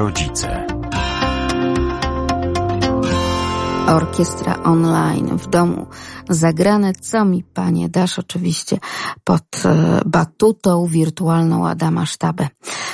[0.00, 0.66] rodzice.
[3.86, 5.86] Orkiestra online w domu
[6.28, 6.92] zagrane.
[6.94, 8.78] Co mi, panie, dasz oczywiście
[9.24, 12.48] pod e, batutą wirtualną Adama Sztabę.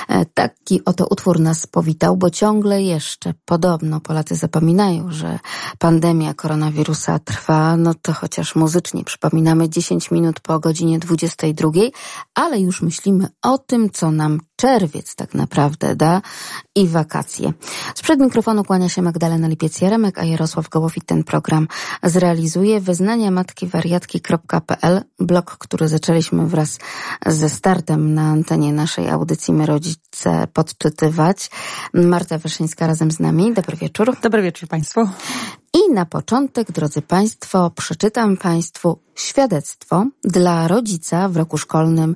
[0.07, 5.39] E, taki oto utwór nas powitał, bo ciągle jeszcze podobno Polacy zapominają, że
[5.79, 11.71] pandemia koronawirusa trwa, no to chociaż muzycznie przypominamy 10 minut po godzinie 22,
[12.35, 16.21] ale już myślimy o tym, co nam czerwiec tak naprawdę da
[16.75, 17.53] i wakacje.
[17.95, 21.67] Sprzed mikrofonu kłania się Magdalena Lipiec-Jaremek, a Jarosław Gołowit ten program
[22.03, 22.81] zrealizuje.
[22.81, 26.79] Wyznania matki wariatki.pl, blog, który zaczęliśmy wraz
[27.25, 31.49] ze startem na antenie naszej audycji My Rodzice podczytywać.
[31.93, 33.53] Marta Wyszyńska razem z nami.
[33.53, 34.15] Dobry wieczór.
[34.21, 35.09] Dobry wieczór Państwu.
[35.73, 42.15] I na początek, drodzy Państwo, przeczytam Państwu świadectwo dla rodzica w roku szkolnym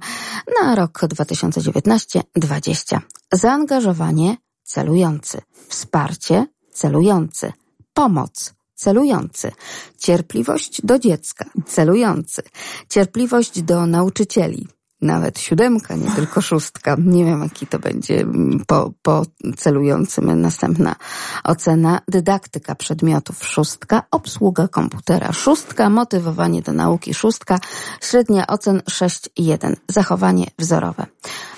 [0.62, 3.00] na rok 2019-20.
[3.34, 7.54] Zaangażowanie celujący, wsparcie celujący,
[7.94, 9.52] pomoc celujący,
[9.98, 12.42] cierpliwość do dziecka celujący,
[12.90, 14.68] cierpliwość do nauczycieli
[15.02, 16.96] nawet siódemka, nie tylko szóstka.
[17.00, 18.26] Nie wiem, jaki to będzie
[18.68, 19.26] po, po
[19.58, 20.96] celującym następna
[21.44, 22.02] ocena.
[22.08, 27.60] Dydaktyka przedmiotów szóstka, obsługa komputera szóstka, motywowanie do nauki szóstka,
[28.02, 31.06] średnia ocen 6,1, zachowanie wzorowe.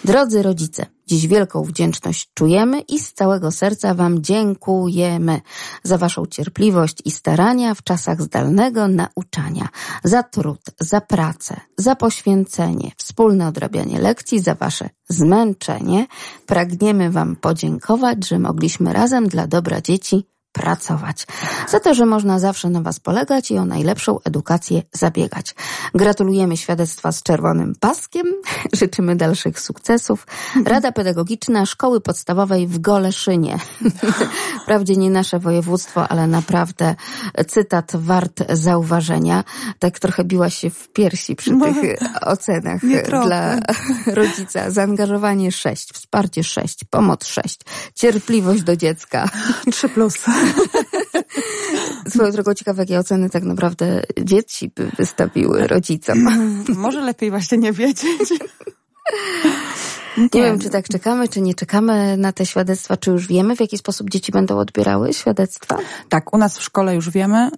[0.03, 5.41] Drodzy rodzice, Dziś wielką wdzięczność czujemy i z całego serca Wam dziękujemy
[5.83, 9.69] za Waszą cierpliwość i starania w czasach zdalnego nauczania,
[10.03, 16.07] za trud, za pracę, za poświęcenie, wspólne odrabianie lekcji, za Wasze zmęczenie.
[16.45, 21.27] Pragniemy Wam podziękować, że mogliśmy razem dla dobra dzieci pracować.
[21.69, 25.55] Za to, że można zawsze na Was polegać i o najlepszą edukację zabiegać.
[25.95, 28.27] Gratulujemy świadectwa z czerwonym paskiem,
[28.73, 30.27] życzymy dalszych sukcesów.
[30.65, 33.57] Rada Pedagogiczna Szkoły Podstawowej w Goleszynie.
[34.63, 36.95] Wprawdzie nie nasze województwo, ale naprawdę
[37.47, 39.43] cytat wart zauważenia.
[39.79, 42.81] Tak trochę biłaś się w piersi przy tych ocenach
[43.25, 43.59] dla
[44.07, 44.71] rodzica.
[44.71, 47.59] Zaangażowanie 6, wsparcie 6, pomoc 6,
[47.95, 49.29] cierpliwość do dziecka
[49.71, 50.13] 3 plus.
[52.13, 56.27] Swoją drogą ciekawe, jakie oceny tak naprawdę dzieci by wystawiły rodzicom.
[56.77, 58.29] Może lepiej właśnie nie wiedzieć.
[60.17, 63.55] Nie, nie wiem, czy tak czekamy, czy nie czekamy na te świadectwa, czy już wiemy,
[63.55, 65.77] w jaki sposób dzieci będą odbierały świadectwa?
[66.09, 67.49] Tak, u nas w szkole już wiemy.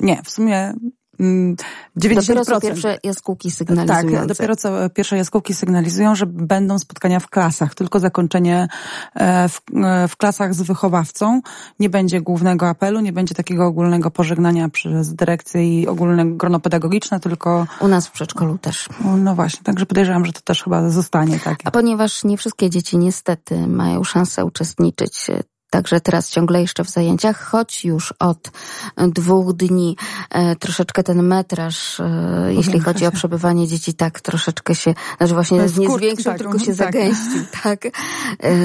[0.00, 0.74] Nie, w sumie
[1.20, 1.78] 90%.
[1.96, 4.18] Dopiero co pierwsze jaskółki sygnalizują.
[4.18, 8.68] Tak, dopiero co pierwsze jaskółki sygnalizują, że będą spotkania w klasach, tylko zakończenie
[9.14, 11.40] e, w, e, w klasach z wychowawcą.
[11.80, 17.20] Nie będzie głównego apelu, nie będzie takiego ogólnego pożegnania przez dyrekcję i ogólne grono pedagogiczne,
[17.20, 17.66] tylko...
[17.80, 18.88] U nas w przedszkolu też.
[19.16, 21.58] No właśnie, także podejrzewam, że to też chyba zostanie tak.
[21.64, 25.26] A ponieważ nie wszystkie dzieci niestety mają szansę uczestniczyć
[25.70, 28.50] Także teraz ciągle jeszcze w zajęciach, choć już od
[28.96, 29.96] dwóch dni
[30.30, 35.58] e, troszeczkę ten metraż, e, jeśli chodzi o przebywanie dzieci, tak troszeczkę się, znaczy właśnie
[35.58, 36.74] nie zwiększył, tak, tylko się tak.
[36.74, 37.80] zagęścił, tak,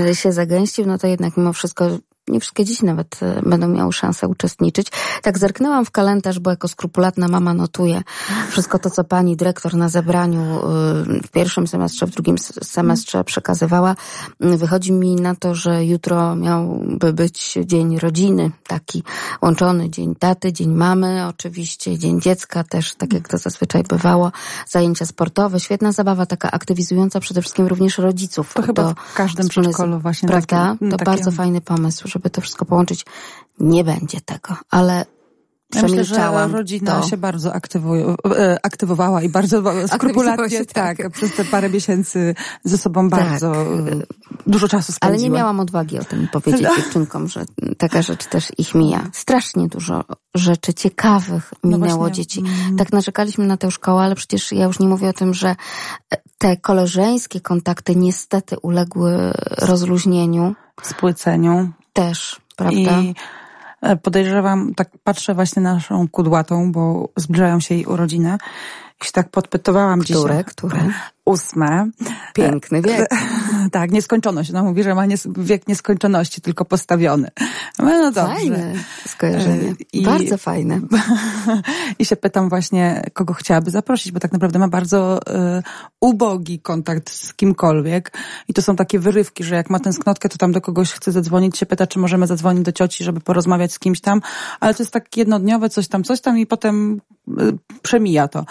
[0.09, 1.89] e, się zagęścił, no to jednak mimo wszystko
[2.27, 4.87] nie wszystkie dzieci nawet e, będą miały szansę uczestniczyć.
[5.21, 8.01] Tak zerknęłam w kalendarz, bo jako skrupulatna mama notuje
[8.49, 10.59] wszystko to, co pani dyrektor na zebraniu e,
[11.23, 13.95] w pierwszym semestrze, w drugim semestrze przekazywała.
[14.39, 19.03] Wychodzi mi na to, że jutro miałby być dzień rodziny, taki
[19.41, 24.31] łączony dzień taty, dzień mamy, oczywiście dzień dziecka też, tak jak to zazwyczaj bywało,
[24.67, 28.53] zajęcia sportowe, świetna zabawa, taka aktywizująca przede wszystkim również rodziców.
[28.53, 30.27] To chyba w każdym przedszkolu właśnie.
[30.27, 30.75] Prawda?
[30.79, 31.11] Takie, to takie...
[31.11, 33.05] bardzo fajny pomysł żeby to wszystko połączyć.
[33.59, 35.05] Nie będzie tego, ale
[35.75, 37.07] ja myślę, że rodzina to.
[37.07, 39.63] się bardzo e, aktywowała i bardzo
[39.95, 43.19] skrupulatnie, tak, tak, przez te parę miesięcy ze sobą tak.
[43.19, 43.77] bardzo e,
[44.47, 45.19] dużo czasu spędziła.
[45.19, 46.75] Ale nie miałam odwagi o tym powiedzieć no.
[46.75, 47.45] dziewczynkom, że
[47.77, 49.09] taka rzecz też ich mija.
[49.13, 50.03] Strasznie dużo
[50.35, 52.39] rzeczy ciekawych no minęło no dzieci.
[52.39, 52.77] Mm.
[52.77, 55.55] Tak narzekaliśmy na tę szkołę, ale przecież ja już nie mówię o tym, że
[56.37, 60.55] te koleżeńskie kontakty niestety uległy rozluźnieniu.
[60.81, 61.69] Spłyceniu.
[61.93, 63.01] Też, prawda?
[63.01, 63.15] I
[63.81, 68.37] e, podejrzewam, tak patrzę właśnie na naszą kudłatą, bo zbliżają się jej urodziny
[69.01, 70.19] i się tak podpytowałam Które?
[70.19, 70.43] dzisiaj.
[70.43, 70.79] Które?
[71.25, 71.89] Ósme.
[72.33, 73.09] Piękny wiek.
[73.71, 74.49] tak, nieskończoność.
[74.49, 77.27] Ona mówi, że ma nies wiek nieskończoności, tylko postawiony.
[77.79, 78.35] No dobrze.
[78.35, 78.73] Fajne
[79.07, 79.73] skojarzenie.
[79.93, 80.81] I, bardzo fajne.
[81.99, 85.19] I się pytam właśnie, kogo chciałaby zaprosić, bo tak naprawdę ma bardzo
[85.57, 85.63] y,
[86.01, 88.11] ubogi kontakt z kimkolwiek.
[88.47, 91.57] I to są takie wyrywki, że jak ma tęsknotkę, to tam do kogoś chce zadzwonić,
[91.57, 94.21] się pyta, czy możemy zadzwonić do cioci, żeby porozmawiać z kimś tam.
[94.59, 98.45] Ale to jest tak jednodniowe, coś tam, coś tam i potem y, przemija to.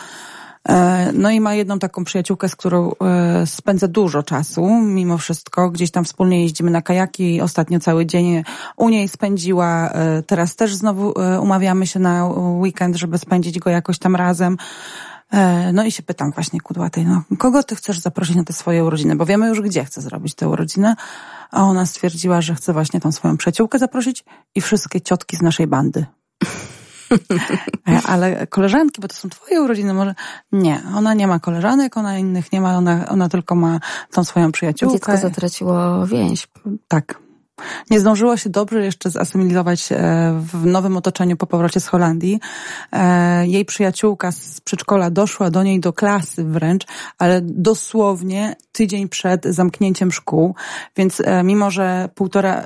[0.68, 5.70] E, no i ma jedną taką przyjaciółkę, z którą e, spędza dużo czasu, mimo wszystko.
[5.70, 7.40] Gdzieś tam wspólnie jeździmy na kajaki.
[7.40, 8.44] Ostatnio cały dzień
[8.76, 9.88] u niej spędziła.
[9.88, 12.26] E, teraz też znowu umawiamy się na
[12.60, 14.56] weekend, żeby spędzić go jakoś tam razem.
[15.72, 19.16] No i się pytam właśnie kudłatej, no kogo ty chcesz zaprosić na te swoje urodziny?
[19.16, 20.94] Bo wiemy już, gdzie chce zrobić te urodziny.
[21.50, 24.24] A ona stwierdziła, że chce właśnie tą swoją przyjaciółkę zaprosić
[24.54, 26.06] i wszystkie ciotki z naszej bandy.
[28.12, 30.14] Ale koleżanki, bo to są twoje urodziny, może
[30.52, 30.82] nie.
[30.96, 33.80] Ona nie ma koleżanek, ona innych nie ma, ona, ona tylko ma
[34.12, 34.94] tą swoją przyjaciółkę.
[34.94, 36.48] Dziecko zatraciło więź.
[36.88, 37.22] Tak.
[37.90, 39.96] Nie zdążyło się dobrze jeszcze zasymilować e,
[40.52, 42.40] w nowym otoczeniu po powrocie z Holandii.
[42.92, 46.86] E, jej przyjaciółka z przedszkola doszła do niej do klasy wręcz,
[47.18, 50.54] ale dosłownie tydzień przed zamknięciem szkół,
[50.96, 52.64] więc e, mimo, że półtora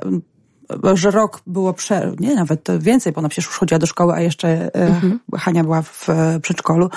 [0.93, 2.11] że rok było prze...
[2.19, 5.19] nie, nawet więcej, bo ona przecież już chodziła do szkoły, a jeszcze e, mhm.
[5.35, 6.07] Hania była w
[6.41, 6.89] przedszkolu.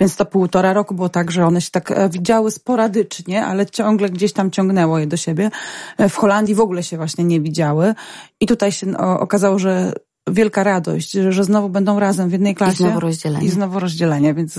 [0.00, 4.10] Więc to półtora roku było tak, że one się tak e, widziały sporadycznie, ale ciągle
[4.10, 5.50] gdzieś tam ciągnęło je do siebie.
[5.98, 7.94] E, w Holandii w ogóle się właśnie nie widziały.
[8.40, 9.92] I tutaj się okazało, że
[10.30, 12.72] wielka radość, że, że znowu będą razem w jednej klasie.
[12.72, 13.46] I znowu rozdzielenie.
[13.46, 14.58] I znowu rozdzielenie, więc...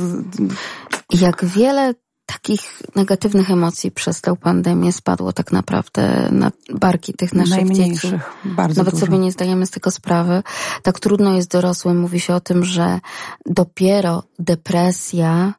[1.13, 1.93] Jak wiele
[2.33, 8.11] takich negatywnych emocji przez tę pandemię spadło tak naprawdę na barki tych naszych dzieci.
[8.45, 9.05] Bardzo Nawet dużo.
[9.05, 10.43] sobie nie zdajemy z tego sprawy.
[10.83, 11.99] Tak trudno jest dorosłym.
[11.99, 12.99] Mówi się o tym, że
[13.45, 15.53] dopiero depresja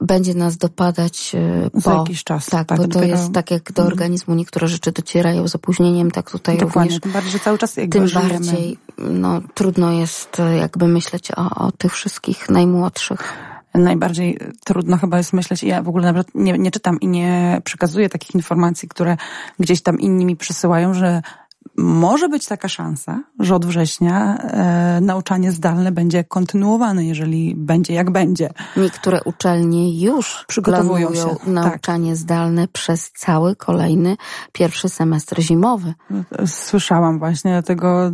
[0.00, 2.46] będzie nas dopadać e, po, za jakiś czas.
[2.46, 3.86] Tak, tak bo to jest tak jak do mhm.
[3.88, 7.02] organizmu niektóre rzeczy docierają z opóźnieniem, tak tutaj Dokładnie, również.
[7.02, 11.72] tym bardziej, że cały czas Tym bardziej no, trudno jest e, jakby myśleć o, o
[11.72, 17.00] tych wszystkich najmłodszych najbardziej trudno chyba jest myśleć, ja w ogóle nawet nie, nie czytam
[17.00, 19.16] i nie przekazuję takich informacji, które
[19.58, 21.22] gdzieś tam inni mi przysyłają, że
[21.78, 28.10] może być taka szansa, że od września e, nauczanie zdalne będzie kontynuowane, jeżeli będzie jak
[28.10, 28.50] będzie.
[28.76, 31.46] Niektóre uczelnie już przygotowują się tak.
[31.46, 32.18] nauczanie tak.
[32.18, 34.16] zdalne przez cały kolejny
[34.52, 35.94] pierwszy semestr zimowy.
[36.46, 38.10] Słyszałam właśnie, dlatego e,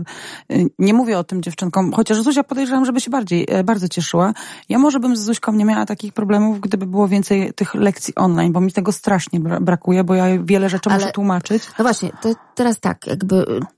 [0.79, 4.33] nie mówię o tym dziewczynkom, chociaż Zuzia podejrzewam, żeby się bardziej, e, bardzo cieszyła.
[4.69, 8.53] Ja może bym z Zuśką nie miała takich problemów, gdyby było więcej tych lekcji online,
[8.53, 11.63] bo mi tego strasznie brakuje, bo ja wiele rzeczy Ale, muszę tłumaczyć.
[11.79, 13.34] No właśnie, to teraz tak, jakby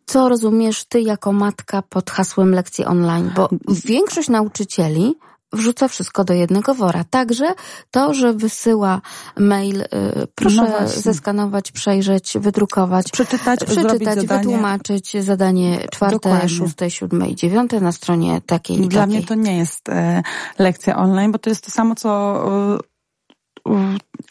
[0.07, 3.31] co rozumiesz ty jako matka pod hasłem lekcji online?
[3.37, 3.49] Bo
[3.85, 5.15] większość nauczycieli
[5.53, 7.05] wrzuca wszystko do jednego wora.
[7.11, 7.47] Także
[7.91, 9.01] to, że wysyła
[9.39, 9.87] mail, y,
[10.35, 16.49] proszę no zeskanować, przejrzeć, wydrukować, przeczytać, przeczytać wytłumaczyć zadanie czwarte, Dokładnie.
[16.49, 19.19] szóste, siódme i dziewiąte na stronie takiej i Dla takiej.
[19.19, 20.23] mnie to nie jest e,
[20.59, 22.43] lekcja online, bo to jest to samo, co
[22.75, 22.79] e,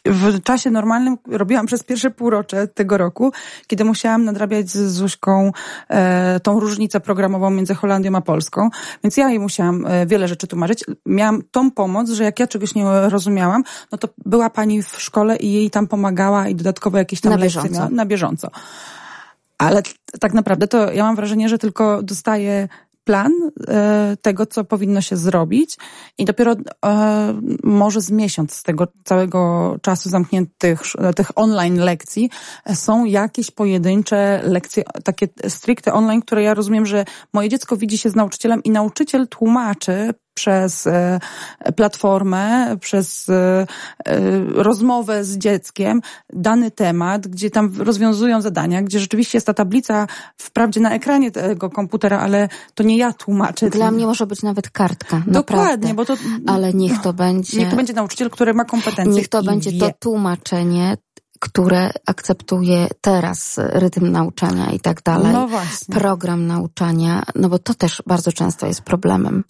[0.06, 3.32] w czasie normalnym robiłam przez pierwsze półrocze tego roku,
[3.68, 5.52] kiedy musiałam nadrabiać z Zuśką
[5.90, 8.70] e, tą różnicę programową między Holandią a Polską,
[9.04, 10.84] więc ja jej musiałam e, wiele rzeczy tłumaczyć.
[11.06, 15.36] Miałam tą pomoc, że jak ja czegoś nie rozumiałam, no to była pani w szkole
[15.36, 17.74] i jej tam pomagała i dodatkowo jakieś tam na bieżąco.
[17.74, 18.50] Miała, na bieżąco.
[19.58, 19.82] Ale
[20.20, 22.68] tak naprawdę to ja mam wrażenie, że tylko dostaję
[23.06, 23.32] plan
[23.68, 25.78] e, tego, co powinno się zrobić
[26.18, 26.56] i dopiero
[26.86, 30.82] e, może z miesiąc z tego całego czasu zamkniętych
[31.16, 32.30] tych online lekcji
[32.74, 38.10] są jakieś pojedyncze lekcje, takie stricte online, które ja rozumiem, że moje dziecko widzi się
[38.10, 41.20] z nauczycielem i nauczyciel tłumaczy przez e,
[41.76, 43.68] platformę, przez e,
[44.06, 46.02] e, rozmowę z dzieckiem
[46.34, 51.70] dany temat, gdzie tam rozwiązują zadania, gdzie rzeczywiście jest ta tablica wprawdzie na ekranie tego
[51.70, 53.70] komputera, ale to nie ja tłumaczę.
[53.70, 55.24] Dla mnie może być nawet kartka.
[55.28, 55.94] Dokładnie, naprawdę.
[55.94, 56.16] bo to.
[56.48, 57.58] Ale niech to będzie.
[57.58, 59.14] Niech to będzie nauczyciel, który ma kompetencje.
[59.14, 59.80] Niech to będzie wie.
[59.80, 60.98] to tłumaczenie
[61.40, 65.34] które akceptuje teraz rytm nauczania i tak dalej.
[65.34, 65.96] No właśnie.
[65.96, 69.44] Program nauczania, no bo to też bardzo często jest problemem.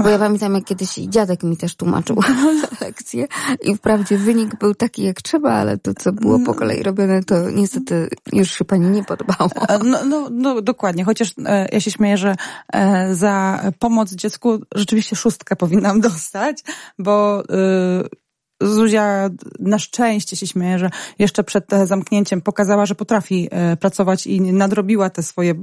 [0.00, 2.16] Bo ja pamiętam, jak kiedyś dziadek mi też tłumaczył
[2.80, 3.26] lekcje
[3.62, 7.50] i wprawdzie wynik był taki jak trzeba, ale to, co było po kolei robione, to
[7.50, 9.50] niestety już się pani nie podobało.
[9.84, 12.34] No, no, no dokładnie, chociaż e, ja się śmieję, że
[12.72, 16.62] e, za pomoc dziecku rzeczywiście szóstkę powinnam dostać,
[16.98, 18.21] bo e,
[18.62, 24.40] Zuzia na szczęście się śmieje, że jeszcze przed zamknięciem pokazała, że potrafi e, pracować i
[24.40, 25.54] nadrobiła te swoje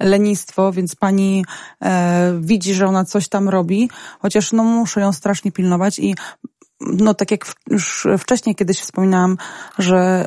[0.00, 1.44] lenistwo, więc pani
[1.82, 6.14] e, widzi, że ona coś tam robi, chociaż no muszę ją strasznie pilnować i
[6.80, 9.36] no tak jak już wcześniej kiedyś wspominałam,
[9.78, 10.26] że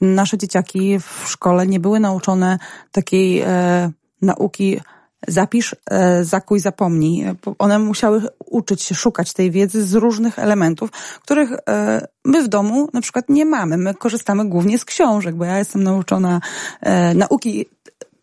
[0.00, 2.58] nasze dzieciaki w szkole nie były nauczone
[2.92, 3.90] takiej e,
[4.22, 4.80] nauki
[5.28, 7.24] zapisz, e, zakuj, zapomnij.
[7.58, 10.90] One musiały uczyć się szukać tej wiedzy z różnych elementów,
[11.22, 13.76] których e, my w domu na przykład nie mamy.
[13.76, 16.40] My korzystamy głównie z książek, bo ja jestem nauczona
[16.80, 17.66] e, nauki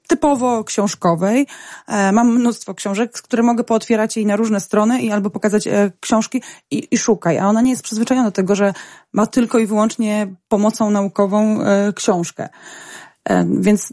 [0.08, 1.48] typowo książkowej.
[2.14, 5.68] Mam mnóstwo książek, które mogę pootwierać jej na różne strony i albo pokazać
[6.00, 6.42] książki
[6.72, 7.38] i, i szukaj.
[7.38, 8.74] A ona nie jest przyzwyczajona do tego, że
[9.14, 11.60] ma tylko i wyłącznie pomocą naukową
[11.96, 12.50] książkę.
[13.60, 13.90] Więc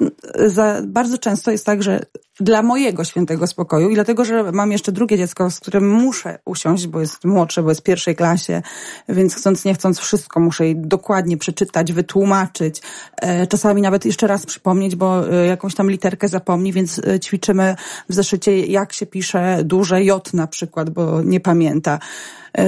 [0.46, 2.00] za, bardzo często jest tak, że
[2.40, 6.86] dla mojego świętego spokoju i dlatego, że mam jeszcze drugie dziecko, z którym muszę usiąść,
[6.86, 8.62] bo jest młodsze, bo jest w pierwszej klasie,
[9.08, 12.82] więc chcąc nie chcąc wszystko muszę jej dokładnie przeczytać, wytłumaczyć,
[13.22, 17.76] e, czasami nawet jeszcze raz przypomnieć, bo e, jakąś tam literkę zapomni, więc e, ćwiczymy
[18.08, 21.98] w zeszycie, jak się pisze duże J na przykład, bo nie pamięta.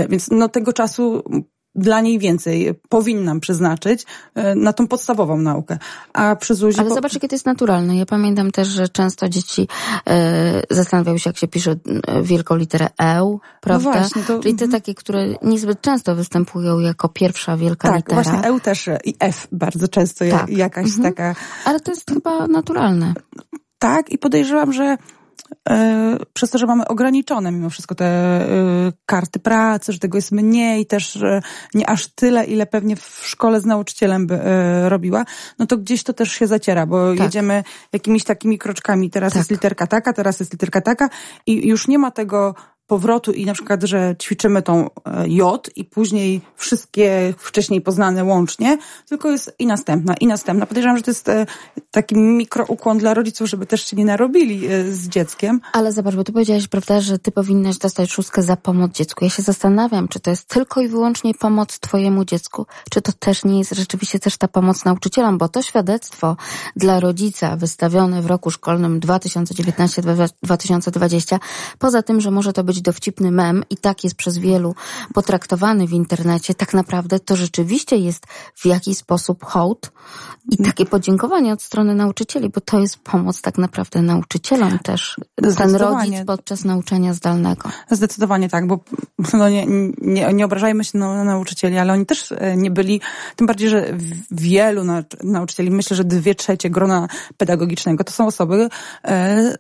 [0.09, 1.23] Więc no tego czasu
[1.79, 5.79] dla niej więcej powinnam przeznaczyć e, na tą podstawową naukę.
[6.13, 6.81] A przy Zuzi...
[6.81, 7.97] Ale zobacz, jakie to jest naturalne.
[7.97, 9.69] Ja pamiętam też, że często dzieci
[10.07, 13.91] e, zastanawiały się, jak się pisze e, wielką literę E, prawda?
[13.91, 14.39] No właśnie, to...
[14.39, 18.17] Czyli te takie, które niezbyt często występują jako pierwsza wielka tak, litera.
[18.17, 20.49] Tak, właśnie E też i F bardzo często tak.
[20.49, 21.03] jakaś mhm.
[21.03, 21.35] taka...
[21.65, 23.15] Ale to jest chyba naturalne.
[23.79, 25.18] Tak, i podejrzewam, że E,
[26.33, 28.47] przez to, że mamy ograniczone mimo wszystko te e,
[29.07, 31.19] karty pracy, że tego jest mniej, też
[31.75, 35.25] nie aż tyle, ile pewnie w szkole z nauczycielem by e, robiła,
[35.59, 37.25] no to gdzieś to też się zaciera, bo tak.
[37.25, 39.11] jedziemy jakimiś takimi kroczkami.
[39.11, 39.41] Teraz tak.
[39.41, 41.09] jest literka taka, teraz jest literka taka
[41.47, 42.55] i już nie ma tego
[42.89, 48.79] powrotu i na przykład, że ćwiczymy tą e, J i później wszystkie wcześniej poznane łącznie,
[49.09, 50.67] tylko jest i następna, i następna.
[50.67, 51.47] Podejrzewam, że to jest e,
[51.91, 55.61] taki mikroukłon dla rodziców, żeby też się nie narobili e, z dzieckiem.
[55.73, 59.25] Ale zobacz, bo ty powiedziałaś, prawda, że ty powinnaś dostać szóstkę za pomoc dziecku.
[59.25, 63.45] Ja się zastanawiam, czy to jest tylko i wyłącznie pomoc twojemu dziecku, czy to też
[63.45, 66.37] nie jest rzeczywiście też ta pomoc nauczycielom, bo to świadectwo
[66.77, 71.39] dla rodzica wystawione w roku szkolnym 2019-2020,
[71.79, 74.75] poza tym, że może to być dowcipny mem i tak jest przez wielu
[75.15, 79.93] potraktowany w internecie, tak naprawdę to rzeczywiście jest w jakiś sposób hołd
[80.51, 85.17] i takie podziękowanie od strony nauczycieli, bo to jest pomoc tak naprawdę nauczycielom też.
[85.57, 87.71] Ten rodzic podczas nauczania zdalnego.
[87.91, 88.81] Zdecydowanie tak, bo
[89.33, 89.67] no nie,
[89.99, 93.01] nie, nie obrażajmy się na, na nauczycieli, ale oni też e, nie byli,
[93.37, 93.87] tym bardziej, że
[94.31, 94.83] wielu
[95.25, 98.69] nauczycieli, myślę, że dwie trzecie grona pedagogicznego to są osoby
[99.05, 99.55] e,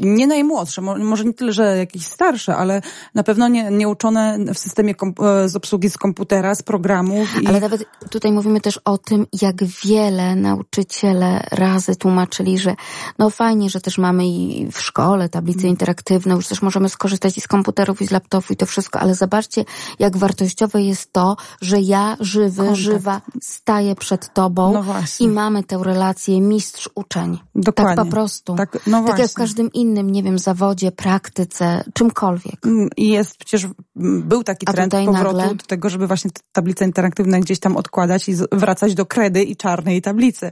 [0.00, 2.82] nie najmłodsze, może nie tyle, że jakieś starsze, ale
[3.14, 7.42] na pewno nie, nie uczone w systemie e, z obsługi z komputera, z programów.
[7.42, 7.46] I...
[7.46, 12.74] Ale nawet tutaj mówimy też o tym, jak wiele nauczyciele razy tłumaczyli, że
[13.18, 15.70] no fajnie, że też mamy i w szkole tablice mm.
[15.70, 19.14] interaktywne, już też możemy skorzystać i z komputerów, i z laptopów i to wszystko, ale
[19.14, 19.64] zobaczcie,
[19.98, 22.78] jak wartościowe jest to, że ja żywy, Kontakt.
[22.78, 24.84] żywa staję przed tobą no
[25.20, 27.38] i mamy tę relację mistrz-uczeń.
[27.74, 28.54] Tak po prostu.
[28.54, 32.66] Tak, no tak jak w każdym innym innym, nie wiem, zawodzie, praktyce, czymkolwiek.
[32.66, 33.66] Mm, I jest przecież,
[33.96, 35.54] był taki trend powrotu nagle...
[35.54, 40.02] do tego, żeby właśnie tablice interaktywne gdzieś tam odkładać i wracać do kredy i czarnej
[40.02, 40.50] tablicy.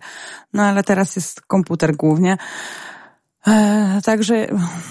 [0.52, 2.36] No ale teraz jest komputer głównie.
[3.46, 4.46] E, także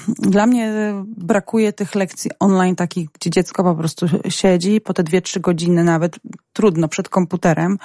[0.07, 5.21] dla mnie brakuje tych lekcji online takich, gdzie dziecko po prostu siedzi po te dwie,
[5.21, 6.19] trzy godziny nawet,
[6.53, 7.77] trudno, przed komputerem,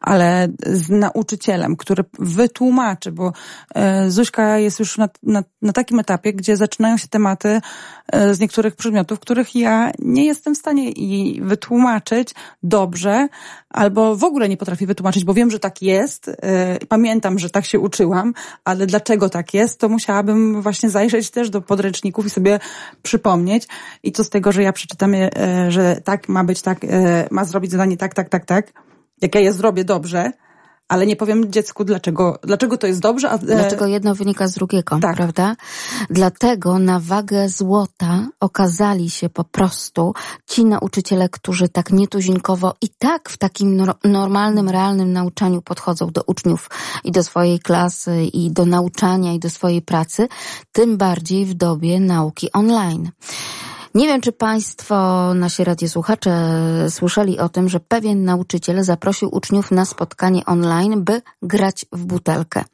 [0.00, 3.32] ale z nauczycielem, który wytłumaczy, bo
[3.74, 7.60] e, Zuśka jest już na, na, na takim etapie, gdzie zaczynają się tematy
[8.12, 13.28] e, z niektórych przedmiotów, których ja nie jestem w stanie jej wytłumaczyć dobrze,
[13.70, 16.30] albo w ogóle nie potrafię wytłumaczyć, bo wiem, że tak jest,
[16.88, 18.34] pamiętam, że tak się uczyłam,
[18.64, 22.58] ale dlaczego tak jest, to musiałabym właśnie zajrzeć też do podręczników i sobie
[23.02, 23.68] przypomnieć.
[24.02, 25.30] I co z tego, że ja przeczytam, e,
[25.68, 28.72] że tak ma być, tak, e, ma zrobić zadanie tak, tak, tak, tak.
[29.22, 30.32] Jak ja je zrobię dobrze,
[30.90, 33.30] ale nie powiem dziecku, dlaczego, dlaczego to jest dobrze.
[33.30, 33.34] A...
[33.34, 35.16] E, dlaczego jedno wynika z drugiego, tak.
[35.16, 35.56] prawda?
[36.10, 40.14] Dlatego na wagę złota okazali się po prostu
[40.46, 46.70] ci nauczyciele, którzy tak nietuzinkowo i tak w takim normalnym, realnym nauczaniu podchodzą do uczniów
[47.04, 50.28] i do swojej klasy i do nauczania i do swojej pracy,
[50.72, 53.10] tym bardziej w dobie nauki online.
[53.94, 54.94] Nie wiem, czy Państwo,
[55.34, 56.32] nasi radiosłuchacze,
[56.90, 62.64] słyszeli o tym, że pewien nauczyciel zaprosił uczniów na spotkanie online, by grać w butelkę.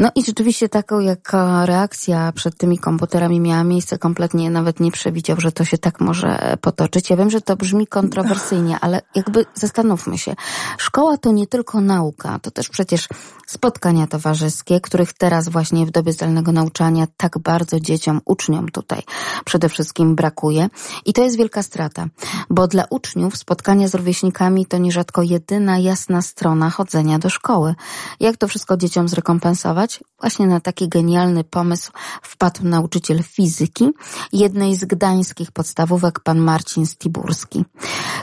[0.00, 1.32] No i rzeczywiście taką jak
[1.64, 6.56] reakcja przed tymi komputerami miała miejsce, kompletnie nawet nie przewidział, że to się tak może
[6.60, 7.10] potoczyć.
[7.10, 10.34] Ja wiem, że to brzmi kontrowersyjnie, ale jakby zastanówmy się.
[10.78, 13.08] Szkoła to nie tylko nauka, to też przecież
[13.46, 19.02] spotkania towarzyskie, których teraz właśnie w dobie zdalnego nauczania tak bardzo dzieciom, uczniom tutaj
[19.44, 20.68] przede wszystkim brakuje.
[21.06, 22.06] I to jest wielka strata,
[22.50, 27.74] bo dla uczniów spotkania z rówieśnikami to nierzadko jedyna jasna strona chodzenia do szkoły.
[28.20, 29.89] Jak to wszystko dzieciom zrekompensować?
[30.20, 31.92] Właśnie na taki genialny pomysł
[32.22, 33.88] wpadł nauczyciel fizyki
[34.32, 37.64] jednej z gdańskich podstawówek, pan Marcin Stiburski.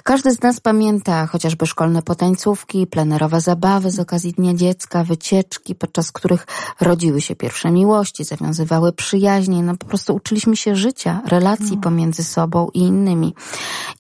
[0.04, 6.12] Każdy z nas pamięta chociażby szkolne potańcówki, plenerowe zabawy z okazji Dnia Dziecka, wycieczki, podczas
[6.12, 6.48] których
[6.82, 11.82] rodziły się pierwsze miłości, zawiązywały przyjaźnie, no po prostu uczyliśmy się życia, relacji no.
[11.82, 13.34] pomiędzy sobą i innymi.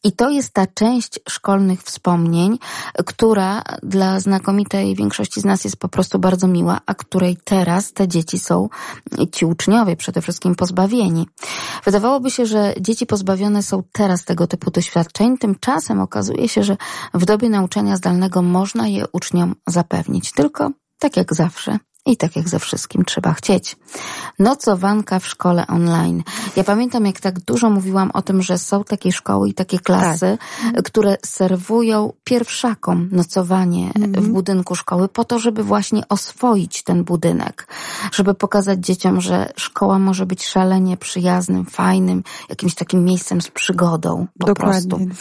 [0.03, 2.59] I to jest ta część szkolnych wspomnień,
[3.05, 8.07] która dla znakomitej większości z nas jest po prostu bardzo miła, a której teraz te
[8.07, 8.69] dzieci są,
[9.31, 11.27] ci uczniowie przede wszystkim pozbawieni.
[11.85, 16.77] Wydawałoby się, że dzieci pozbawione są teraz tego typu doświadczeń, tymczasem okazuje się, że
[17.13, 20.31] w dobie nauczania zdalnego można je uczniom zapewnić.
[20.31, 23.75] Tylko tak jak zawsze, i tak jak ze wszystkim trzeba chcieć.
[24.39, 26.23] Nocowanka w szkole online.
[26.55, 30.37] Ja pamiętam, jak tak dużo mówiłam o tym, że są takie szkoły i takie klasy,
[30.75, 30.85] tak.
[30.85, 34.21] które serwują pierwszakom nocowanie -hmm.
[34.21, 37.67] w budynku szkoły po to, żeby właśnie oswoić ten budynek.
[38.11, 44.27] Żeby pokazać dzieciom, że szkoła może być szalenie przyjaznym, fajnym, jakimś takim miejscem z przygodą
[44.39, 44.89] po Dokładnie.
[44.89, 45.15] prostu.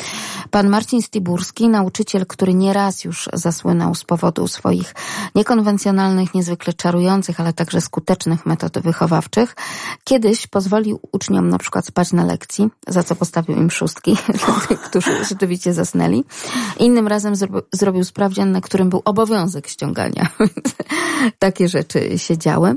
[0.51, 4.95] Pan Marcin Stiburski, nauczyciel, który nieraz już zasłynął z powodu swoich
[5.35, 9.57] niekonwencjonalnych, niezwykle czarujących, ale także skutecznych metod wychowawczych,
[10.05, 14.17] kiedyś pozwolił uczniom na przykład spać na lekcji, za co postawił im szóstki,
[14.87, 16.25] którzy rzeczywiście zasnęli.
[16.79, 20.29] Innym razem zro zrobił sprawdzian, na którym był obowiązek ściągania.
[21.39, 22.75] Takie rzeczy się działy.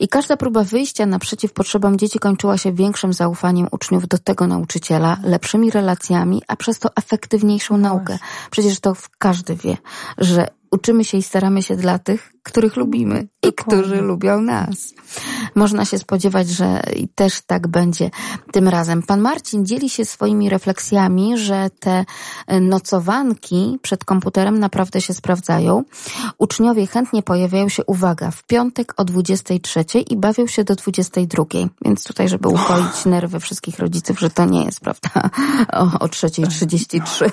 [0.00, 5.16] I każda próba wyjścia naprzeciw potrzebom dzieci kończyła się większym zaufaniem uczniów do tego nauczyciela,
[5.22, 8.18] lepszymi relacjami, a przez to efektywniejszą naukę.
[8.50, 9.76] Przecież to każdy wie,
[10.18, 14.94] że uczymy się i staramy się dla tych, których lubimy i którzy lubią nas.
[15.54, 16.82] Można się spodziewać, że
[17.14, 18.10] też tak będzie
[18.52, 19.02] tym razem.
[19.02, 22.04] Pan Marcin dzieli się swoimi refleksjami, że te
[22.60, 25.84] nocowanki przed komputerem naprawdę się sprawdzają.
[26.38, 31.44] Uczniowie chętnie pojawiają się, uwaga, w piątek o 23 i bawią się do 22.
[31.84, 35.10] Więc tutaj, żeby ukoić nerwy wszystkich rodziców, że to nie jest, prawda,
[35.72, 37.30] o, o 3.33.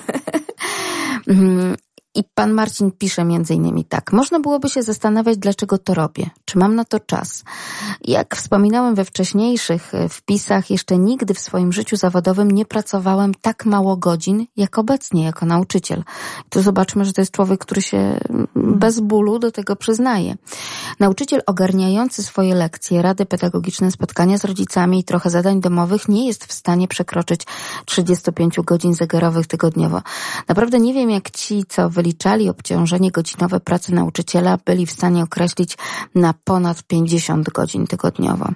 [2.15, 4.13] I pan Marcin pisze między innymi tak.
[4.13, 6.29] Można byłoby się zastanawiać, dlaczego to robię.
[6.45, 7.43] Czy mam na to czas?
[8.01, 13.65] Jak wspominałem we wcześniejszych e, wpisach, jeszcze nigdy w swoim życiu zawodowym nie pracowałem tak
[13.65, 16.03] mało godzin, jak obecnie jako nauczyciel.
[16.47, 20.35] I tu zobaczmy, że to jest człowiek, który się mm, bez bólu do tego przyznaje.
[20.99, 26.45] Nauczyciel ogarniający swoje lekcje, rady pedagogiczne, spotkania z rodzicami i trochę zadań domowych nie jest
[26.45, 27.41] w stanie przekroczyć
[27.85, 30.01] 35 godzin zegarowych tygodniowo.
[30.47, 35.23] Naprawdę nie wiem, jak ci, co wy wyliczali obciążenie godzinowe pracy nauczyciela, byli w stanie
[35.23, 35.77] określić
[36.15, 38.49] na ponad 50 godzin tygodniowo.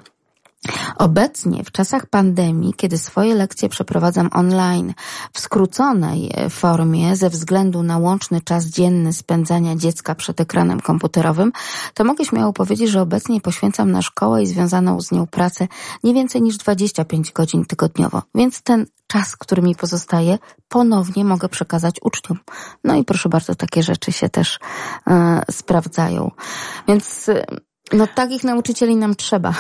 [0.98, 4.94] Obecnie, w czasach pandemii, kiedy swoje lekcje przeprowadzam online
[5.34, 11.52] w skróconej formie ze względu na łączny czas dzienny spędzania dziecka przed ekranem komputerowym,
[11.94, 15.68] to mogę śmiało powiedzieć, że obecnie poświęcam na szkołę i związaną z nią pracę
[16.04, 18.22] nie więcej niż 25 godzin tygodniowo.
[18.36, 22.40] Więc ten czas, który mi pozostaje, ponownie mogę przekazać uczniom.
[22.84, 24.60] No i proszę bardzo, takie rzeczy się też
[25.08, 26.32] e, sprawdzają.
[26.88, 27.46] Więc e,
[27.94, 29.54] no takich nauczycieli nam trzeba.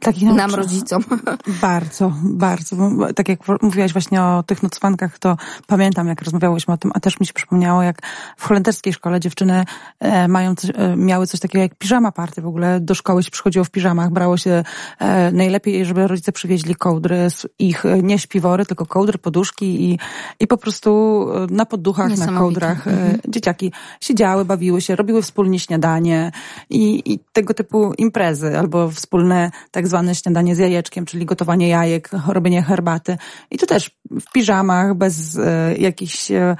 [0.00, 1.04] Takich nam rodzicom.
[1.62, 2.76] Bardzo, bardzo.
[3.16, 7.20] Tak jak mówiłaś właśnie o tych nocwankach, to pamiętam, jak rozmawiałyśmy o tym, a też
[7.20, 8.02] mi się przypomniało, jak
[8.36, 9.64] w holenderskiej szkole dziewczyny
[10.00, 12.42] e, mają coś, e, miały coś takiego jak piżama party.
[12.42, 14.64] W ogóle do szkoły się przychodziło w piżamach, brało się
[14.98, 19.98] e, najlepiej, żeby rodzice przywieźli kołdry, ich nie śpiwory, tylko kołdry, poduszki i,
[20.40, 23.18] i po prostu na podduchach, na kołdrach mhm.
[23.28, 26.32] dzieciaki siedziały, bawiły się, robiły wspólnie śniadanie
[26.70, 32.10] i, i tego typu imprezy albo wspólne tak zwane śniadanie z jajeczkiem, czyli gotowanie jajek,
[32.28, 33.18] robienie herbaty.
[33.50, 36.56] I to też w piżamach, bez e, jakichś e,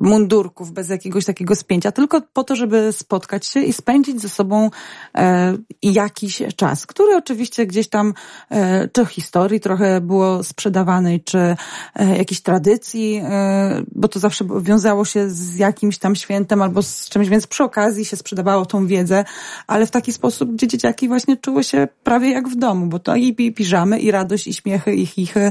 [0.00, 4.70] mundurków, bez jakiegoś takiego spięcia, tylko po to, żeby spotkać się i spędzić ze sobą
[5.16, 8.14] e, jakiś czas, który oczywiście gdzieś tam,
[8.50, 11.56] e, czy historii trochę było sprzedawanej, czy e,
[12.18, 17.28] jakiejś tradycji, e, bo to zawsze wiązało się z jakimś tam świętem albo z czymś,
[17.28, 19.24] więc przy okazji się sprzedawało tą wiedzę,
[19.66, 23.16] ale w taki sposób, gdzie dzieciaki właśnie czuły się prawie jak w domu, bo to
[23.16, 25.50] i piżamy, i radość, i śmiechy, i chichy,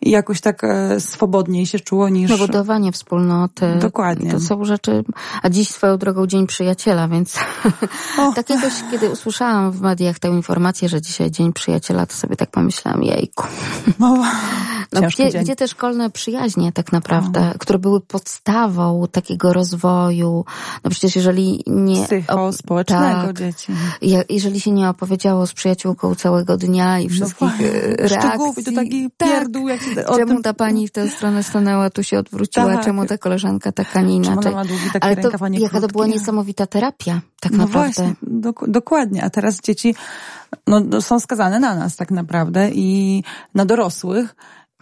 [0.00, 2.30] i jakoś tak e, swobodniej się czuło niż...
[2.30, 4.30] No budowanie wspólnoty Dokładnie.
[4.30, 5.04] To są rzeczy,
[5.42, 7.38] a dziś swoją drogą Dzień Przyjaciela, więc
[8.34, 12.50] tak jakoś, kiedy usłyszałam w mediach tę informację, że dzisiaj Dzień Przyjaciela, to sobie tak
[12.50, 13.44] pomyślałam, jejku.
[13.98, 17.54] no, gdzie, gdzie te szkolne przyjaźnie tak naprawdę, no.
[17.58, 20.44] które były podstawą takiego rozwoju.
[20.84, 22.04] No przecież jeżeli nie...
[22.04, 23.72] Psycho-społecznego tak, dzieci.
[24.30, 28.64] jeżeli się nie opowiedziało z przyjaciółką całego dnia i no wszystkich no, reakcji.
[28.64, 29.28] To taki tak.
[29.28, 29.68] pierdół.
[29.68, 30.42] Jak się, czemu tym...
[30.42, 32.84] ta pani w tę stronę stanęła, tu się odwróciła, tak.
[32.84, 34.54] czemu ta koleżanka taka nie inaczej.
[34.54, 38.02] ma długi taki Ale to, jaka to była niesamowita terapia, tak no naprawdę.
[38.02, 39.24] Właśnie, dok dokładnie.
[39.24, 39.94] A teraz dzieci
[40.66, 43.22] no, są skazane na nas tak naprawdę i
[43.54, 44.34] na dorosłych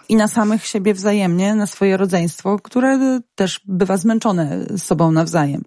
[0.09, 5.63] i na samych siebie wzajemnie, na swoje rodzeństwo, które też bywa zmęczone sobą nawzajem.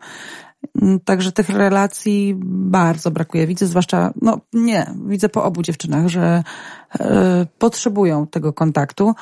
[1.06, 3.48] Także tych relacji bardzo brakuje.
[3.48, 6.44] Widzę zwłaszcza, no nie, widzę po obu dziewczynach, że
[7.00, 9.16] e, potrzebują tego kontaktu,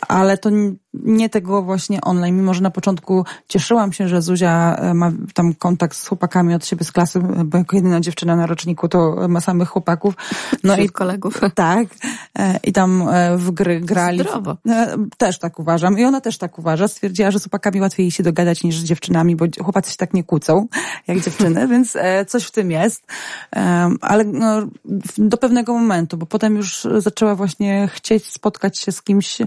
[0.00, 0.50] ale to
[0.94, 5.54] nie tego właśnie online, mimo że na początku cieszyłam się, że Zuzia e, ma tam
[5.54, 9.40] kontakt z chłopakami od siebie z klasy, bo jako jedyna dziewczyna na roczniku to ma
[9.40, 10.14] samych chłopaków.
[10.64, 11.40] No i kolegów.
[11.54, 11.88] Tak.
[12.38, 13.04] E, I tam
[13.36, 14.18] w gry grali.
[14.18, 14.56] Zdrowo.
[15.18, 15.98] Też tak uważam.
[15.98, 16.88] I ona też tak uważa.
[16.88, 20.24] Stwierdziła, że z chłopakami łatwiej się dogadać niż z dziewczynami, bo chłopacy się tak nie
[20.24, 20.66] kłócą
[21.06, 23.06] jak dziewczyny, więc coś w tym jest.
[24.00, 24.66] Ale no,
[25.18, 29.38] do pewnego momentu, bo potem już zaczęła właśnie chcieć spotkać się z kimś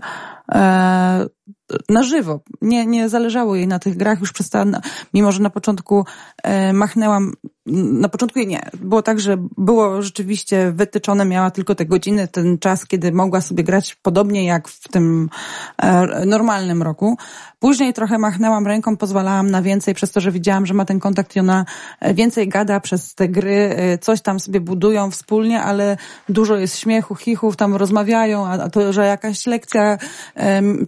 [1.90, 2.40] na żywo.
[2.62, 4.66] Nie, nie zależało jej na tych grach, już przestała,
[5.14, 6.06] mimo że na początku
[6.44, 7.34] e, machnęłam,
[7.68, 8.70] na początku jej nie.
[8.80, 13.64] Było tak, że było rzeczywiście wytyczone, miała tylko te godziny, ten czas, kiedy mogła sobie
[13.64, 15.30] grać podobnie jak w tym
[15.78, 17.18] e, normalnym roku.
[17.60, 21.36] Później trochę machnęłam ręką, pozwalałam na więcej, przez to, że widziałam, że ma ten kontakt
[21.36, 21.66] i ona
[22.00, 25.98] e, więcej gada przez te gry, e, coś tam sobie budują wspólnie, ale
[26.30, 29.98] dużo jest śmiechu, chichów, tam rozmawiają, a to, że jakaś lekcja,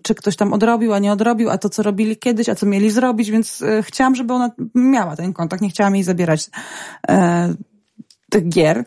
[0.02, 2.92] czy ktoś tam odrobił, a nie odrobił, a to, co robili kiedyś, a co mieli
[2.92, 6.50] zrobić, więc e, chciałam, żeby ona miała ten kontakt, nie chciałam jej zabierać
[7.10, 7.54] e,
[8.30, 8.86] tych gier.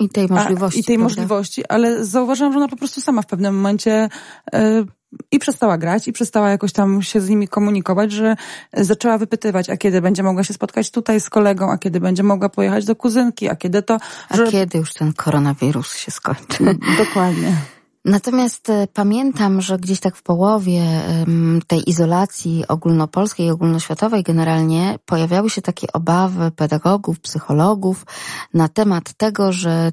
[0.00, 0.78] I tej możliwości.
[0.78, 1.04] A, I tej prawda?
[1.04, 4.08] możliwości, ale zauważyłam, że ona po prostu sama w pewnym momencie
[4.52, 4.84] e,
[5.30, 8.36] i przestała grać, i przestała jakoś tam się z nimi komunikować, że
[8.72, 12.48] zaczęła wypytywać, a kiedy będzie mogła się spotkać tutaj z kolegą, a kiedy będzie mogła
[12.48, 13.98] pojechać do kuzynki, a kiedy to...
[14.34, 14.44] Że...
[14.44, 16.64] A kiedy już ten koronawirus się skończy.
[17.04, 17.56] Dokładnie.
[18.04, 20.82] Natomiast e, pamiętam, że gdzieś tak w połowie
[21.66, 28.06] tej izolacji ogólnopolskiej i ogólnoświatowej generalnie pojawiały się takie obawy pedagogów, psychologów
[28.54, 29.92] na temat tego, że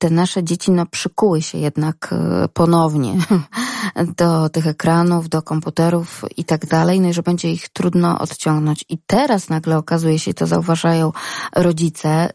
[0.00, 3.16] te nasze dzieci no, przykuły się jednak e, ponownie
[4.20, 8.84] do tych ekranów, do komputerów i tak dalej, no i że będzie ich trudno odciągnąć.
[8.88, 11.12] I teraz nagle okazuje się, to zauważają
[11.56, 12.30] rodzice,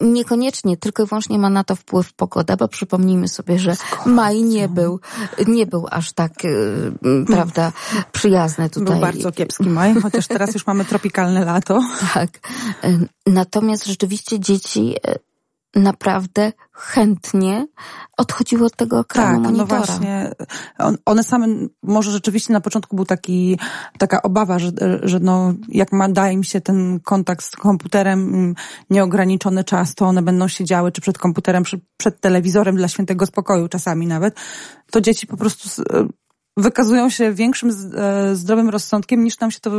[0.00, 4.68] niekoniecznie tylko i wyłącznie ma na to wpływ pogoda, bo przypomnijmy sobie, że maj nie
[4.68, 5.00] był,
[5.46, 6.92] nie był aż tak, y,
[7.26, 7.72] prawda,
[8.12, 8.92] przyjazny tutaj.
[8.92, 11.80] Był bardzo kiepski maj, chociaż teraz już mamy tropikalne lato.
[12.14, 12.30] Tak.
[13.26, 15.18] Natomiast rzeczywiście dzieci y,
[15.76, 17.66] naprawdę chętnie
[18.16, 19.80] odchodziły od tego ekranu tak, monitora.
[19.80, 20.32] no właśnie.
[21.04, 21.46] One same,
[21.82, 23.58] może rzeczywiście na początku był taki,
[23.98, 24.70] taka obawa, że,
[25.02, 28.54] że no, jak ma, da im się ten kontakt z komputerem mm,
[28.90, 33.68] nieograniczony czas, to one będą siedziały czy przed komputerem, czy przed telewizorem dla świętego spokoju
[33.68, 34.34] czasami nawet,
[34.90, 35.82] to dzieci po prostu
[36.56, 39.70] wykazują się większym e, zdrowym rozsądkiem niż nam się to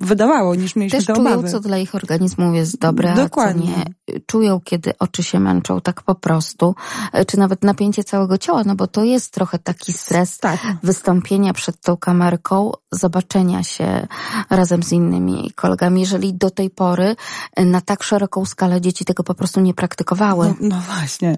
[0.00, 1.50] wydawało, niż mieliśmy Też te czują, obawy.
[1.50, 3.66] co dla ich organizmu jest dobre, Dokładnie.
[3.66, 4.20] nie.
[4.26, 6.74] Czują, kiedy oczy się męczą tak po prostu,
[7.12, 10.60] e, czy nawet napięcie całego ciała, no bo to jest trochę taki stres tak.
[10.82, 14.06] wystąpienia przed tą kamerką, zobaczenia się
[14.50, 16.00] razem z innymi kolegami.
[16.00, 17.16] Jeżeli do tej pory
[17.56, 20.54] e, na tak szeroką skalę dzieci tego po prostu nie praktykowały.
[20.60, 21.36] No, no właśnie,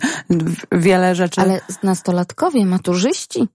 [0.72, 1.40] wiele rzeczy.
[1.40, 3.48] Ale nastolatkowie, maturzyści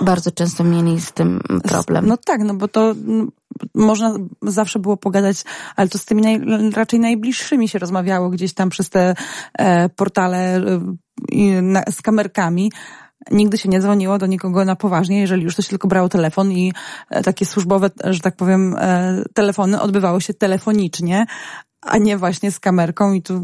[0.00, 2.06] bardzo często mieli z tym problem.
[2.06, 3.26] No tak, no bo to no,
[3.74, 5.44] można zawsze było pogadać,
[5.76, 6.40] ale to z tymi naj,
[6.74, 9.14] raczej najbliższymi się rozmawiało gdzieś tam przez te
[9.58, 12.72] e, portale e, na, z kamerkami.
[13.30, 16.52] Nigdy się nie dzwoniło do nikogo na poważnie, jeżeli już to się tylko brało telefon
[16.52, 16.72] i
[17.10, 21.26] e, takie służbowe, że tak powiem, e, telefony odbywały się telefonicznie,
[21.82, 23.42] a nie właśnie z kamerką i tu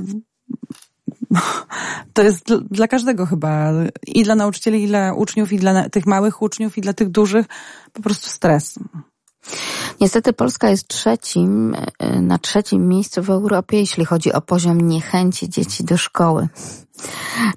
[2.14, 3.72] to jest dla każdego chyba.
[4.06, 7.46] I dla nauczycieli, i dla uczniów, i dla tych małych uczniów, i dla tych dużych.
[7.92, 8.78] Po prostu stres.
[10.00, 15.48] Niestety Polska jest trzecim, e, na trzecim miejscu w Europie, jeśli chodzi o poziom niechęci
[15.48, 16.48] dzieci do szkoły.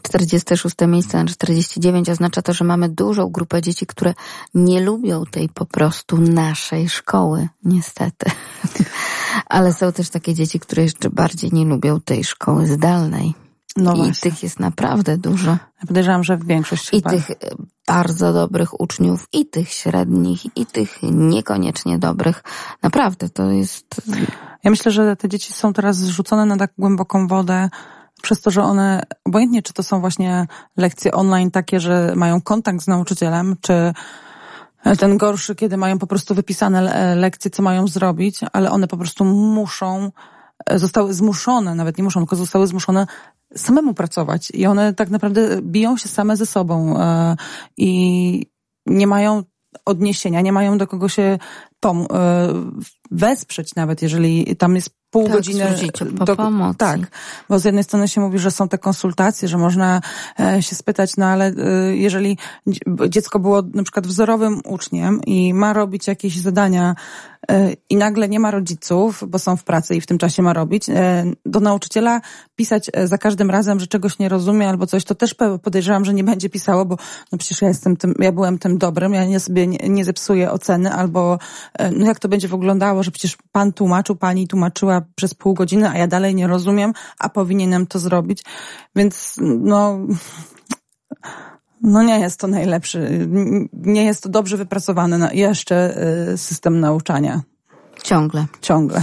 [0.02, 4.14] 46 miejsce na 49 oznacza to, że mamy dużą grupę dzieci, które
[4.54, 8.32] nie lubią tej po prostu naszej szkoły, niestety.
[9.46, 13.34] Ale są też takie dzieci, które jeszcze bardziej nie lubią tej szkoły zdalnej.
[13.78, 14.32] No I właśnie.
[14.32, 15.52] tych jest naprawdę dużo.
[15.52, 17.10] Ja podejrzewam, że większość I chyba.
[17.10, 17.36] tych e,
[17.88, 22.44] bardzo dobrych uczniów, i tych średnich, i tych niekoniecznie dobrych.
[22.84, 24.02] Naprawdę, to jest...
[24.64, 27.70] Ja myślę, że te dzieci są teraz zrzucone na tak głęboką wodę,
[28.22, 32.82] przez to, że one, obojętnie czy to są właśnie lekcje online takie, że mają kontakt
[32.82, 33.94] z nauczycielem, czy
[35.00, 39.26] Ten gorszy, kiedy mają po prostu wypisane lekcje, co mają zrobić, ale one po prostu
[39.26, 40.12] muszą,
[40.66, 43.08] e, zostały zmuszone, nawet nie muszą, tylko zostały zmuszone
[43.56, 44.52] samemu pracować.
[44.54, 47.36] I one tak naprawdę biją się same ze sobą e,
[47.78, 48.46] i
[48.86, 49.44] nie mają
[49.86, 51.40] odniesienia, nie mają do kogo się
[51.86, 52.08] pom-
[53.12, 55.66] wesprzeć nawet, jeżeli tam jest pół tak, godziny
[56.18, 56.78] po do, pomocy.
[56.78, 57.00] Tak,
[57.50, 60.02] bo z jednej strony się mówi, że są te konsultacje, że można
[60.40, 62.38] e, się spytać, no ale e, jeżeli
[63.10, 66.96] dziecko było na przykład wzorowym uczniem i ma robić jakieś zadania
[67.52, 70.54] e, i nagle nie ma rodziców, bo są w pracy i w tym czasie ma
[70.54, 70.86] robić,
[71.46, 72.22] do nauczyciela
[72.56, 76.24] pisać za każdym razem, że czegoś nie rozumie albo coś, to też podejrzewam, że nie
[76.24, 76.98] będzie pisało, bo
[77.32, 80.52] no przecież ja jestem tym, ja byłem tym dobrym, ja nie sobie nie, nie zepsuję
[80.52, 81.40] oceny albo
[81.92, 85.98] no jak to będzie wyglądało, że przecież pan tłumaczył, pani tłumaczyła przez pół godziny, a
[85.98, 88.44] ja dalej nie rozumiem, a powinienem to zrobić.
[88.96, 90.00] Więc no,
[91.82, 93.28] no nie jest to najlepszy,
[93.74, 96.04] nie jest to dobrze wypracowany jeszcze
[96.34, 97.42] y, system nauczania.
[98.04, 98.46] Ciągle.
[98.62, 99.02] Ciągle.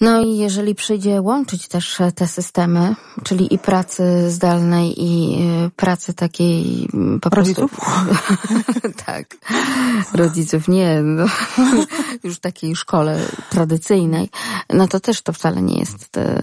[0.00, 6.14] No i jeżeli przyjdzie łączyć też te systemy, czyli i pracy zdalnej i e, pracy
[6.14, 7.60] takiej mm, po prostu...
[7.60, 8.04] Rodziców?
[9.06, 9.36] tak.
[10.14, 11.26] Rodziców nie, no,
[12.24, 14.30] już takiej szkole tradycyjnej,
[14.70, 16.40] no to też to wcale nie jest e,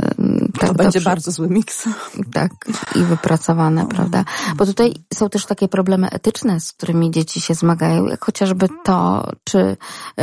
[0.59, 1.89] tak To będzie bardzo zły miks.
[2.33, 2.51] Tak,
[2.95, 4.25] i wypracowane, prawda?
[4.55, 9.27] Bo tutaj są też takie problemy etyczne, z którymi dzieci się zmagają, jak chociażby to,
[9.43, 9.77] czy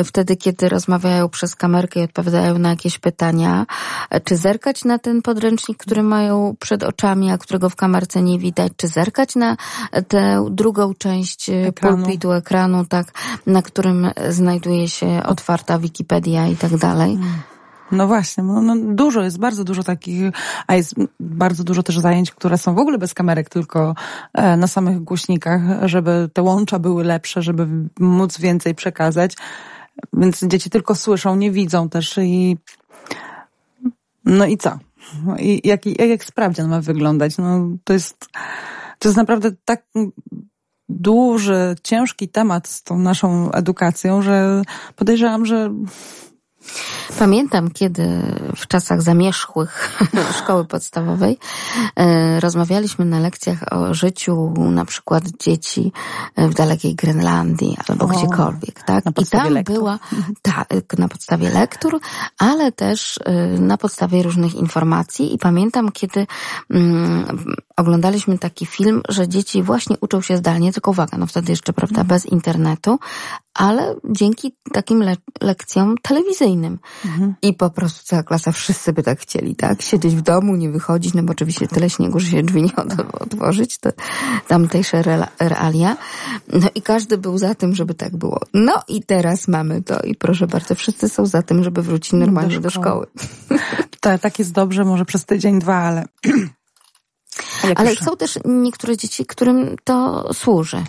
[0.04, 3.66] wtedy, kiedy rozmawiają przez kamerkę i odpowiadają na jakieś pytania, pytania,
[4.24, 8.72] czy zerkać na ten podręcznik, który mają przed oczami, a którego w kamerce nie widać,
[8.76, 9.56] czy zerkać na
[10.08, 11.96] tę drugą część ekranu.
[11.96, 13.06] pulpitu, ekranu, tak,
[13.46, 17.16] na którym znajduje się otwarta Wikipedia i tak dalej.
[17.16, 17.42] Hmm.
[17.92, 20.22] No właśnie, no, no, dużo jest, bardzo dużo takich,
[20.66, 23.94] a jest bardzo dużo też zajęć, które są w ogóle bez kamerek, tylko
[24.34, 27.66] e, na samych głośnikach, żeby te łącza były lepsze, żeby
[28.00, 29.36] móc więcej przekazać.
[30.12, 32.56] Więc dzieci tylko słyszą, nie widzą też i
[34.28, 34.78] no i co?
[35.38, 37.38] I jak, jak, jak sprawdzian ma wyglądać?
[37.38, 38.26] No to jest,
[38.98, 39.84] to jest naprawdę tak
[40.88, 44.62] duży, ciężki temat z tą naszą edukacją, że
[44.96, 45.74] podejrzewam, że
[47.18, 48.22] Pamiętam, kiedy
[48.56, 49.98] w czasach zamierzchłych
[50.38, 51.38] szkoły podstawowej
[51.96, 55.92] e, rozmawialiśmy na lekcjach o życiu na przykład dzieci
[56.36, 59.04] w dalekiej Grenlandii albo o, gdziekolwiek, tak?
[59.20, 59.74] I tam lektur.
[59.74, 59.98] była
[60.42, 62.00] tak, na podstawie lektur,
[62.38, 66.26] ale też e, na podstawie różnych informacji i pamiętam, kiedy
[66.70, 67.44] mm,
[67.76, 72.04] oglądaliśmy taki film, że dzieci właśnie uczą się zdalnie, tylko uwaga, no wtedy jeszcze, prawda,
[72.04, 72.98] bez internetu,
[73.58, 76.78] ale dzięki takim le lekcjom telewizyjnym.
[77.04, 77.34] Mhm.
[77.42, 79.82] I po prostu cała klasa, wszyscy by tak chcieli, tak?
[79.82, 82.76] Siedzieć w domu, nie wychodzić, no bo oczywiście tyle śniegu, że się drzwi nie
[83.20, 83.90] otworzyć, to
[84.48, 85.02] tamtejsze
[85.38, 85.96] realia.
[86.52, 88.40] No i każdy był za tym, żeby tak było.
[88.54, 92.60] No i teraz mamy to i proszę bardzo, wszyscy są za tym, żeby wrócić normalnie
[92.60, 93.06] do szkoły.
[93.14, 93.58] Do szkoły.
[94.00, 96.04] Tak, tak jest dobrze, może przez tydzień, dwa, ale
[97.76, 100.84] ale są też niektóre dzieci, którym to służy.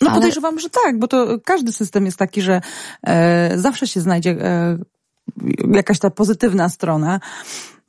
[0.00, 0.14] No ale...
[0.14, 2.60] podejrzewam, że tak, bo to każdy system jest taki, że
[3.06, 4.78] e, zawsze się znajdzie e,
[5.72, 7.20] jakaś ta pozytywna strona.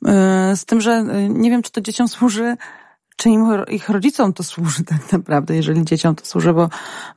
[0.06, 2.56] E, z tym, że e, nie wiem, czy to dzieciom służy
[3.16, 6.68] czy im, ich rodzicom to służy tak naprawdę, jeżeli dzieciom to służy, bo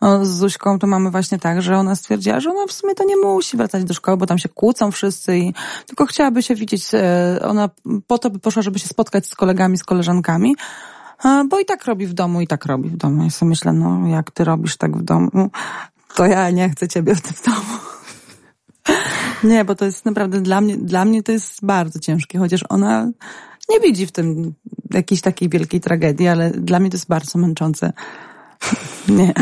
[0.01, 3.03] no, z Zuśką to mamy właśnie tak, że ona stwierdziła, że ona w sumie to
[3.03, 5.53] nie musi wracać do szkoły, bo tam się kłócą wszyscy i
[5.87, 7.69] tylko chciałaby się widzieć, e, ona
[8.07, 10.55] po to by poszła, żeby się spotkać z kolegami, z koleżankami,
[11.49, 13.23] bo i tak robi w domu, i tak robi w domu.
[13.23, 15.49] Ja sobie myślę, no jak ty robisz tak w domu,
[16.15, 17.77] to ja nie chcę ciebie w tym domu.
[19.43, 23.11] Nie, bo to jest naprawdę dla mnie, dla mnie to jest bardzo ciężkie, chociaż ona
[23.69, 24.53] nie widzi w tym
[24.93, 27.93] jakiejś takiej wielkiej tragedii, ale dla mnie to jest bardzo męczące.
[29.09, 29.33] Nie,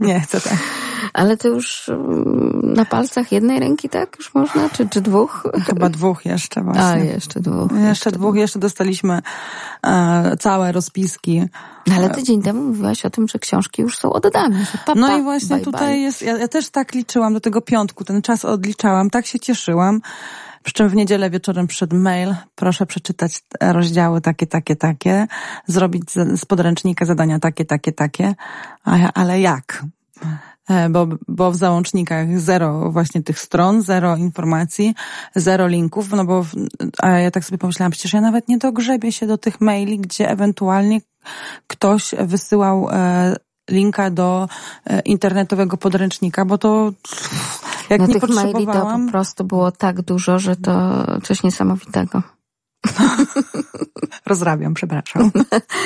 [0.00, 0.83] nie chcę tak.
[1.12, 4.16] Ale to już mm, na palcach jednej ręki, tak?
[4.18, 4.70] Już można?
[4.70, 5.46] Czy, czy dwóch?
[5.66, 6.84] Chyba dwóch jeszcze właśnie.
[6.84, 7.72] A, jeszcze dwóch.
[7.72, 8.36] Jeszcze, jeszcze dwóch.
[8.36, 9.22] Jeszcze dostaliśmy
[9.86, 11.42] e, całe rozpiski.
[11.86, 14.66] No, ale tydzień temu mówiłaś o tym, że książki już są oddane.
[14.86, 15.98] Papa, no i właśnie bye tutaj bye.
[15.98, 20.00] jest, ja, ja też tak liczyłam do tego piątku, ten czas odliczałam, tak się cieszyłam.
[20.62, 25.26] Przy czym w niedzielę wieczorem przyszedł mail, proszę przeczytać rozdziały takie, takie, takie,
[25.66, 28.34] zrobić z podręcznika zadania takie, takie, takie.
[29.14, 29.84] Ale jak?
[30.68, 34.94] E, bo, bo w załącznikach zero właśnie tych stron, zero informacji,
[35.34, 36.46] zero linków, no bo
[37.02, 40.30] a ja tak sobie pomyślałam, przecież ja nawet nie dogrzebię się do tych maili, gdzie
[40.30, 41.00] ewentualnie
[41.66, 43.36] ktoś wysyłał e,
[43.70, 44.48] linka do
[44.86, 46.92] e, internetowego podręcznika, bo to
[47.90, 52.22] jak no nie tych maili to po prostu było tak dużo, że to coś niesamowitego.
[54.26, 55.30] Rozrabiam, przepraszam.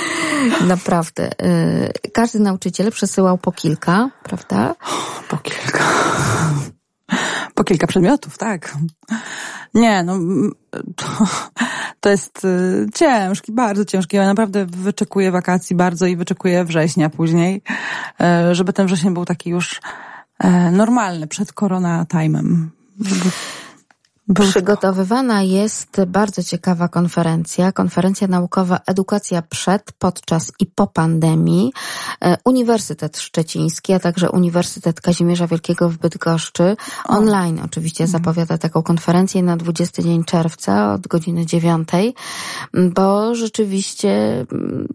[0.67, 1.31] Naprawdę.
[1.43, 4.75] Y, każdy nauczyciel przesyłał po kilka, prawda?
[5.31, 5.85] Po kilka.
[7.55, 8.77] Po kilka przedmiotów, tak.
[9.75, 10.19] Nie, no
[10.97, 11.07] to,
[12.01, 14.17] to jest y, ciężki, bardzo ciężki.
[14.17, 17.63] Ja naprawdę wyczekuję wakacji bardzo i wyczekuję września później,
[18.51, 19.81] y, żeby ten wrzesień był taki już
[20.73, 22.67] normalny przed korona time'em.
[24.35, 31.73] Przygotowywana jest bardzo ciekawa konferencja, konferencja naukowa Edukacja przed, podczas i po pandemii.
[32.21, 38.23] E, Uniwersytet Szczeciński, a także Uniwersytet Kazimierza Wielkiego w Bydgoszczy online oczywiście mhm.
[38.23, 41.89] zapowiada taką konferencję na 20 dzień czerwca od godziny 9,
[42.75, 44.89] bo rzeczywiście mm,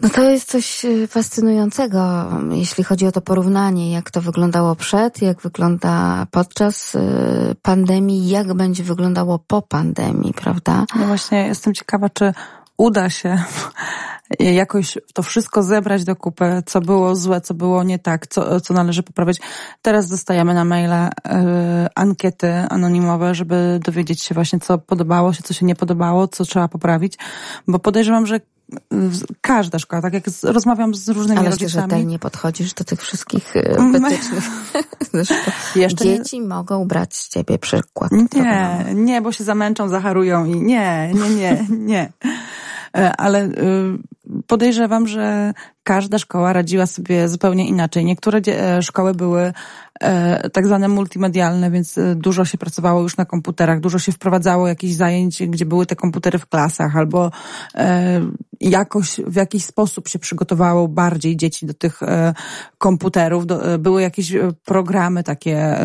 [0.00, 5.22] no to jest coś e, fascynującego, jeśli chodzi o to porównanie, jak to wyglądało przed,
[5.22, 7.00] jak wygląda podczas e,
[7.62, 10.84] pandemii, jak będzie wyglądało po pandemii, prawda?
[10.98, 12.32] No właśnie, jestem ciekawa, czy
[12.76, 13.38] uda się
[14.40, 18.74] jakoś to wszystko zebrać do kupy, co było złe, co było nie tak, co, co
[18.74, 19.40] należy poprawić.
[19.82, 21.10] Teraz dostajemy na maile y,
[21.94, 26.68] ankiety anonimowe, żeby dowiedzieć się właśnie, co podobało się, co się nie podobało, co trzeba
[26.68, 27.18] poprawić,
[27.68, 28.40] bo podejrzewam, że
[29.40, 31.72] każda szkoła, tak jak z, rozmawiam z różnymi Ale rodzicami.
[31.72, 34.44] Ale rzetelnie podchodzisz do tych wszystkich e, wytycznych.
[35.76, 36.46] Jeszcze dzieci nie...
[36.46, 38.10] mogą brać z ciebie przykład.
[38.34, 42.12] Nie, nie, bo się zamęczą, zacharują i nie, nie, nie, nie.
[42.96, 43.52] E, ale y,
[44.46, 48.04] podejrzewam, że każda szkoła radziła sobie zupełnie inaczej.
[48.04, 49.52] Niektóre e, szkoły były
[50.00, 54.94] e, tak zwane multimedialne, więc dużo się pracowało już na komputerach, dużo się wprowadzało jakichś
[54.94, 57.30] zajęć, gdzie były te komputery w klasach, albo
[58.60, 62.00] jakoś w jakiś sposób się przygotowało bardziej dzieci do tych
[62.78, 63.44] komputerów.
[63.78, 64.32] Były jakieś
[64.64, 65.78] programy takie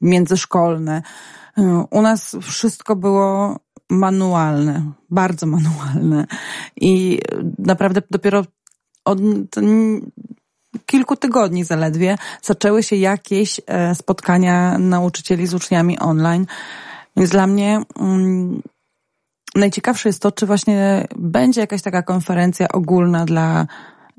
[0.00, 1.02] międzyszkolne.
[1.90, 3.56] U nas wszystko było
[3.90, 6.26] manualne, bardzo manualne.
[6.76, 7.18] I
[7.58, 8.44] naprawdę dopiero
[9.04, 9.18] od
[10.86, 16.46] kilku tygodni zaledwie zaczęły się jakieś e, spotkania nauczycieli z uczniami online.
[17.16, 18.62] Więc dla mnie um,
[19.54, 23.66] najciekawsze jest to, czy właśnie będzie jakaś taka konferencja ogólna dla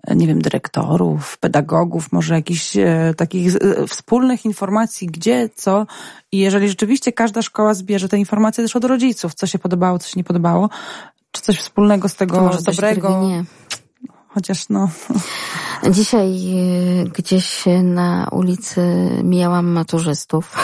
[0.08, 5.86] nie wiem, dyrektorów, pedagogów, może jakichś e, takich e, wspólnych informacji, gdzie, co.
[6.32, 10.08] I jeżeli rzeczywiście każda szkoła zbierze te informacje też od rodziców, co się podobało, co
[10.08, 10.70] się nie podobało,
[11.32, 13.22] czy coś wspólnego z tego może dobrego.
[14.28, 14.90] Chociaż no.
[15.90, 16.30] Dzisiaj
[17.02, 18.82] e, gdzieś na ulicy
[19.24, 20.56] mijałam maturzystów.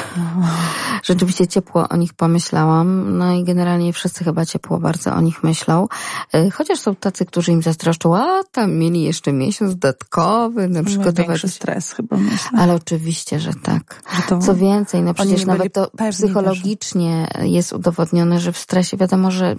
[1.03, 3.17] Rzeczywiście ciepło o nich pomyślałam.
[3.17, 5.87] No i generalnie wszyscy chyba ciepło bardzo o nich myślą.
[6.33, 11.53] E, chociaż są tacy, którzy im zazdroszczą, a tam mieli jeszcze miesiąc dodatkowy na przygotować.
[11.53, 12.59] stres chyba myślę.
[12.59, 14.01] Ale oczywiście, że tak.
[14.15, 14.39] Że to...
[14.39, 17.43] Co więcej, no przecież nawet to psychologicznie też.
[17.45, 19.55] jest udowodnione, że w stresie wiadomo, że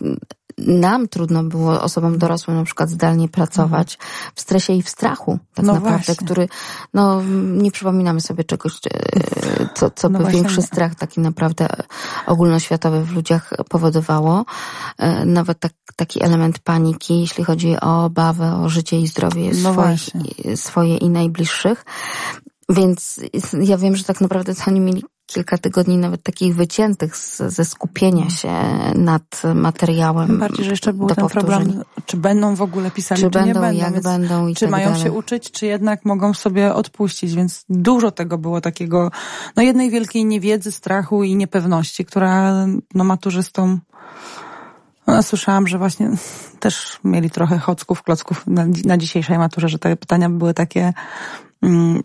[0.59, 3.99] nam trudno było osobom dorosłym na przykład zdalnie pracować
[4.35, 6.27] w stresie i w strachu, tak no naprawdę, właśnie.
[6.27, 6.49] który,
[6.95, 11.69] no, nie przypominamy sobie czegoś, e, co, co no by większy strach taki naprawdę
[12.27, 14.45] ogólnoświatowy w ludziach powodowało.
[14.99, 19.73] E, nawet tak, taki element paniki, jeśli chodzi o obawę o życie i zdrowie no
[19.73, 20.01] swoich,
[20.55, 21.85] swoje i najbliższych.
[22.69, 23.21] Więc
[23.61, 27.65] ja wiem, że tak naprawdę to oni mieli kilka tygodni nawet takich wyciętych z, ze
[27.65, 28.53] skupienia się
[28.95, 30.27] nad materiałem.
[30.27, 33.47] Tym bardziej, że jeszcze był ten problem, czy będą w ogóle pisali, czy, czy będą,
[33.47, 33.83] nie będą.
[33.83, 35.03] Jak będą i czy tak mają dalej.
[35.03, 39.11] się uczyć, czy jednak mogą sobie odpuścić, więc dużo tego było takiego,
[39.57, 42.55] no jednej wielkiej niewiedzy, strachu i niepewności, która
[42.95, 43.81] no maturzystom
[45.07, 46.11] no, słyszałam, że właśnie
[46.61, 50.93] też mieli trochę chocków, klocków na, na dzisiejszej maturze, że te pytania były takie
[51.63, 52.03] mm,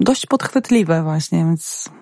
[0.00, 1.95] dość podchwytliwe właśnie, więc no.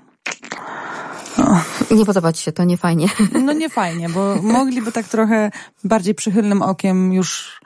[1.90, 3.08] Nie podoba ci się to, nie fajnie.
[3.46, 5.50] No nie fajnie, bo mogliby tak trochę
[5.84, 7.60] bardziej przychylnym okiem już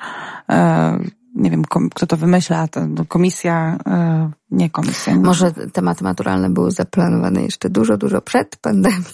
[0.49, 0.99] e,
[1.35, 5.13] nie wiem, kto to wymyśla, to komisja, e, nie komisja.
[5.13, 5.21] Nie.
[5.21, 9.05] Może tematy maturalne były zaplanowane jeszcze dużo, dużo przed pandemią.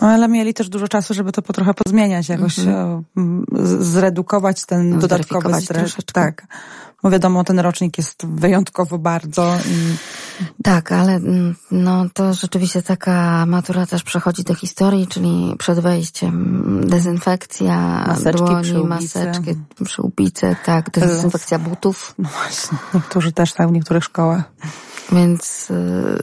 [0.00, 3.44] Ale mieli też dużo czasu, żeby to po trochę pozmieniać, jakoś mm -hmm.
[3.80, 5.96] zredukować ten dodatkowy stres.
[6.12, 6.46] Tak.
[7.04, 9.56] Bo wiadomo, ten rocznik jest wyjątkowo bardzo.
[9.66, 9.96] I...
[10.62, 16.80] Tak, ale mm, no to rzeczywiście taka matura też przechodzi do historii, czyli przed wejściem
[16.86, 19.24] dezynfekcja maseczki, dłoni, przyłbice.
[19.24, 22.14] maseczki, przyłbice, tak, dezynfekcja butów.
[22.18, 24.52] No właśnie, niektórzy też tak w niektórych szkołach.
[25.12, 25.68] Więc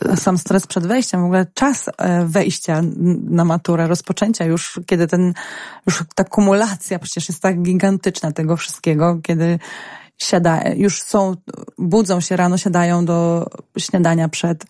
[0.10, 0.18] yy...
[0.18, 2.82] sam stres przed wejściem, w ogóle czas e, wejścia
[3.30, 5.34] na maturę, rozpoczęcia już, kiedy ten,
[5.88, 9.60] już ta kumulacja przecież jest tak gigantyczna tego wszystkiego, kiedy
[10.18, 11.36] siada, już są,
[11.78, 14.66] budzą się rano, siadają do śniadania przed,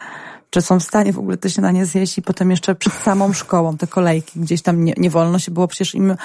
[0.49, 3.77] czy są w stanie w ogóle te śniadanie zjeść i potem jeszcze przed samą szkołą
[3.77, 6.15] te kolejki gdzieś tam nie, nie wolno się było przecież im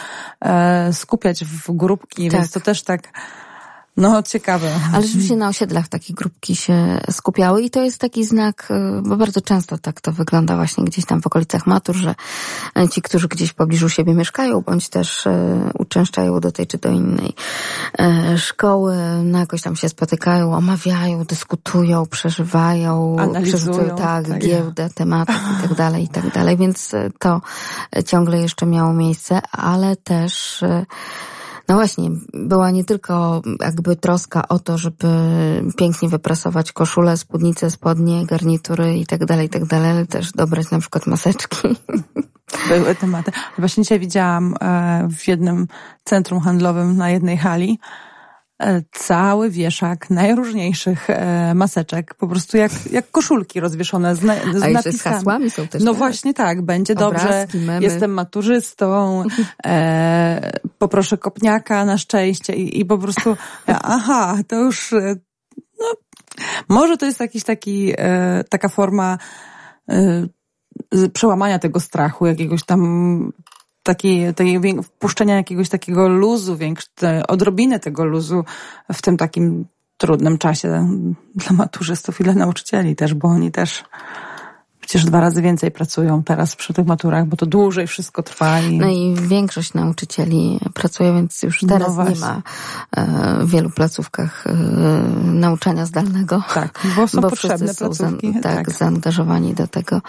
[0.41, 2.41] e, skupiać w grupki, tak.
[2.41, 3.03] więc to też tak
[3.97, 4.71] no, ciekawe.
[4.95, 9.17] Ale rzeczywiście na osiedlach takie grupki się skupiały i to jest taki znak, e, bo
[9.17, 12.15] bardzo często tak to wygląda właśnie gdzieś tam w okolicach matur, że
[12.91, 16.91] ci, którzy gdzieś w pobliżu siebie mieszkają, bądź też e, uczęszczają do tej czy do
[16.91, 17.35] innej
[18.37, 25.69] szkoły, no jakoś tam się spotykają, omawiają, dyskutują, przeżywają, analizują, tak, tak, giełdę tematów i
[25.69, 27.41] tak dalej, i tak dalej, więc to
[28.07, 30.65] ciągle jeszcze miało miejsce, ale też
[31.69, 35.09] no właśnie, była nie tylko jakby troska o to, żeby
[35.77, 40.79] pięknie wyprasować koszulę, spódnicę, spodnie, garnitury i tak dalej, tak dalej, ale też dobrać na
[40.79, 41.69] przykład maseczki.
[42.69, 43.33] Były tematy.
[43.59, 45.67] Właśnie dzisiaj widziałam e, w jednym
[46.05, 47.79] centrum handlowym na jednej hali
[48.93, 54.69] cały wieszak najróżniejszych e, maseczek, po prostu jak, jak koszulki rozwieszone z, na, z A
[54.69, 54.99] napisami.
[54.99, 55.83] z hasłami są też.
[55.83, 55.99] No tak?
[55.99, 57.85] właśnie tak, będzie Obrazki, dobrze, memy.
[57.85, 59.25] jestem maturzystą,
[59.67, 63.37] e, poproszę kopniaka na szczęście i, i po prostu,
[63.67, 65.17] aha, to już, e,
[65.81, 65.87] no,
[66.69, 69.19] może to jest jakiś taki, e, taka forma
[69.91, 70.27] e,
[71.13, 73.33] przełamania tego strachu, jakiegoś tam
[73.87, 78.45] takiej, tej wpuszczenia jakiegoś takiego luzu, większe, odrobiny tego luzu
[78.93, 79.65] w tym takim
[79.97, 80.89] trudnym czasie
[81.35, 83.85] dla maturzystów i dla nauczycieli też, bo oni też
[84.87, 88.61] przecież dwa razy więcej pracują teraz przy tych maturach, bo to dłużej wszystko trwa.
[88.61, 88.79] I...
[88.79, 92.15] No i większość nauczycieli pracuje, więc już No teraz właśnie.
[92.15, 92.43] nie ma
[92.97, 94.53] e, w wielu placówkach e,
[95.25, 96.43] nauczania zdalnego.
[96.55, 98.33] Tak, bo są bo potrzebne wszyscy są za, placówki.
[98.35, 98.71] tak, tak.
[98.71, 100.01] zaangażowani do tego,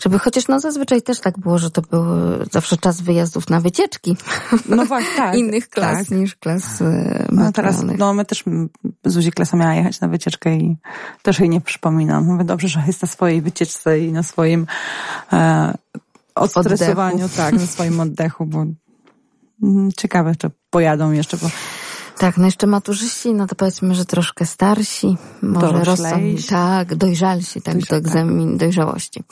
[0.00, 2.04] żeby chociaż no zazwyczaj też tak było, że to był
[2.50, 4.16] zawsze czas wyjazdów na wycieczki
[4.68, 5.34] No właśnie, tak.
[5.36, 6.10] innych klas tak.
[6.10, 6.84] niż klas e,
[7.32, 7.98] No teraz, maturalnych.
[7.98, 8.44] no my też,
[9.04, 10.76] Zuzi Klesa miała jechać na wycieczkę i
[11.22, 12.24] też jej nie przypominam.
[12.24, 14.66] Mówię, dobrze, że jest na swojej wycieczce i na swoim
[15.32, 15.74] e,
[16.34, 17.36] odstresowaniu, Oddechu.
[17.36, 18.64] tak, na swoim oddechu, bo
[19.62, 21.50] mm, ciekawe, czy pojadą jeszcze, bo
[22.18, 27.76] Tak, no jeszcze maturzyści, no to powiedzmy, że troszkę starsi, może rozsądni, tak, dojrzalsi, tak,
[27.76, 29.24] Dojrza- do egzamin dojrzałości.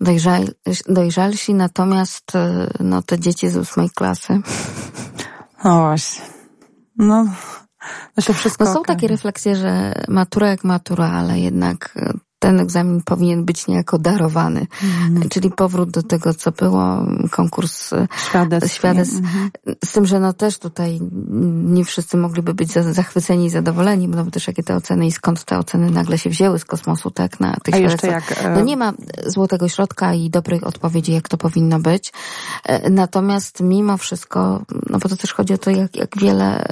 [0.00, 0.48] Dojrzal,
[0.88, 4.40] dojrzalsi, natomiast e, no te dzieci z ósmej klasy,
[5.64, 6.24] no właśnie.
[6.98, 7.26] No,
[8.14, 8.96] to się wszystko no są okaże.
[8.96, 12.12] takie refleksje, że matura jak matura, ale jednak e,
[12.42, 14.66] ten egzamin powinien być niejako darowany.
[14.82, 15.28] Mhm.
[15.28, 18.72] Czyli powrót do tego, co było, konkurs e, Świadectw.
[18.74, 19.16] świadectw.
[19.16, 19.50] Mhm.
[19.84, 21.00] Z tym, że no też tutaj
[21.64, 25.12] nie wszyscy mogliby być za- zachwyceni i zadowoleni, no bo też jakie te oceny i
[25.12, 28.44] skąd te oceny nagle się wzięły z kosmosu, tak, na tych A jeszcze jak...
[28.44, 28.92] e, No nie ma
[29.26, 32.12] złotego środka i dobrych odpowiedzi, jak to powinno być.
[32.64, 36.64] E, Natomiast mimo wszystko, no bo to też chodzi o to, jak, jak wiele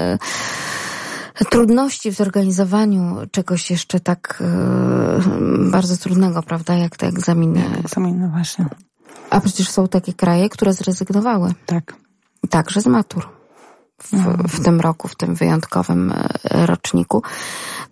[1.45, 7.65] trudności w zorganizowaniu czegoś jeszcze tak e, bardzo trudnego, prawda, jak te egzaminy.
[7.79, 8.67] Egzamin, no właśnie.
[9.31, 11.95] A przecież są takie kraje, które zrezygnowały Tak.
[12.51, 13.29] także z matur
[14.03, 14.13] w,
[14.49, 16.13] w tym roku, w tym wyjątkowym
[16.45, 17.23] e, roczniku.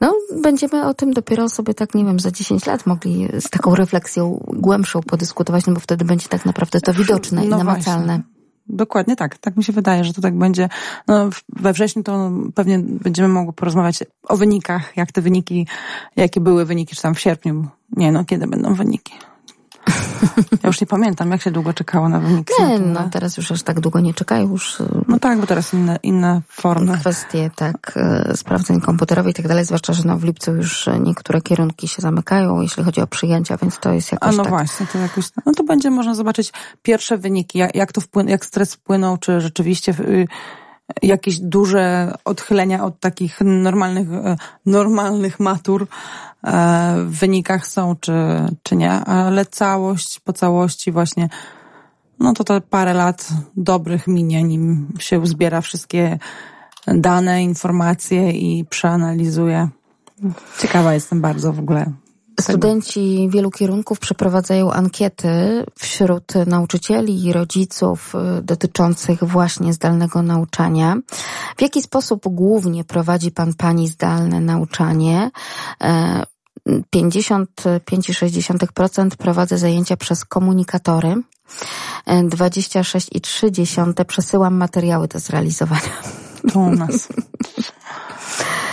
[0.00, 3.74] No, będziemy o tym dopiero sobie tak, nie wiem, za 10 lat mogli z taką
[3.74, 8.06] refleksją głębszą podyskutować, no bo wtedy będzie tak naprawdę to widoczne i No namacalne.
[8.06, 8.37] właśnie.
[8.68, 9.38] Dokładnie tak.
[9.38, 10.68] Tak mi się wydaje, że to tak będzie.
[11.06, 15.66] No, we wrześniu to pewnie będziemy mogli porozmawiać o wynikach, jak te wyniki,
[16.16, 17.66] jakie były wyniki, czy tam w sierpniu.
[17.96, 19.12] Nie no, kiedy będą wyniki?
[20.62, 22.52] Ja już nie pamiętam, jak się długo czekało na wyniki.
[22.56, 22.90] z Nie, matury.
[22.90, 25.98] no teraz już aż tak długo nie czekają, już e, No tak, bo teraz inne,
[26.02, 26.98] inne formy.
[26.98, 30.98] kwestie tak e, sprawdzeń komputerowych i tak dalej, zwłaszcza, że no w lipcu już e,
[31.00, 34.50] niektóre kierunki się zamykają, jeśli chodzi o przyjęcia, więc to jest A jakoś no tak.
[34.52, 38.44] właśnie, to jakoś, no to będzie można zobaczyć pierwsze wyniki, jak, jak to wpłyn, jak
[38.44, 40.26] stres wpłynął, czy rzeczywiście y,
[41.02, 44.36] jakieś duże odchylenia od takich normalnych, e,
[44.66, 45.86] normalnych matur e,
[47.04, 48.12] w wynikach są, czy,
[48.62, 51.28] czy nie, ale całość, po całości właśnie,
[52.18, 56.18] no to to parę lat dobrych minie, nim się uzbiera wszystkie
[56.86, 59.68] dane, informacje i przeanalizuje.
[60.58, 61.92] Ciekawa jestem bardzo w ogóle.
[62.40, 70.96] Studenci wielu kierunków przeprowadzają ankiety wśród nauczycieli i rodziców y, dotyczących właśnie zdalnego nauczania.
[71.56, 75.30] W jaki sposób głównie prowadzi pan pani zdalne nauczanie?
[75.82, 76.22] E,
[76.96, 81.14] 55,6% prowadzę zajęcia przez komunikatory.
[82.06, 86.02] E, 26,3% przesyłam materiały do zrealizowania.
[86.52, 87.08] To u nas.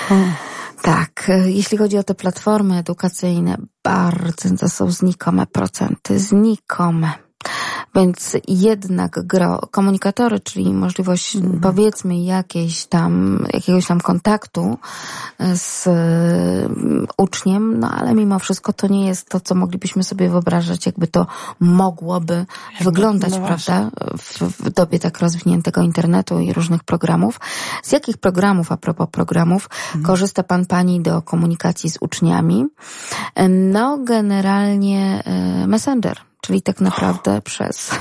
[0.85, 7.24] Tak, e, jeśli chodzi o te platformy edukacyjne, bardzo to są znikome procenty, znikome.
[7.95, 11.59] Więc jednak gro, komunikatory, czyli możliwość mhm.
[11.59, 14.77] powiedzmy jakiejś tam, jakiegoś tam kontaktu
[15.53, 15.87] z
[17.17, 21.27] uczniem, no ale mimo wszystko to nie jest to, co moglibyśmy sobie wyobrażać, jakby to
[21.59, 22.45] mogłoby
[22.81, 27.39] wyglądać, no prawda, w, w dobie tak rozwiniętego internetu i różnych programów.
[27.83, 30.05] Z jakich programów, a propos programów, mhm.
[30.05, 32.65] korzysta Pan Pani do komunikacji z uczniami?
[33.49, 37.91] No, generalnie e, Messenger czyli tak naprawdę przez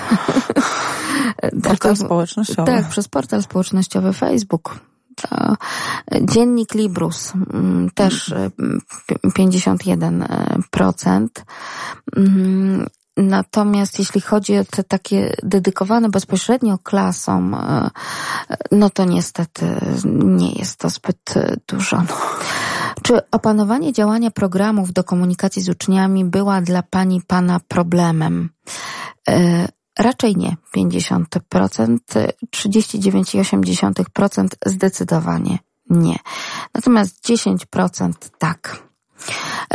[1.62, 2.72] portal społecznościowy.
[2.72, 4.80] Tak, przez portal społecznościowy Facebook.
[5.16, 5.56] To
[6.22, 8.34] dziennik Librus mm, też
[9.38, 11.26] 51%.
[12.16, 12.86] Mm,
[13.16, 17.90] natomiast jeśli chodzi o te takie dedykowane bezpośrednio klasom, e,
[18.72, 19.66] no to niestety
[20.14, 21.34] nie jest to zbyt
[21.68, 22.02] dużo.
[23.06, 28.50] Czy opanowanie działania programów do komunikacji z uczniami była dla Pani Pana problemem?
[29.28, 30.56] E, raczej nie.
[30.76, 31.98] 50%,
[32.56, 35.58] 39,8% zdecydowanie
[35.90, 36.16] nie.
[36.74, 38.82] Natomiast 10% tak.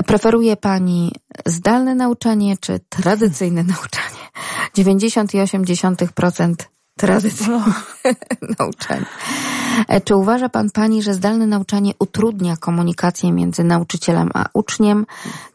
[0.06, 1.12] Preferuje Pani
[1.46, 4.30] zdalne nauczanie czy tradycyjne nauczanie?
[4.78, 6.56] 90,8%
[7.00, 7.74] tradycyjne
[8.60, 9.06] nauczanie.
[9.88, 15.06] E, czy uważa pan pani, że zdalne nauczanie utrudnia komunikację między nauczycielem a uczniem?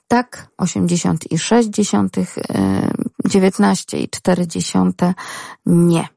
[0.08, 1.70] Tak, 80,6,
[3.28, 5.14] 19,4 e,
[5.66, 6.08] nie.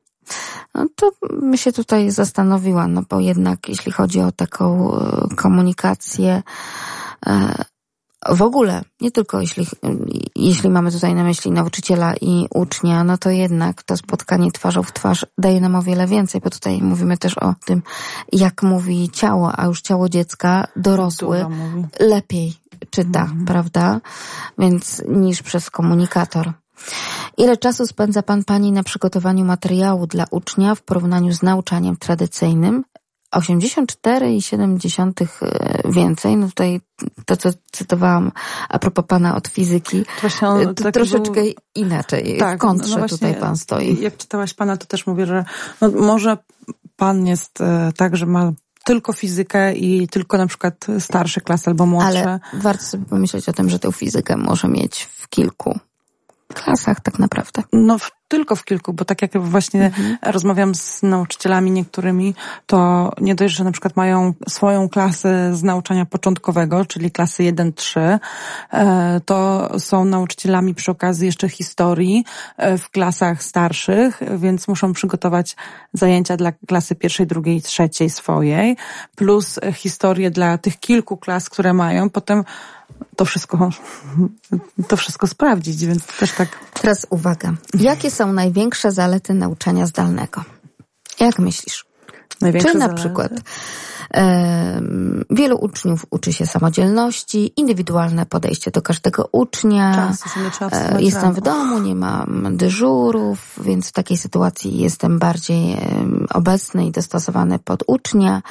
[0.75, 1.11] No to
[1.41, 6.43] my się tutaj zastanowiła, no bo jednak jeśli chodzi o taką e, komunikację,
[8.29, 9.67] w ogóle, nie tylko jeśli,
[10.35, 14.93] jeśli mamy tutaj na myśli nauczyciela i ucznia, no to jednak to spotkanie twarzą w
[14.93, 17.81] twarz daje nam o wiele więcej, bo tutaj mówimy też o tym,
[18.31, 21.45] jak mówi ciało, a już ciało dziecka, dorosły,
[21.99, 22.53] lepiej
[22.89, 23.45] czyta, mhm.
[23.45, 24.01] prawda?
[24.57, 26.51] Więc niż przez komunikator.
[27.37, 32.83] Ile czasu spędza Pan Pani na przygotowaniu materiału dla ucznia w porównaniu z nauczaniem tradycyjnym?
[33.35, 36.37] 84,7 e, więcej.
[36.37, 36.81] No tutaj
[37.25, 38.31] to, co cytowałam
[38.69, 40.05] a propos pana od fizyki,
[40.41, 41.53] on, to troszeczkę był...
[41.75, 42.37] inaczej.
[42.39, 44.01] Tak, w kontrze no właśnie, tutaj pan stoi.
[44.01, 45.45] Jak czytałaś pana, to też mówię, że
[45.81, 46.37] no może
[46.95, 48.51] pan jest e, tak, że ma
[48.85, 52.23] tylko fizykę i tylko na przykład starsze klasy albo młodsze.
[52.23, 55.79] Ale warto sobie pomyśleć o tym, że tę fizykę może mieć w kilku
[56.53, 57.63] klasach tak naprawdę.
[57.73, 60.17] No w, tylko w kilku, bo tak jak właśnie mhm.
[60.23, 62.35] rozmawiam z nauczycielami niektórymi,
[62.65, 68.19] to nie dość, że na przykład mają swoją klasę z nauczania początkowego, czyli klasy 1-3,
[68.71, 72.25] e, to są nauczycielami przy okazji jeszcze historii
[72.57, 75.55] e, w klasach starszych, więc muszą przygotować
[75.93, 78.77] zajęcia dla klasy pierwszej, drugiej, trzeciej swojej,
[79.15, 82.09] plus historię dla tych kilku klas, które mają.
[82.09, 82.43] Potem
[83.17, 83.69] to wszystko,
[84.87, 86.49] to wszystko sprawdzić, więc też tak.
[86.73, 87.53] Teraz uwaga.
[87.79, 90.43] Jakie są największe zalety nauczania zdalnego?
[91.19, 91.86] Jak myślisz?
[92.41, 93.01] Największe Czy na zalety?
[93.01, 93.31] przykład
[95.29, 100.13] Wielu uczniów uczy się samodzielności, indywidualne podejście do każdego ucznia.
[100.71, 105.77] E, jestem w domu, nie mam dyżurów, więc w takiej sytuacji jestem bardziej
[106.33, 108.41] obecny i dostosowany pod ucznia.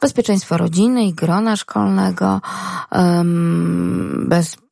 [0.00, 2.40] Bezpieczeństwo rodziny i grona szkolnego,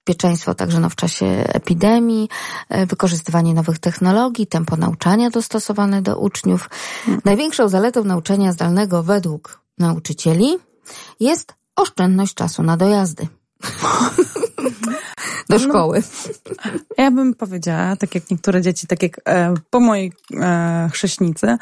[0.09, 2.29] bezpieczeństwo także no, w czasie epidemii,
[2.69, 6.71] e, wykorzystywanie nowych technologii, tempo nauczania dostosowane do uczniów.
[7.01, 7.21] Mhm.
[7.25, 10.57] Największą zaletą nauczania zdalnego według nauczycieli
[11.21, 13.29] jest oszczędność czasu na dojazdy.
[15.49, 16.03] Do no, szkoły.
[16.65, 21.57] No, ja bym powiedziała, tak jak niektóre dzieci, tak jak e, po mojej e, chrześnicy,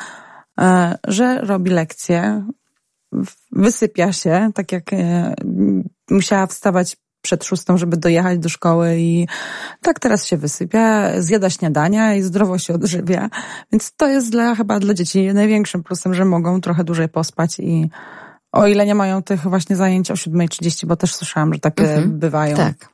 [0.61, 2.47] e, że robi lekcje,
[3.53, 5.35] wysypia się, tak jak e,
[6.11, 6.97] musiała wstawać
[7.27, 9.27] przed szóstą, żeby dojechać do szkoły i
[9.83, 13.31] tak teraz się wysypia, zjada śniadania i zdrowo się odżywia.
[13.73, 17.91] Więc to jest dla, chyba dla dzieci największym plusem, że mogą trochę dłużej pospać i
[18.53, 22.19] o ile nie mają tych właśnie zajęć o 7.30, bo też słyszałam, że takie mhm,
[22.19, 22.57] bywają.
[22.57, 22.89] Tak.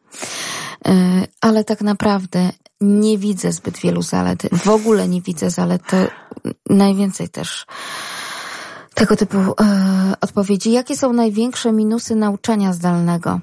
[0.86, 0.92] E,
[1.40, 4.42] ale tak naprawdę nie widzę zbyt wielu zalet.
[4.52, 5.82] W ogóle nie widzę zalet.
[5.86, 5.96] To
[6.70, 7.66] najwięcej też
[8.94, 9.54] tego typu e,
[10.20, 10.72] odpowiedzi.
[10.72, 13.40] Jakie są największe minusy nauczania zdalnego?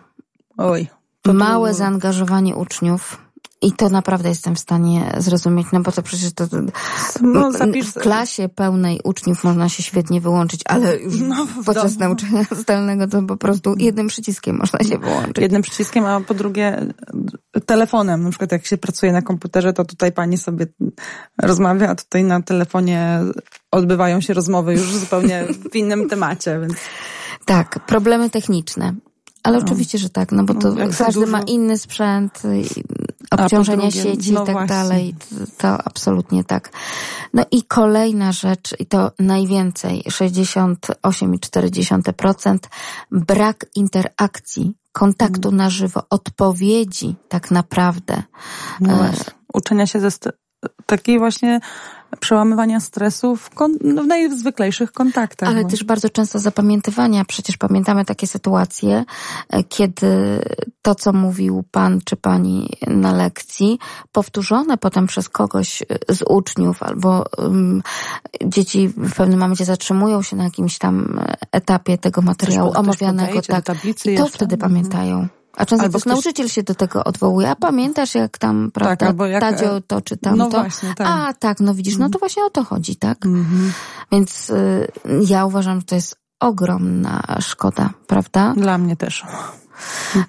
[0.59, 0.87] Oj.
[1.33, 3.17] Małe zaangażowanie uczniów.
[3.61, 6.47] I to naprawdę jestem w stanie zrozumieć, no bo to przecież to,
[7.21, 7.51] no,
[7.83, 12.09] w klasie pełnej uczniów można się świetnie wyłączyć, ale już no, podczas domu.
[12.09, 15.37] nauczania zdalnego to po prostu jednym przyciskiem można się wyłączyć.
[15.37, 16.85] Jednym przyciskiem, a po drugie
[17.65, 18.23] telefonem.
[18.23, 20.65] Na przykład jak się pracuje na komputerze, to tutaj pani sobie
[21.41, 23.19] rozmawia, a tutaj na telefonie
[23.71, 26.59] odbywają się rozmowy już zupełnie w innym temacie.
[26.59, 26.75] Więc...
[27.45, 28.95] Tak, problemy techniczne.
[29.43, 29.63] Ale no.
[29.65, 31.31] oczywiście, że tak, no bo to no, każdy dużo...
[31.31, 32.41] ma inny sprzęt.
[33.31, 34.75] obciążenia drugie, sieci no i tak właśnie.
[34.75, 35.15] dalej.
[35.57, 36.69] To, absolutnie tak.
[37.33, 42.57] No i kolejna rzecz, i to najwięcej, 68,4%,
[43.11, 48.23] brak interakcji, kontaktu na żywo, odpowiedzi tak naprawdę.
[48.79, 49.33] No E, właśnie.
[49.53, 50.09] Uczenia się ze
[50.85, 51.59] takiej właśnie
[52.19, 55.49] przełamywania stresu w, kon- no, w najzwyklejszych kontaktach.
[55.49, 57.25] Ale bo- też bardzo często zapamiętywania.
[57.25, 59.05] Przecież pamiętamy takie sytuacje,
[59.49, 60.41] e, kiedy
[60.81, 63.79] to, co mówił pan czy pani na lekcji,
[64.11, 67.83] powtórzone potem przez kogoś e, z uczniów, albo um,
[68.45, 73.41] dzieci w pewnym momencie zatrzymują się na jakimś tam e, etapie tego materiału omawianego.
[73.41, 73.85] Tak.
[73.85, 74.29] I to jeszcze.
[74.29, 74.71] wtedy Mhm.
[74.71, 75.27] pamiętają.
[75.59, 77.49] A często Albo też ktoś- nauczyciel się do tego odwołuje.
[77.49, 80.43] A pamiętasz, jak tam, prawda, albo jak, Tadzio to czy tamto?
[80.43, 81.07] no właśnie, tak.
[81.07, 83.25] A, tak, no widzisz, no to właśnie o to chodzi, tak?
[83.25, 83.71] Mhm.
[84.11, 84.91] Więc y,
[85.27, 88.53] ja uważam, że to jest ogromna szkoda, prawda?
[88.57, 89.23] Dla mnie też.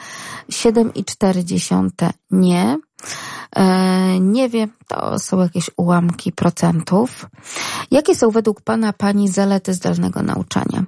[0.50, 2.78] 7,4% nie.
[3.56, 7.26] E, Nie wie, to są jakieś ułamki procentów.
[7.90, 10.84] Jakie są według Pana, Pani zalety zdalnego nauczania?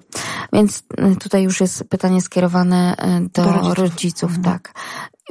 [0.52, 0.82] Więc
[1.12, 3.78] y, tutaj już jest pytanie skierowane y, do, Do rodziców.
[3.78, 4.74] rodziców, tak.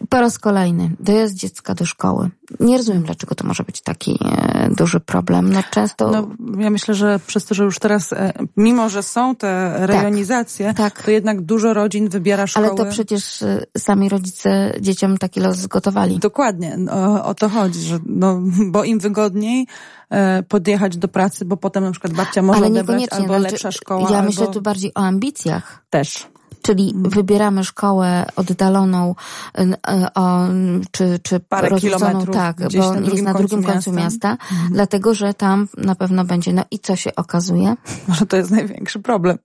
[0.10, 2.30] Po raz kolejny, dojazd dziecka do szkoły.
[2.60, 5.54] Nie rozumiem, dlaczego to może być taki e, duży problem.
[5.54, 6.12] No często...
[6.12, 6.28] No,
[6.62, 11.04] ja myślę, że przez to, że już teraz, e, mimo że są te rejonizacje, tak.
[11.04, 12.68] to jednak dużo rodzin wybiera szkoły.
[12.68, 16.20] ale to przecież y, sami rodzice dzieciom taki los zgotowali.
[16.20, 19.68] Dokładnie, o, o to chodzi, że no, bo im wygodniej
[20.10, 23.72] e, podjechać do pracy, bo potem na przykład babcia może ale odebrać, albo znaczy, lepsza
[23.72, 25.84] szkoła, Ja albo myślę tu bardziej o ambicjach.
[25.90, 26.31] też.
[26.64, 29.16] Czyli wybieramy szkołę oddaloną
[29.60, 29.78] y, y,
[30.16, 30.48] o,
[30.92, 34.32] czy, czy Parę kilometrów tak, bo na jest na drugim końcu końcu miasta.
[34.32, 34.74] Mhm.
[34.74, 36.54] dlatego że tam na pewno będzie.
[36.54, 37.76] No i co się okazuje?
[38.08, 39.38] Może to jest największy problem.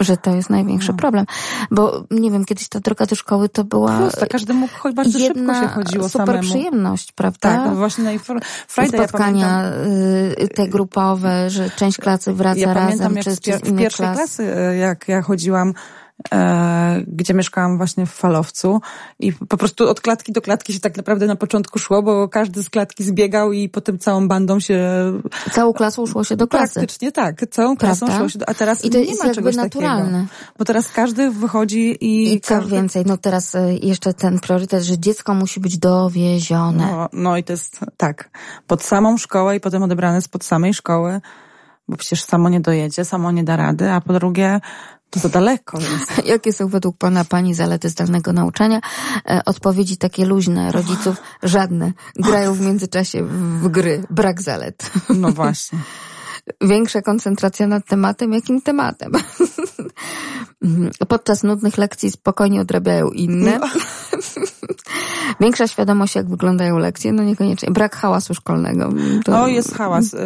[0.00, 0.98] Że to jest największy No.
[0.98, 1.26] problem.
[1.70, 5.18] Bo nie wiem, kiedyś ta droga do szkoły to była Prosta, każdy mógł, choć bardzo
[5.18, 6.42] szybko się chodziło super samemu.
[6.48, 7.38] przyjemność, prawda?
[7.56, 12.32] Tak, no właśnie na fr- Friday ja Spotkania pamiętam, y, te grupowe, że część klasy
[12.32, 14.16] wraca ja pamiętam razem, jak czy, z, pier- z w innych pierwszej klas.
[14.16, 15.72] klasy, e, jak ja chodziłam, e,
[17.06, 18.80] gdzie mieszkałam właśnie w Falowcu
[19.18, 22.62] i po prostu od klatki do klatki się tak naprawdę na początku szło, bo każdy
[22.62, 24.82] z klatki zbiegał i potem całą bandą się
[25.52, 26.74] Całą klasą szło się do klasy.
[26.74, 28.18] Praktycznie tak, całą klasą Prawda?
[28.18, 30.04] szło się do, a teraz I to nie jest ma jakby czegoś naturalne.
[30.04, 30.54] takiego.
[30.58, 34.82] Bo teraz każdy wychodzi i, I co każdy, więcej, no teraz y, jeszcze ten priorytet,
[34.82, 36.86] że dziecko musi być dowiezione.
[36.90, 38.30] No, no i to jest tak,
[38.66, 41.20] pod samą szkołę i potem odebrane spod samej szkoły,
[41.88, 44.60] bo przecież samo nie dojedzie, samo nie da rady, a po drugie
[45.10, 46.26] to za daleko jest.
[46.32, 48.80] Jakie są według Pana Pani zalety zdalnego nauczania?
[49.28, 51.92] E, Odpowiedzi takie luźne rodziców, żadne.
[52.16, 54.02] Grają w międzyczasie w w gry.
[54.10, 54.90] Brak zalet.
[55.14, 55.78] No właśnie.
[56.60, 59.12] Większa koncentracja nad tematem, jakim tematem?
[61.08, 63.60] Podczas nudnych lekcji spokojnie odrabiają inne.
[65.40, 67.70] Większa świadomość, jak wyglądają lekcje, no niekoniecznie.
[67.70, 68.88] Brak hałasu szkolnego.
[69.24, 69.32] To...
[69.32, 70.14] No jest hałas.
[70.14, 70.18] Y,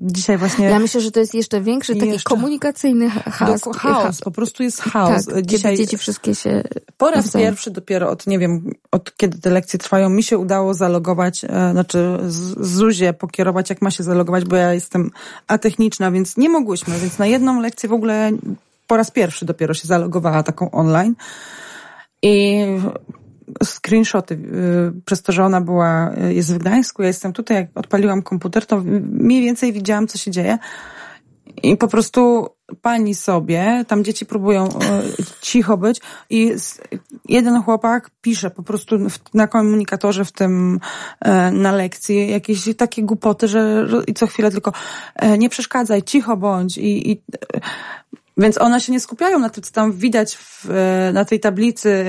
[0.00, 3.60] Dzisiaj właśnie Ja myślę, że to jest jeszcze większy taki Jeszcze- komunikacyjny ha- chaos.
[3.60, 5.26] Doko- chaos, po prostu jest chaos.
[5.26, 6.62] Tak, Dzisiaj dzieci wszystkie się...
[6.96, 7.48] po raz nawzajem.
[7.48, 11.48] pierwszy dopiero od, nie wiem, od kiedy te lekcje trwają, mi się udało zalogować, e,
[11.72, 12.18] znaczy
[12.60, 15.10] Zuzie pokierować, jak ma się zalogować, bo ja jestem
[15.46, 18.30] atechniczna, więc nie mogłyśmy, więc na jedną lekcję w ogóle
[18.86, 21.14] po raz pierwszy dopiero się zalogowała taką online.
[22.22, 22.64] I
[23.64, 27.68] screenshoty, y, przez to, że ona była, y, jest w Gdańsku, ja jestem tutaj, jak
[27.74, 30.58] odpaliłam komputer, to mniej więcej widziałam, co się dzieje.
[31.62, 32.48] I po prostu
[32.82, 35.02] pani sobie, tam dzieci próbują e,
[35.40, 36.54] cicho być i
[37.28, 38.96] jeden chłopak pisze po prostu
[39.34, 40.80] na komunikatorze w tym,
[41.52, 44.72] na lekcji jakieś takie głupoty, że, i co chwilę tylko
[45.38, 47.22] nie przeszkadzaj, cicho bądź i, i
[48.36, 52.04] więc one się nie skupiają na tym, co tam widać w, e, na tej tablicy,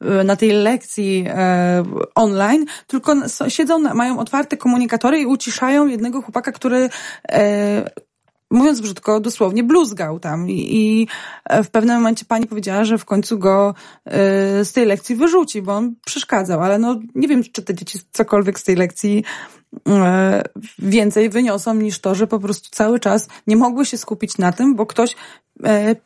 [0.00, 3.14] e, na tej lekcji e, online, tylko
[3.48, 6.88] siedzą, mają otwarte komunikatory i uciszają jednego chłopaka, który
[7.28, 7.90] e,
[8.50, 10.50] mówiąc brzydko, dosłownie bluzgał tam.
[10.50, 11.08] I,
[11.64, 13.74] w pewnym momencie pani powiedziała, że w końcu go
[14.62, 18.58] z tej lekcji wyrzuci, bo on przeszkadzał, ale no nie wiem, czy te dzieci cokolwiek
[18.58, 19.24] z tej lekcji
[20.78, 24.74] więcej wyniosą niż to, że po prostu cały czas nie mogły się skupić na tym,
[24.74, 25.16] bo ktoś e,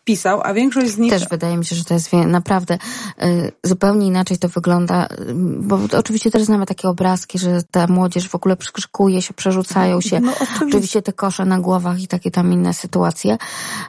[0.04, 1.12] pisał, a większość z nich...
[1.12, 2.78] Też wydaje mi się, że to jest naprawdę
[3.22, 5.08] y, zupełnie inaczej to wygląda,
[5.58, 10.20] bo oczywiście też znamy takie obrazki, że ta młodzież w ogóle przykrzykuje się, przerzucają się.
[10.20, 10.64] No, oczywiście.
[10.66, 13.38] oczywiście te kosze na głowach i takie tam inne sytuacje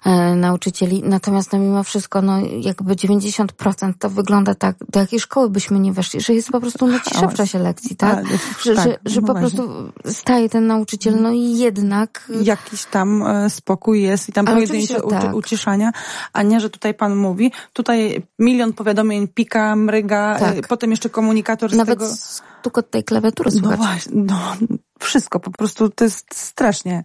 [0.05, 1.03] y, nauczycieli.
[1.05, 5.93] Natomiast no, mimo wszystko, no jakby 90% to wygląda tak, do jakiej szkoły byśmy nie
[5.93, 8.25] weszli, że jest po prostu no, cisza w czasie lekcji, tak?
[8.63, 9.69] Że, tak, że, że po prostu
[10.05, 12.31] staje ten nauczyciel, no i jednak...
[12.41, 15.35] Jakiś tam e, spokój jest i tam pojedyncze tak.
[15.49, 15.91] Uciszania,
[16.33, 20.67] a nie, że tutaj pan mówi, tutaj milion powiadomień pika, mryga, e, tak.
[20.67, 22.75] potem jeszcze komunikator Nawet z tego...
[22.75, 24.55] Nawet tej klawiatury No właśnie, no,
[24.99, 27.03] wszystko, po prostu to jest strasznie.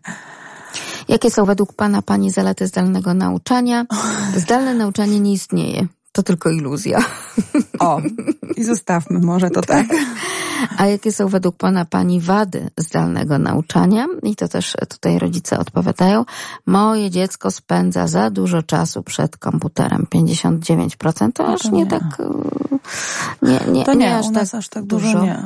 [1.08, 3.86] Jakie są według Pana, Pani zalety zdalnego nauczania?
[4.36, 5.86] Zdalne nauczanie nie istnieje.
[6.14, 6.98] To tylko iluzja.
[7.78, 8.00] O,
[8.56, 9.88] i zostawmy może to tak.
[9.88, 9.98] tak.
[10.78, 14.06] A jakie są według Pana Pani wady zdalnego nauczania?
[14.22, 16.24] I to też tutaj rodzice odpowiadają.
[16.66, 20.06] Moje dziecko spędza za dużo czasu przed komputerem.
[20.14, 22.02] 59% to no aż nie, nie tak...
[23.42, 25.06] Nie, nie, to nie, nie aż, tak aż tak dużo.
[25.06, 25.24] dużo.
[25.24, 25.42] Nie.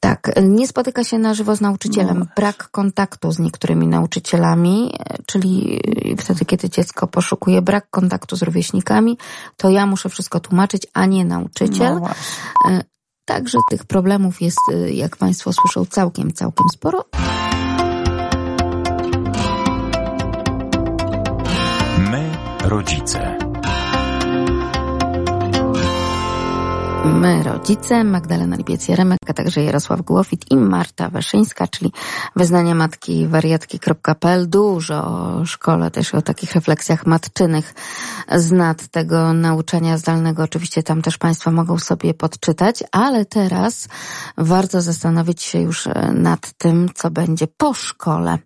[0.00, 2.18] Tak, nie spotyka się na żywo z nauczycielem.
[2.18, 2.26] No.
[2.36, 4.94] Brak kontaktu z niektórymi nauczycielami,
[5.26, 5.80] czyli
[6.18, 9.18] wtedy, kiedy dziecko poszukuje brak kontaktu z rówieśnikami,
[9.56, 12.00] to ja muszę wszystko tłumaczyć, a nie nauczyciel.
[12.00, 12.08] No
[13.28, 17.04] Także tych problemów jest, y, jak Państwo słyszą, całkiem, całkiem sporo.
[21.98, 22.30] My,
[22.64, 23.47] rodzice.
[27.04, 31.92] My, rodzice, Magdalena Lipiec-Jaremek, a także Jarosław Głowit i Marta Weszyńska, czyli
[32.36, 34.48] wyznania matki wariatki.pl.
[34.48, 37.74] Dużo o szkole, też o takich refleksjach matczynych
[38.36, 40.42] z nad tego nauczania zdalnego.
[40.42, 43.88] Oczywiście tam też Państwo mogą sobie podczytać, ale teraz
[44.36, 48.38] warto zastanowić się już nad tym, co będzie po szkole.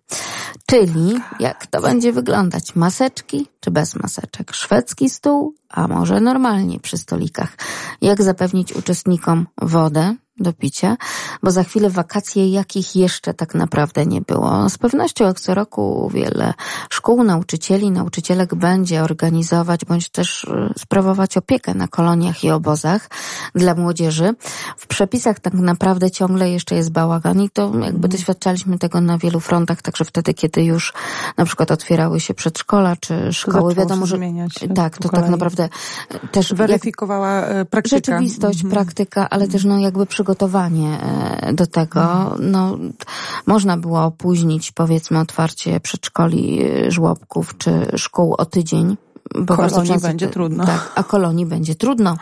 [0.65, 2.75] Czyli jak to będzie wyglądać?
[2.75, 4.53] Maseczki czy bez maseczek?
[4.53, 7.57] Szwedzki stół, a może normalnie przy stolikach?
[8.01, 10.15] Jak zapewnić uczestnikom wodę?
[10.37, 10.97] Do picia,
[11.43, 14.69] bo za chwilę wakacje, jakich jeszcze tak naprawdę nie było.
[14.69, 16.53] Z pewnością jak co roku wiele
[16.89, 23.09] szkół, nauczycieli, nauczycielek będzie organizować bądź też y, sprawować opiekę na koloniach i obozach
[23.55, 24.33] dla młodzieży.
[24.77, 28.09] W przepisach tak naprawdę ciągle jeszcze jest bałagan i to jakby mhm.
[28.09, 30.93] doświadczaliśmy tego na wielu frontach, także wtedy, kiedy już
[31.37, 34.19] na przykład otwierały się przedszkola czy szkoły, wiadomo, że
[34.75, 35.69] tak, to tak naprawdę
[36.31, 37.95] też weryfikowała jak, praktyka.
[37.95, 38.71] Rzeczywistość, mhm.
[38.73, 42.35] praktyka, ale też no jakby przy przygotowanie e, do tego.
[42.39, 42.77] No,
[43.45, 48.97] można było opóźnić powiedzmy otwarcie przedszkoli, e, żłobków czy szkół o tydzień
[49.35, 50.65] bo kolonii będzie trudno.
[50.65, 52.17] Tak, a kolonii będzie trudno,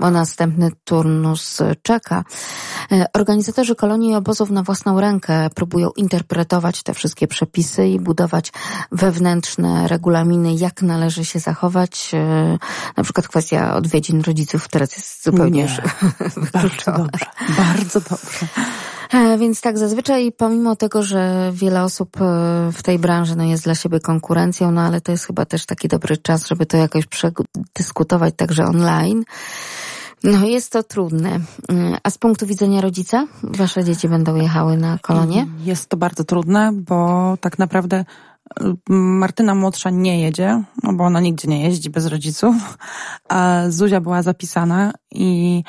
[0.00, 2.24] bo następny turnus czeka.
[2.92, 8.52] E, organizatorzy kolonii i obozów na własną rękę próbują interpretować te wszystkie przepisy i budować
[8.92, 12.10] wewnętrzne regulaminy, jak należy się zachować.
[12.14, 12.58] E,
[12.96, 15.72] na przykład kwestia odwiedzin rodziców teraz jest zupełnie już
[16.52, 17.26] Bardzo dobrze.
[17.58, 18.46] Bardzo dobrze.
[19.12, 22.16] E, więc tak, zazwyczaj pomimo tego, że wiele osób
[22.72, 25.88] w tej branży no, jest dla siebie konkurencją, no ale to jest chyba też taki
[25.88, 29.24] dobry czas, żeby to jakoś przedyskutować także online.
[30.24, 31.40] No jest to trudne.
[32.02, 35.46] A z punktu widzenia rodzica, wasze dzieci będą jechały na kolonie?
[35.64, 38.04] Jest to bardzo trudne, bo tak naprawdę
[38.88, 42.78] Martyna młodsza nie jedzie, no bo ona nigdzie nie jeździ bez rodziców,
[43.28, 45.62] a Zuzia była zapisana i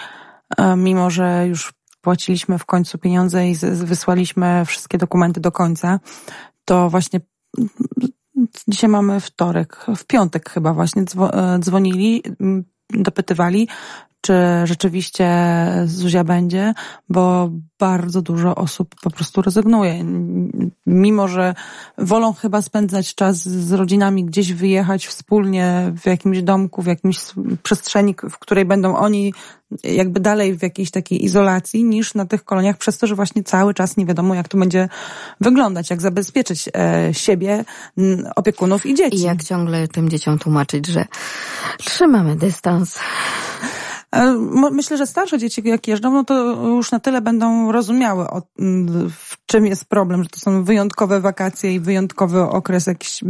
[0.78, 6.00] mimo, że już płaciliśmy w końcu pieniądze i wysłaliśmy wszystkie dokumenty do końca,
[6.66, 7.20] to właśnie
[8.68, 11.06] dzisiaj mamy wtorek, w piątek chyba właśnie y,
[11.60, 12.24] dzwonili,
[12.90, 13.68] dopytywali,
[14.22, 14.34] czy
[14.64, 15.28] rzeczywiście
[15.86, 16.74] Zuzia będzie,
[17.10, 20.06] bo bardzo dużo osób po prostu rezygnuje.
[20.86, 21.54] Mimo, że
[21.98, 27.18] wolą chyba spędzać czas z rodzinami, gdzieś wyjechać wspólnie w jakimś domku, w jakimś
[27.64, 29.34] przestrzeni, w której będą oni
[29.84, 33.74] jakby dalej w jakiejś takiej izolacji, niż na tych koloniach, przez to, że właśnie cały
[33.74, 34.90] czas nie wiadomo, jak to będzie
[35.42, 37.66] wyglądać, jak zabezpieczyć e, siebie,
[38.36, 39.18] opiekunów i dzieci.
[39.18, 41.06] I jak ciągle tym dzieciom tłumaczyć, że
[41.78, 43.00] trzymamy dystans.
[44.16, 44.34] E,
[44.72, 46.36] myślę, że starsze dzieci jak jeżdżą, no to
[46.68, 48.42] już na tyle będą rozumiały, o,
[49.10, 53.24] w czym jest problem, że to są wyjątkowe wakacje i wyjątkowy okres, jakiś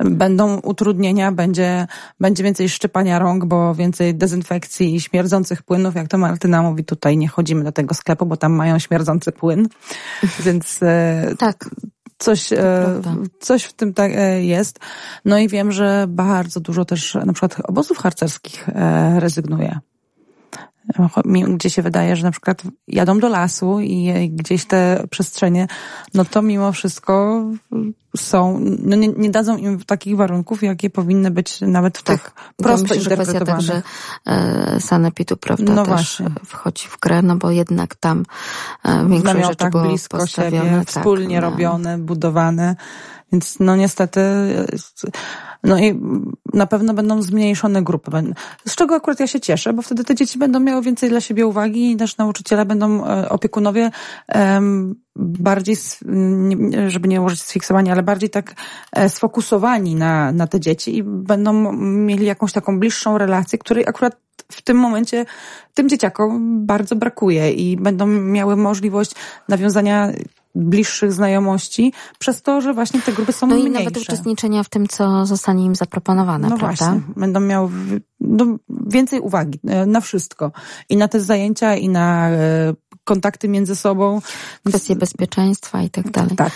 [0.00, 1.86] będą utrudnienia, będzie,
[2.20, 7.16] będzie więcej szczypania rąk, bo więcej dezynfekcji i śmierdzących płynów, jak to Martyna mówi, tutaj
[7.16, 9.68] nie chodzimy do tego sklepu, bo tam mają śmierdzący płyn,
[10.46, 11.70] więc e, tak.
[12.18, 13.00] coś, e,
[13.40, 14.78] coś w tym tak jest.
[15.24, 18.66] No i wiem, że bardzo dużo też na przykład obozów harcerskich
[19.18, 19.80] rezygnuje
[21.48, 25.66] gdzie się wydaje, że na przykład jadą do lasu i gdzieś te przestrzenie,
[26.14, 27.42] no to mimo wszystko
[28.16, 32.32] są, no nie, nie dadzą im takich warunków, jakie powinny być nawet w tak, tych
[32.56, 33.82] prosto myślę, że kwestia także
[34.26, 34.78] e,
[35.40, 36.26] prawda, no też właśnie.
[36.46, 38.22] wchodzi w grę, no bo jednak tam
[38.84, 41.50] e, większość rzeczy tak było blisko siebie, tak, wspólnie no.
[41.50, 42.76] robione, budowane,
[43.32, 44.20] więc no niestety
[45.64, 46.00] no i
[46.54, 48.10] na pewno będą zmniejszone grupy.
[48.66, 51.46] Z czego akurat ja się cieszę, bo wtedy te dzieci będą miały więcej dla siebie
[51.46, 53.90] uwagi i też nauczyciele będą, e, opiekunowie
[55.16, 55.76] bardziej,
[56.88, 58.54] żeby nie użyć sfiksowania, ale bardziej tak
[58.92, 64.16] e, sfokusowani na, na te dzieci i będą mieli jakąś taką bliższą relację, której akurat
[64.52, 65.26] w tym momencie
[65.74, 69.12] tym dzieciakom bardzo brakuje i będą miały możliwość
[69.48, 70.12] nawiązania
[70.58, 73.72] bliższych znajomości, przez to, że właśnie te grupy są no mniejsze.
[73.72, 76.90] No i nawet uczestniczenia w tym, co zostanie im zaproponowane, no prawda?
[76.90, 77.14] Właśnie.
[77.16, 77.70] Będą miały
[78.20, 78.46] no,
[78.86, 80.52] więcej uwagi e, na wszystko.
[80.88, 84.20] I na te zajęcia, i na e, kontakty między sobą.
[84.66, 86.36] Kwestie bezpieczeństwa i tak dalej.
[86.36, 86.52] Tak.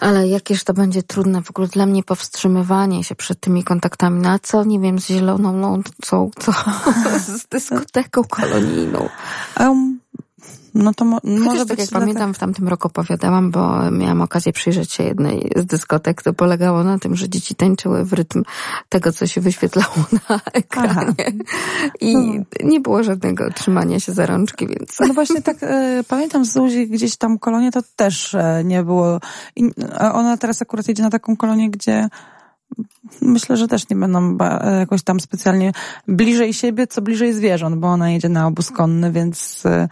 [0.00, 4.20] Ale jakież to będzie trudne w ogóle dla mnie powstrzymywanie się przed tymi kontaktami.
[4.20, 6.52] Na co, nie wiem, z zieloną lądcą, co
[7.38, 9.08] z dyskoteką kolonijną.
[9.60, 9.93] Um,
[10.74, 14.20] no to mo Chociaż może tak być jak pamiętam, w tamtym roku opowiadałam, bo miałam
[14.20, 18.42] okazję przyjrzeć się jednej z dyskotek, to polegało na tym, że dzieci tańczyły w rytm
[18.88, 19.94] tego, co się wyświetlało
[20.28, 21.14] na ekranie.
[21.18, 21.30] Aha.
[22.00, 22.44] I no.
[22.64, 25.00] nie było żadnego trzymania się za rączki, więc...
[25.00, 29.20] No właśnie tak, e, pamiętam z Zuzi gdzieś tam kolonie, to też e, nie było.
[29.56, 32.08] I, a ona teraz akurat jedzie na taką kolonię, gdzie
[33.22, 35.72] myślę, że też nie będą e, jakoś tam specjalnie
[36.08, 39.88] bliżej siebie, co bliżej zwierząt, bo ona jedzie na obóz konny, więc E,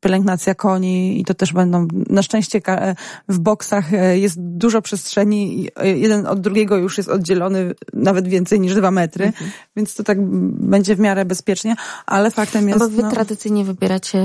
[0.00, 2.94] pielęgnacja koni i to też będą, na szczęście e,
[3.28, 8.74] w boksach e, jest dużo przestrzeni, jeden od drugiego już jest oddzielony nawet więcej niż
[8.74, 9.50] dwa metry, mhm.
[9.76, 10.18] więc to tak
[10.60, 11.76] będzie w miarę bezpiecznie,
[12.06, 12.80] ale faktem jest...
[12.80, 13.10] No bo wy no...
[13.10, 14.18] tradycyjnie wybieracie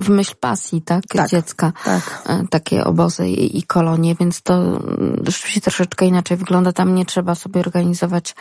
[0.00, 1.04] w myśl pasji, tak?
[1.06, 1.72] tak Dziecka.
[1.84, 2.22] Tak.
[2.50, 4.82] Takie obozy i, i kolonie, więc to
[5.26, 6.72] rzeczywiście troszeczkę inaczej wygląda.
[6.72, 8.34] Tam nie trzeba sobie organizować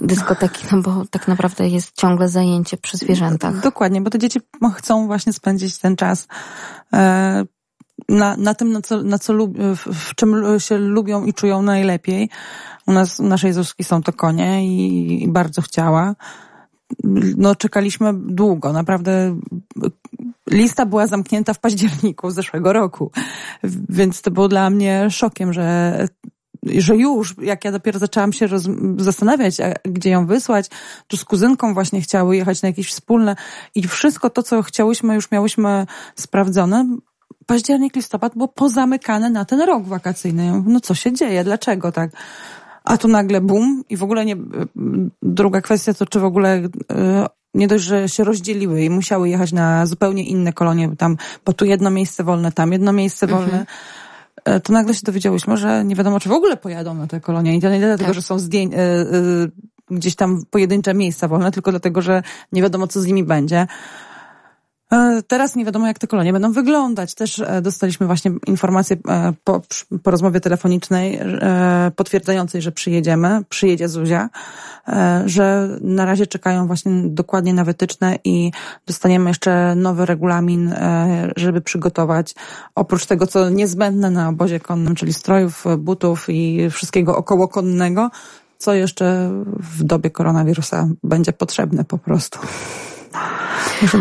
[0.00, 3.60] dyskoteki, no bo tak naprawdę jest ciągle zajęcie przy zwierzętach.
[3.60, 4.40] Dokładnie, bo te dzieci
[4.76, 6.28] chcą właśnie spędzić ten czas
[6.92, 7.44] e,
[8.08, 12.30] na, na tym, na co, na co lub, w czym się lubią i czują najlepiej.
[12.86, 16.14] U nas, u naszej Zuski są to konie i, i bardzo chciała.
[17.36, 19.38] No, czekaliśmy długo, naprawdę.
[20.50, 23.10] Lista była zamknięta w październiku zeszłego roku,
[23.88, 26.08] więc to było dla mnie szokiem, że
[26.78, 28.62] że już, jak ja dopiero zaczęłam się roz,
[28.98, 30.70] zastanawiać, gdzie ją wysłać,
[31.06, 33.36] tu z kuzynką właśnie chciały jechać na jakieś wspólne
[33.74, 36.96] i wszystko to, co chciałyśmy, już miałyśmy sprawdzone.
[37.46, 40.62] Październik, listopad było pozamykane na ten rok wakacyjny.
[40.66, 41.44] No co się dzieje?
[41.44, 42.10] Dlaczego tak?
[42.84, 44.36] A tu nagle bum i w ogóle nie...
[45.22, 46.62] Druga kwestia to, czy w ogóle
[46.92, 51.52] e, nie dość, że się rozdzieliły i musiały jechać na zupełnie inne kolonie, tam, bo
[51.52, 53.46] tu jedno miejsce wolne, tam jedno miejsce wolne.
[53.46, 53.66] Mhm.
[54.44, 57.56] E, to nagle się dowiedziałyśmy, że nie wiadomo, czy w ogóle pojadą na te kolonie.
[57.56, 58.14] I to nie dlatego, tak.
[58.14, 59.04] że są zdjęcia, e, e,
[59.90, 62.22] gdzieś tam pojedyncze miejsca wolne, tylko dlatego, że
[62.52, 63.66] nie wiadomo, co z nimi będzie.
[65.26, 67.14] Teraz nie wiadomo, jak te kolonie będą wyglądać.
[67.14, 68.96] Też dostaliśmy właśnie informację
[69.44, 69.62] po,
[70.02, 71.20] po rozmowie telefonicznej
[71.96, 74.28] potwierdzającej, że przyjedziemy, przyjedzie Zuzia,
[75.26, 78.52] że na razie czekają właśnie dokładnie na wytyczne i
[78.86, 80.74] dostaniemy jeszcze nowy regulamin,
[81.36, 82.34] żeby przygotować
[82.74, 88.10] oprócz tego, co niezbędne na obozie konnym, czyli strojów, butów i wszystkiego okołokonnego,
[88.58, 92.38] co jeszcze w dobie koronawirusa będzie potrzebne po prostu.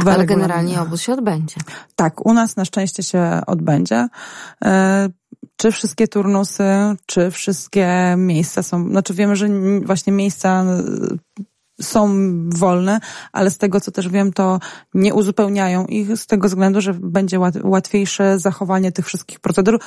[0.06, 1.56] Ale generalnie obóz się odbędzie.
[1.96, 4.08] Tak, u nas na szczęście się odbędzie.
[4.66, 5.10] E,
[5.58, 6.64] czy wszystkie turnusy,
[7.06, 9.48] czy wszystkie miejsca są, znaczy wiemy, że
[9.86, 10.84] właśnie miejsca e,
[11.82, 12.10] są
[12.50, 13.00] wolne,
[13.32, 14.60] ale z tego co też wiem, to
[14.94, 19.80] nie uzupełniają ich z tego względu, że będzie łatwiejsze zachowanie tych wszystkich procedur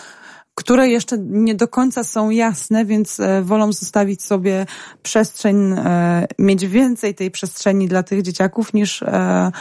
[0.56, 4.66] które jeszcze nie do końca są jasne, więc e, wolą zostawić sobie
[5.02, 9.52] przestrzeń, e, mieć więcej tej przestrzeni dla tych dzieciaków niż e,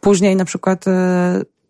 [0.00, 0.84] później na przykład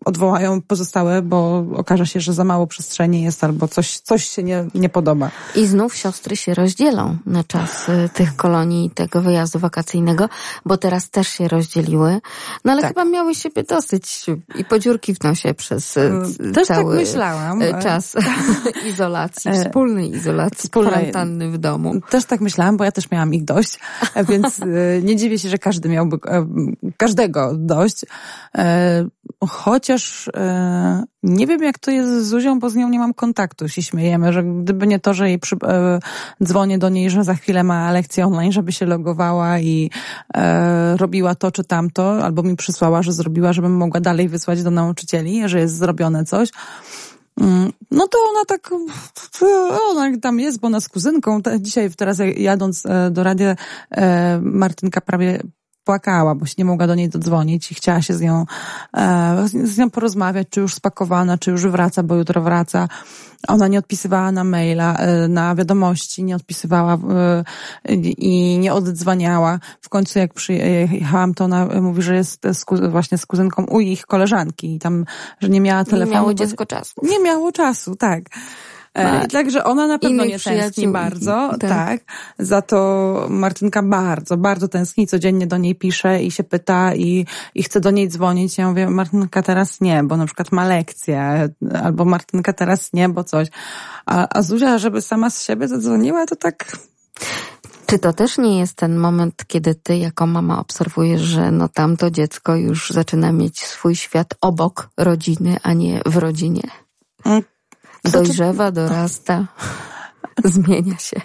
[0.07, 4.65] odwołają pozostałe, bo okaże się, że za mało przestrzeni jest albo coś, coś się nie,
[4.75, 5.31] nie podoba.
[5.55, 10.29] I znów siostry się rozdzielą na czas y, tych kolonii tego wyjazdu wakacyjnego,
[10.65, 12.19] bo teraz też się rozdzieliły.
[12.65, 12.89] No ale tak.
[12.89, 16.11] chyba miały siebie dosyć i podziurki w nosie przez y,
[16.53, 17.61] też tak cały tak myślałam.
[17.83, 18.15] Czas
[18.91, 22.01] izolacji, e, wspólnej izolacji, wspólnej kwarantanny w domu.
[22.09, 23.79] Też tak myślałam, bo ja też miałam ich dość,
[24.29, 24.59] więc
[25.03, 26.17] nie dziwię się, że każdy miałby
[26.97, 28.05] każdego dość.
[28.57, 29.07] E,
[29.47, 33.13] chociaż chociaż e, nie wiem jak to jest z Zuzią, bo z nią nie mam
[33.13, 35.99] kontaktu, się śmiejemy, że gdyby nie to, że jej przy, e,
[36.43, 39.89] dzwonię do niej, że za chwilę ma lekcję online, żeby się logowała i
[40.33, 44.71] e, robiła to czy tamto, albo mi przysłała, że zrobiła, żebym mogła dalej wysłać do
[44.71, 46.49] nauczycieli, że jest zrobione coś,
[47.41, 48.69] mm, no to ona tak,
[49.91, 53.55] ona tam jest, bo ona z kuzynką, dzisiaj teraz jadąc do radia,
[54.41, 55.41] Martynka prawie
[55.87, 58.45] płakała, bo się nie mogła do niej dodzwonić i chciała się z nią,
[58.97, 62.87] e, z nią porozmawiać, czy już spakowana, czy już wraca, bo jutro wraca.
[63.47, 67.43] Ona nie odpisywała na maila, e, na wiadomości, nie odpisywała e,
[67.95, 69.59] i nie oddzwaniała.
[69.81, 72.47] W końcu jak przyjechałam, to ona mówi, że jest
[72.89, 75.05] właśnie z kuzynką u ich koleżanki i tam,
[75.39, 76.05] że nie miała telefonu.
[76.05, 77.01] Nie miało dziecko czasu.
[77.03, 78.23] Nie miało czasu, tak.
[78.97, 81.69] E, także ona na pewno nie tęskni bardzo, tak.
[81.69, 82.01] tak.
[82.39, 87.25] Za to Martynka bardzo, bardzo tęskni, codziennie do niej pisze i się pyta i,
[87.55, 88.57] i chce do niej dzwonić.
[88.57, 91.49] Ja mówię, Martynka teraz nie, bo na przykład ma lekcję,
[91.83, 93.47] albo Martynka teraz nie, bo coś.
[94.05, 96.77] A, a Zuzia, żeby sama z siebie zadzwoniła, to tak...
[97.85, 102.11] Czy to też nie jest ten moment, kiedy ty jako mama obserwujesz, że no tamto
[102.11, 106.69] dziecko już zaczyna mieć swój świat obok rodziny, a nie w rodzinie?
[108.11, 109.45] Dojrzewa, dorasta,
[110.43, 111.21] zmienia się.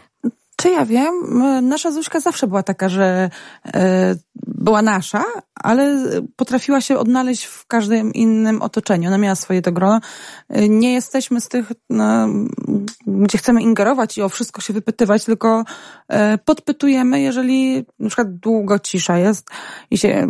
[0.63, 1.15] Czy ja wiem?
[1.63, 3.31] Nasza Zuśka zawsze była taka, że
[3.75, 5.25] e, była nasza,
[5.55, 6.05] ale
[6.37, 9.09] potrafiła się odnaleźć w każdym innym otoczeniu.
[9.09, 10.01] Ona miała swoje to grono.
[10.49, 12.29] E, nie jesteśmy z tych, no,
[13.07, 15.65] gdzie chcemy ingerować i o wszystko się wypytywać, tylko
[16.09, 19.51] e, podpytujemy, jeżeli na przykład długo cisza jest
[19.91, 20.29] i się,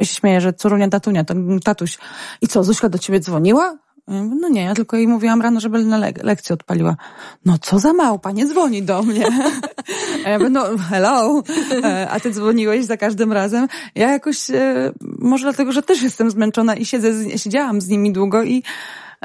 [0.00, 1.34] się śmieje, że córunia, tatunia, to
[1.64, 1.98] tatuś.
[2.40, 3.78] I co, Zuśka do ciebie dzwoniła?
[4.08, 6.96] No nie, ja tylko jej mówiłam rano, żeby na le lekcję odpaliła.
[7.44, 9.26] No co za małpa, nie dzwoni do mnie.
[10.24, 11.42] A ja mówię, no hello,
[11.84, 13.68] e, a ty dzwoniłeś za każdym razem.
[13.94, 18.42] Ja jakoś, e, może dlatego, że też jestem zmęczona i siedzę, siedziałam z nimi długo
[18.42, 18.62] i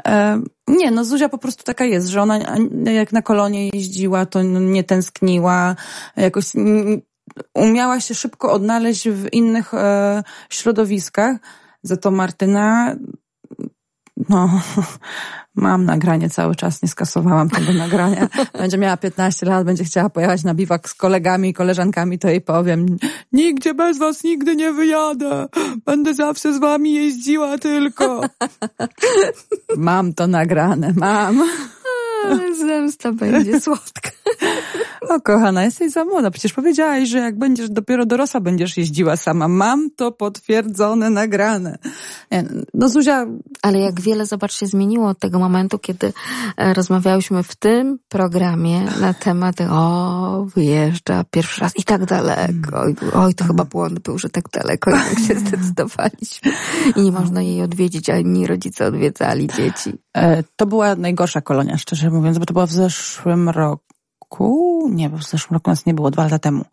[0.06, 2.38] e, nie, no Zuzia po prostu taka jest, że ona
[2.84, 5.76] jak na kolonie jeździła, to nie tęskniła,
[6.16, 6.44] jakoś
[7.54, 9.72] umiała się szybko odnaleźć w innych
[10.50, 11.36] środowiskach.
[11.82, 12.96] Za to Martyna
[14.28, 14.60] no,
[15.54, 18.28] mam nagranie cały czas, nie skasowałam tego nagrania.
[18.58, 22.40] Będzie miała 15 lat, będzie chciała pojechać na biwak z kolegami i koleżankami, to jej
[22.40, 22.86] powiem,
[23.32, 25.46] nigdzie bez was nigdy nie wyjadę.
[25.86, 28.22] Będę zawsze z wami jeździła tylko.
[29.76, 31.42] Mam to nagrane, mam.
[32.24, 34.10] Ale zemsta będzie słodka.
[35.08, 36.30] O kochana, jesteś za młoda.
[36.30, 39.48] Przecież powiedziałaś, że jak będziesz dopiero dorosła, będziesz jeździła sama.
[39.48, 41.78] Mam to potwierdzone, nagrane.
[42.74, 43.26] No Zuzia...
[43.62, 46.12] Ale jak wiele, zobacz, się zmieniło od tego momentu, kiedy
[46.56, 52.80] e, rozmawiałyśmy w tym programie na temat o, wyjeżdża pierwszy raz i tak daleko.
[52.80, 56.52] Oj, oj to chyba błąd był, że tak daleko tak się zdecydowaliśmy.
[56.96, 59.92] I nie można jej odwiedzić, a inni rodzice odwiedzali dzieci.
[60.16, 65.22] E, to była najgorsza kolonia, szczerze mówiąc, bo to była w zeszłym roku nie, w
[65.22, 66.64] zeszłym roku nas nie było, dwa lata temu.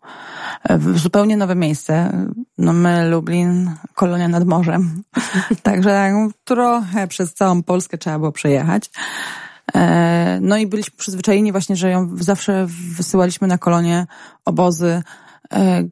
[0.70, 2.12] W zupełnie nowe miejsce.
[2.58, 5.02] No my, Lublin, kolonia nad morzem.
[5.62, 6.12] Także
[6.44, 8.90] trochę przez całą Polskę trzeba było przejechać.
[9.74, 12.66] E, no i byliśmy przyzwyczajeni właśnie, że ją zawsze
[12.96, 14.06] wysyłaliśmy na kolonie,
[14.44, 15.02] obozy,
[15.52, 15.84] e,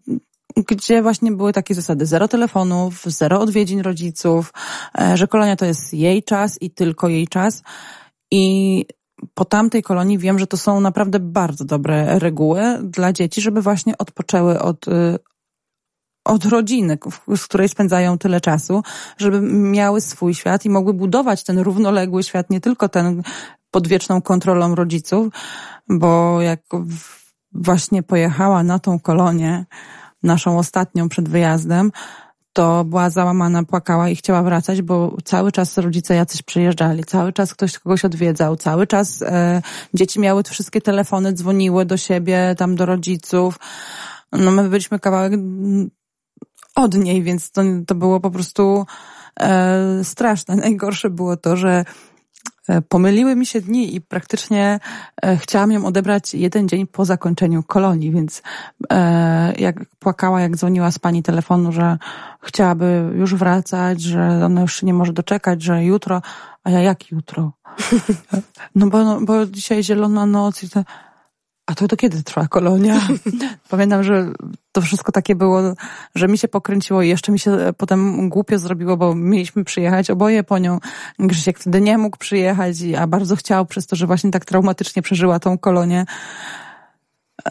[0.69, 4.53] gdzie właśnie były takie zasady zero telefonów, zero odwiedzin rodziców,
[5.01, 7.63] e, że kolonia to jest jej czas i tylko jej czas.
[8.31, 8.85] I
[9.35, 13.99] po tamtej kolonii wiem, że to są naprawdę bardzo dobre reguły dla dzieci, żeby właśnie
[13.99, 15.19] odpoczęły od, y,
[16.25, 16.99] od rodziny,
[17.37, 18.83] z której spędzają tyle czasu,
[19.19, 23.23] żeby miały swój świat i mogły budować ten równoległy świat, nie tylko ten
[23.71, 25.29] pod wieczną kontrolą rodziców,
[25.89, 26.61] bo jak
[27.53, 29.67] właśnie pojechała na tą kolonię,
[30.23, 31.93] naszą ostatnią przed wyjazdem,
[32.61, 37.55] to była załamana, płakała i chciała wracać, bo cały czas rodzice jacyś przyjeżdżali, cały czas
[37.55, 39.63] ktoś kogoś odwiedzał, cały czas e,
[39.95, 43.59] dzieci miały wszystkie telefony, dzwoniły do siebie, tam do rodziców.
[44.33, 45.33] No my byliśmy kawałek
[46.75, 48.87] od niej, więc to, to było po prostu
[49.41, 50.57] e, straszne.
[50.57, 51.85] Najgorsze było to, że
[52.89, 54.81] pomyliły mi się dni i praktycznie
[55.23, 58.43] e, chciałam ją odebrać jeden dzień po zakończeniu kolonii, więc
[58.93, 61.99] e, jak płakała, jak dzwoniła z pani telefonu, że
[62.43, 66.23] chciałaby już wracać, że ona już nie może doczekać, że jutro,
[66.65, 67.53] a ja jak jutro?
[68.75, 70.85] No bo, no, bo dzisiaj zielona noc i to,
[71.71, 73.01] a to do kiedy trwa kolonia?
[73.71, 74.33] Pamiętam, że
[74.73, 75.61] to wszystko takie było,
[76.15, 80.45] że mi się pokręciło i jeszcze mi się potem głupio zrobiło, bo mieliśmy przyjechać oboje
[80.45, 80.79] po nią.
[81.19, 85.39] Grzesiek wtedy nie mógł przyjechać, a bardzo chciał przez to, że właśnie tak traumatycznie przeżyła
[85.39, 86.05] tą kolonię.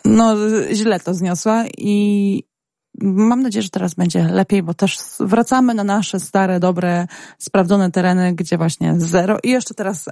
[0.06, 0.36] No,
[0.74, 2.44] źle to zniosła i
[3.02, 7.08] mam nadzieję, że teraz będzie lepiej, bo też wracamy na nasze stare, dobre,
[7.38, 10.10] sprawdzone tereny, gdzie właśnie zero i jeszcze teraz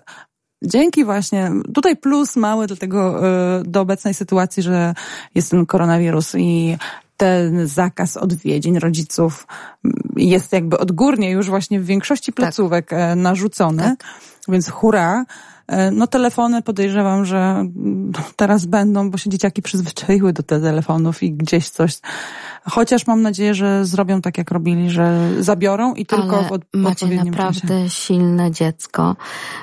[0.62, 4.94] dzięki właśnie, tutaj plus mały do tego, e, do obecnej sytuacji, że
[5.36, 6.78] jest ten koronawirus i
[7.18, 9.48] ten zakaz odwiedzin rodziców
[10.16, 13.18] jest jakby odgórnie już właśnie w większości placówek tak.
[13.18, 14.04] narzucony, tak.
[14.48, 15.26] więc hura.
[15.68, 17.66] E, no telefony podejrzewam, że
[18.36, 22.00] teraz będą, bo się dzieciaki przyzwyczaiły do tych telefonów i gdzieś coś.
[22.70, 26.62] Chociaż mam nadzieję, że zrobią tak, jak robili, że zabiorą i tylko Ale w od,
[26.74, 27.90] macie naprawdę czasie.
[27.90, 29.16] silne dziecko.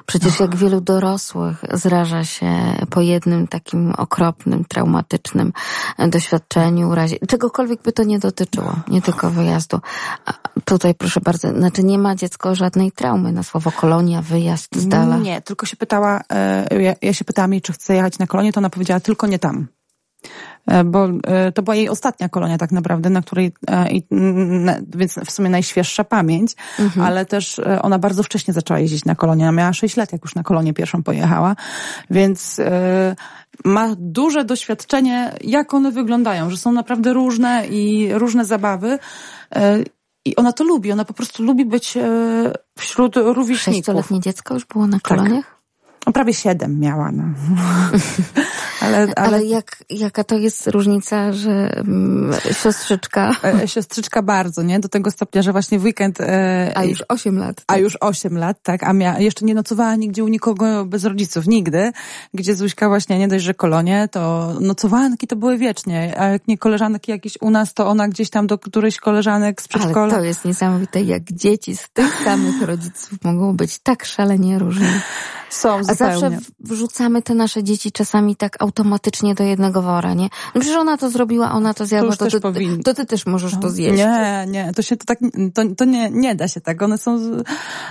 [0.06, 2.50] Przecież jak wielu dorosłych zraża się
[2.90, 5.52] po jednym takim okropnym, traumatycznym
[5.98, 9.80] doświadczeniu, razie, czegokolwiek by to nie dotyczyło, nie tylko wyjazdu.
[10.26, 10.32] A
[10.64, 15.16] tutaj proszę bardzo, znaczy nie ma dziecko żadnej traumy na słowo kolonia, wyjazd z dala.
[15.16, 18.52] Nie, tylko się pytała, e, ja, ja się pytałam jej, czy chce jechać na kolonię,
[18.52, 19.66] to ona powiedziała tylko nie tam
[20.84, 23.52] bo e, to była jej ostatnia kolonia tak naprawdę, na której,
[24.96, 27.06] więc w sumie najświeższa pamięć, mhm.
[27.06, 29.44] ale też ona bardzo wcześnie zaczęła jeździć na kolonie.
[29.44, 31.56] Ona miała 6 lat, jak już na kolonię pierwszą pojechała,
[32.10, 32.60] więc
[33.64, 38.98] ma duże doświadczenie, jak one wyglądają, że są naprawdę różne i różne zabawy.
[40.24, 41.98] I ona to lubi, ona po prostu lubi być
[42.78, 43.76] wśród rówieśników.
[43.76, 45.44] Sześcioletnie dziecko już było na koloniach?
[45.44, 45.54] Tak.
[46.06, 47.12] No, prawie siedem miała.
[47.12, 47.24] No.
[48.84, 49.12] ale, ale...
[49.16, 52.32] ale jak, jaka to jest różnica, że mm,
[52.62, 53.30] siostrzyczka...
[53.44, 54.80] E, e, siostrzyczka bardzo, nie?
[54.80, 56.20] Do tego stopnia, że właśnie w weekend...
[56.20, 57.56] E, a już osiem lat.
[57.56, 57.76] Tak?
[57.76, 58.82] A już osiem lat, tak.
[58.82, 61.92] A mia, jeszcze nie nocowała nigdzie u nikogo bez rodziców, nigdy.
[62.34, 66.14] Gdzie Zuśka właśnie nie dość, że kolonie, to nocowanki to były wiecznie.
[66.18, 69.68] A jak nie koleżanki jakieś u nas, to ona gdzieś tam do którejś koleżanek z
[69.68, 70.02] przedszkola.
[70.02, 75.00] Ale to jest niesamowite, jak dzieci z tych samych rodziców mogą być tak szalenie różne.
[75.50, 78.73] Są, A zawsze wrzucamy te nasze dzieci czasami tak automatycznie
[79.34, 80.28] do jednego wora, nie?
[80.54, 83.52] No przecież ona to zrobiła, ona to zjadła, to, to, ty, to ty też możesz
[83.60, 83.98] to zjeść.
[83.98, 85.18] Nie, nie, to się to tak,
[85.54, 86.82] to, to nie, nie da się tak.
[86.82, 87.18] One są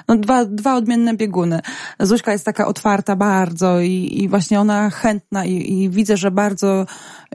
[0.07, 1.59] no, dwa, dwa odmienne bieguny.
[1.99, 6.86] Zuśka jest taka otwarta bardzo i, i właśnie ona chętna i, i widzę, że bardzo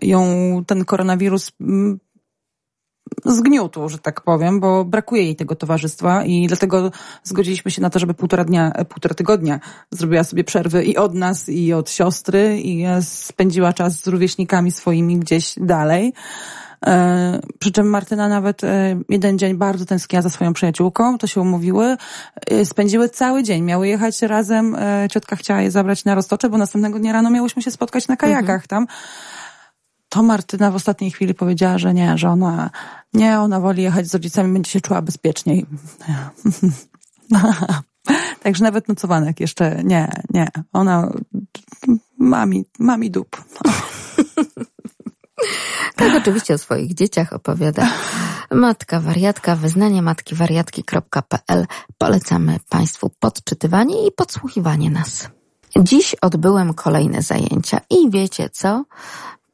[0.02, 0.24] ją
[0.66, 1.98] ten koronawirus mm,
[3.24, 6.90] zgniótł, że tak powiem, bo brakuje jej tego towarzystwa i dlatego
[7.24, 11.14] zgodziliśmy się na to, żeby półtora dnia, e, półtora tygodnia zrobiła sobie przerwy i od
[11.14, 16.12] nas, i od siostry i spędziła czas z rówieśnikami swoimi gdzieś dalej.
[16.86, 21.40] E, przy czym Martyna nawet e, jeden dzień bardzo tęskniła za swoją przyjaciółką, to się
[21.40, 21.96] umówiły,
[22.50, 26.58] e, spędziły cały dzień, miały jechać razem, e, ciotka chciała je zabrać na Roztocze, bo
[26.58, 28.68] następnego dnia rano miałyśmy się spotkać na kajakach mhm.
[28.68, 28.86] tam
[30.08, 32.70] to Martyna w ostatniej chwili powiedziała, że nie, że ona
[33.12, 35.66] nie, ona woli jechać z rodzicami, będzie się czuła bezpieczniej.
[38.42, 40.48] Także nawet nocowanek jeszcze nie, nie.
[40.72, 41.12] Ona
[42.18, 43.36] mami, mami dup.
[45.96, 47.88] Tak oczywiście o swoich dzieciach opowiada
[48.50, 51.66] matka wariatka, wyznanie matki wariatki.pl.
[51.98, 55.28] Polecamy Państwu podczytywanie i podsłuchiwanie nas.
[55.78, 58.84] Dziś odbyłem kolejne zajęcia i wiecie co?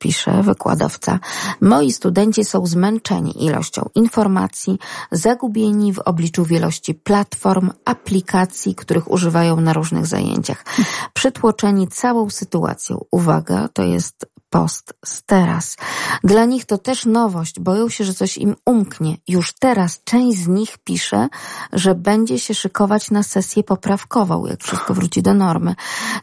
[0.05, 1.19] Pisze wykładowca.
[1.61, 4.79] Moi studenci są zmęczeni ilością informacji,
[5.13, 10.65] zagubieni w obliczu wielości platform, aplikacji, których używają na różnych zajęciach.
[11.13, 13.05] Przytłoczeni całą sytuacją.
[13.11, 15.77] Uwaga, to jest post z teraz.
[16.25, 19.17] Dla nich to też nowość, boją się, że coś im umknie.
[19.29, 21.29] Już teraz część z nich pisze,
[21.73, 25.75] że będzie się szykować na sesję poprawkową, jak wszystko wróci do normy.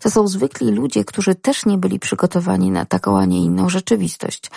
[0.02, 4.52] To są zwykli ludzie, którzy też nie byli przygotowani na taką, a nie inną rzeczywistość.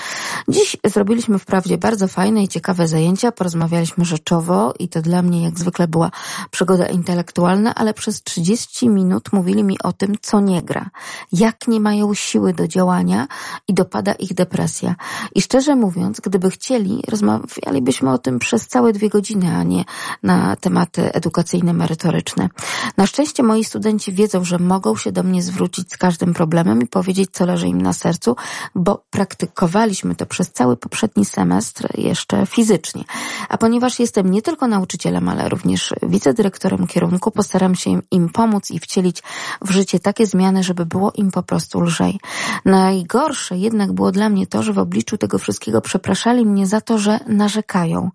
[0.49, 5.59] Dziś zrobiliśmy wprawdzie bardzo fajne i ciekawe zajęcia, porozmawialiśmy rzeczowo i to dla mnie jak
[5.59, 6.11] zwykle była
[6.51, 10.91] przygoda intelektualna, ale przez 30 minut mówili mi o tym, co nie gra,
[11.33, 13.27] jak nie mają siły do działania
[13.69, 14.95] i dopada ich depresja.
[15.35, 19.85] I szczerze mówiąc, gdyby chcieli, rozmawialibyśmy o tym przez całe dwie godziny, a nie
[20.23, 22.49] na tematy edukacyjne, merytoryczne.
[22.97, 26.87] Na szczęście moi studenci wiedzą, że mogą się do mnie zwrócić z każdym problemem i
[26.87, 28.37] powiedzieć, co leży im na sercu,
[28.75, 33.05] bo praktykowaliśmy to przez cały poprzedni semestr jeszcze fizycznie.
[33.49, 38.79] A ponieważ jestem nie tylko nauczycielem, ale również wicedyrektorem kierunku, postaram się im pomóc i
[38.79, 39.23] wcielić
[39.63, 42.21] w życie takie zmiany, żeby było im po prostu lżej.
[42.65, 46.81] Najgorsze Najgorsze jednak było dla mnie to, że w obliczu tego wszystkiego przepraszali mnie za
[46.81, 48.11] to, że narzekają.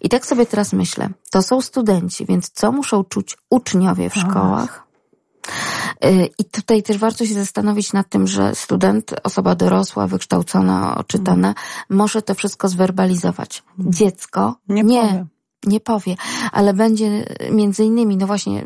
[0.00, 4.86] I tak sobie teraz myślę, to są studenci, więc co muszą czuć uczniowie w szkołach?
[6.04, 11.54] Y, I tutaj też warto się zastanowić nad tym, że student, osoba dorosła, wykształcona, oczytana,
[11.90, 13.62] może to wszystko zwerbalizować.
[13.78, 14.56] Dziecko?
[14.68, 15.26] Nie, nie
[15.68, 16.14] nie powie,
[16.52, 18.64] ale będzie między innymi, no właśnie,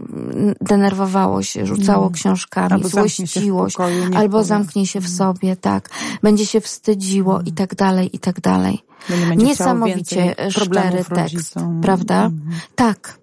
[0.60, 2.12] denerwowało się, rzucało Mm.
[2.14, 4.44] książkami, Albo złościło się, pokoju, albo powie.
[4.44, 5.90] zamknie się w sobie, tak.
[6.22, 8.78] Będzie się wstydziło i tak dalej, i tak dalej.
[9.02, 11.80] Chciało Niesamowicie szczery tekst, rodzicom.
[11.80, 12.24] prawda?
[12.24, 12.60] Mhm.
[12.74, 13.22] Tak.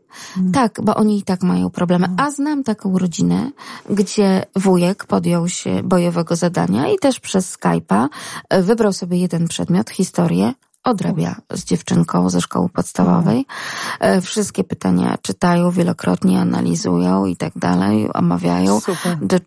[0.54, 2.08] Tak, bo oni i tak mają problemy.
[2.18, 3.52] A znam taką rodzinę,
[3.90, 8.08] gdzie wujek podjął się bojowego zadania i też przez Skype'a
[8.62, 10.54] wybrał sobie jeden przedmiot, historię,
[10.90, 13.46] odrabia z dziewczynką ze szkoły podstawowej.
[14.00, 18.80] E, Wszystkie pytania czytają wielokrotnie, analizują i tak dalej, omawiają.
[18.80, 19.18] Super.
[19.22, 19.38] Do,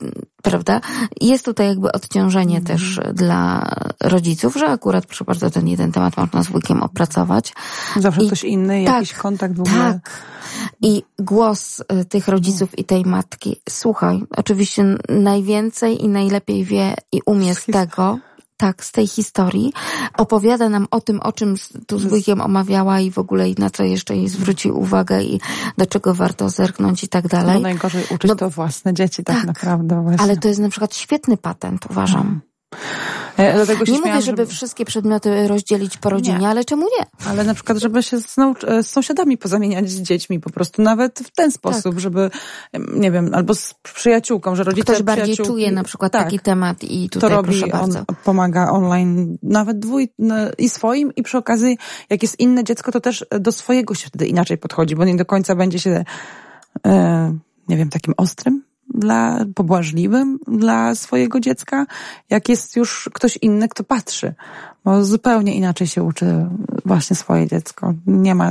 [0.42, 0.80] prawda?
[1.20, 2.78] Jest tutaj jakby odciążenie Mhm.
[2.78, 3.70] też dla
[4.00, 7.52] rodziców, że akurat proszę bardzo ten jeden temat można z wujkiem opracować.
[7.96, 10.00] Zawsze I- ktoś inny, tak, jakiś kontakt w ogóle.
[10.02, 10.10] Tak.
[10.82, 17.20] I głos y, tych rodziców i tej matki, słuchaj, oczywiście najwięcej i najlepiej wie i
[17.26, 18.18] umie z tego,
[18.62, 19.72] tak, z tej historii,
[20.18, 21.54] opowiada nam o tym, o czym
[21.86, 25.40] tu z wujkiem omawiała i w ogóle i na co jeszcze jej zwróci uwagę i
[25.78, 27.62] do czego warto zerknąć i tak dalej.
[27.62, 29.46] najgorzej uczyć No- to własne dzieci tak, Tak.
[29.46, 30.20] naprawdę właśnie.
[30.24, 32.40] Ale to jest na przykład świetny patent, uważam.
[32.72, 32.78] Ja
[33.36, 36.48] dlatego się Nie mówię, śmiałam, żeby wszystkie przedmioty rozdzielić po rodzinie, Nie.
[36.48, 37.06] ale czemu nie?
[37.30, 40.82] Ale na przykład, żeby się z, nauc- e, z sąsiadami pozamieniać z dziećmi po prostu,
[40.82, 42.30] nawet w ten sposób, żeby,
[42.72, 46.24] em, nie wiem, albo z przyjaciółką, że rodzice Ktoś bardziej przyjaciółki- czuje na przykład tak,
[46.24, 48.04] taki temat i to tutaj robi, proszę on bardzo.
[48.24, 51.78] pomaga online, nawet dwój, no, i swoim, i przy okazji,
[52.10, 55.24] jak jest inne dziecko, to też do swojego się wtedy inaczej podchodzi, bo nie do
[55.24, 56.04] końca będzie się,
[56.86, 57.38] e,
[57.68, 58.64] nie wiem, takim ostrym
[58.94, 61.86] dla, pobłażliwym dla swojego dziecka,
[62.30, 64.34] jak jest już ktoś inny, kto patrzy.
[64.84, 66.46] Bo zupełnie inaczej się uczy
[66.84, 67.94] właśnie swoje dziecko.
[68.06, 68.50] Nie ma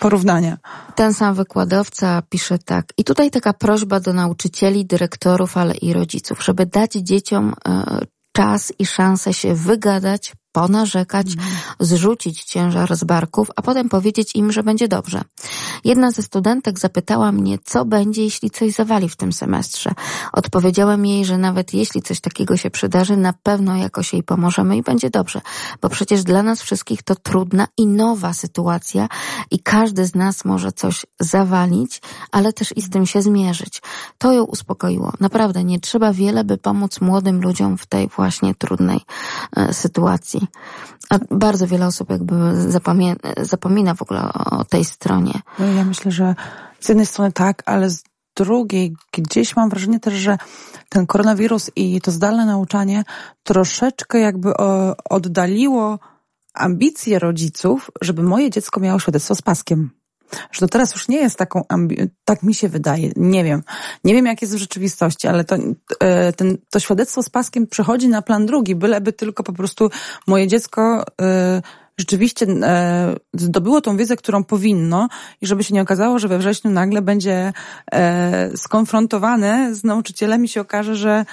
[0.00, 0.58] porównania.
[0.94, 2.86] Ten sam wykładowca pisze tak.
[2.96, 8.00] I tutaj taka prośba do nauczycieli, dyrektorów, ale i rodziców, żeby dać dzieciom e,
[8.32, 11.26] czas i szansę się wygadać, ponarzekać,
[11.80, 15.22] zrzucić ciężar z barków, a potem powiedzieć im, że będzie dobrze.
[15.84, 19.90] Jedna ze studentek zapytała mnie, co będzie, jeśli coś zawali w tym semestrze.
[20.32, 24.82] Odpowiedziałem jej, że nawet jeśli coś takiego się przydarzy, na pewno jakoś jej pomożemy i
[24.82, 25.40] będzie dobrze,
[25.82, 29.08] bo przecież dla nas wszystkich to trudna i nowa sytuacja
[29.50, 32.02] i każdy z nas może coś zawalić,
[32.32, 33.82] ale też i z tym się zmierzyć.
[34.18, 35.12] To ją uspokoiło.
[35.20, 39.00] Naprawdę nie trzeba wiele, by pomóc młodym ludziom w tej właśnie trudnej
[39.56, 40.39] e, sytuacji.
[41.10, 42.34] A bardzo wiele osób jakby
[42.68, 45.32] zapomie- zapomina w ogóle o tej stronie.
[45.58, 46.34] No ja myślę, że
[46.80, 48.02] z jednej strony tak, ale z
[48.36, 50.38] drugiej gdzieś mam wrażenie też, że
[50.88, 53.04] ten koronawirus i to zdalne nauczanie
[53.42, 55.98] troszeczkę jakby o, oddaliło
[56.54, 59.90] ambicje rodziców, żeby moje dziecko miało świadectwo z paskiem.
[60.52, 63.62] Że to teraz już nie jest taką ambi- tak mi się wydaje, nie wiem.
[64.04, 65.56] Nie wiem jak jest w rzeczywistości, ale to,
[66.00, 69.90] e, ten, to świadectwo z paskiem przechodzi na plan drugi, byleby tylko po prostu
[70.26, 71.62] moje dziecko e,
[71.98, 75.08] rzeczywiście e, zdobyło tą wiedzę, którą powinno
[75.40, 77.52] i żeby się nie okazało, że we wrześniu nagle będzie
[78.56, 81.24] skonfrontowane z nauczycielem i się okaże, że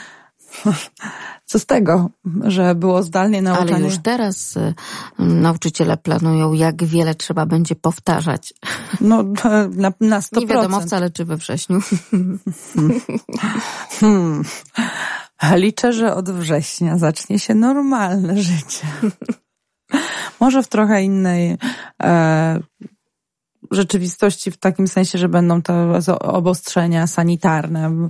[1.45, 2.09] co z tego,
[2.43, 3.75] że było zdalnie nauczanie.
[3.75, 4.73] Ale już teraz y,
[5.19, 8.53] nauczyciele planują, jak wiele trzeba będzie powtarzać.
[9.01, 9.23] No,
[9.71, 10.39] na, na 100%.
[10.39, 11.79] Nie wiadomo wcale, czy we wrześniu.
[13.99, 14.43] Hmm.
[15.55, 18.87] Liczę, że od września zacznie się normalne życie.
[20.39, 21.57] Może w trochę innej
[22.03, 22.59] e,
[23.71, 28.09] rzeczywistości, w takim sensie, że będą to zo- obostrzenia sanitarne.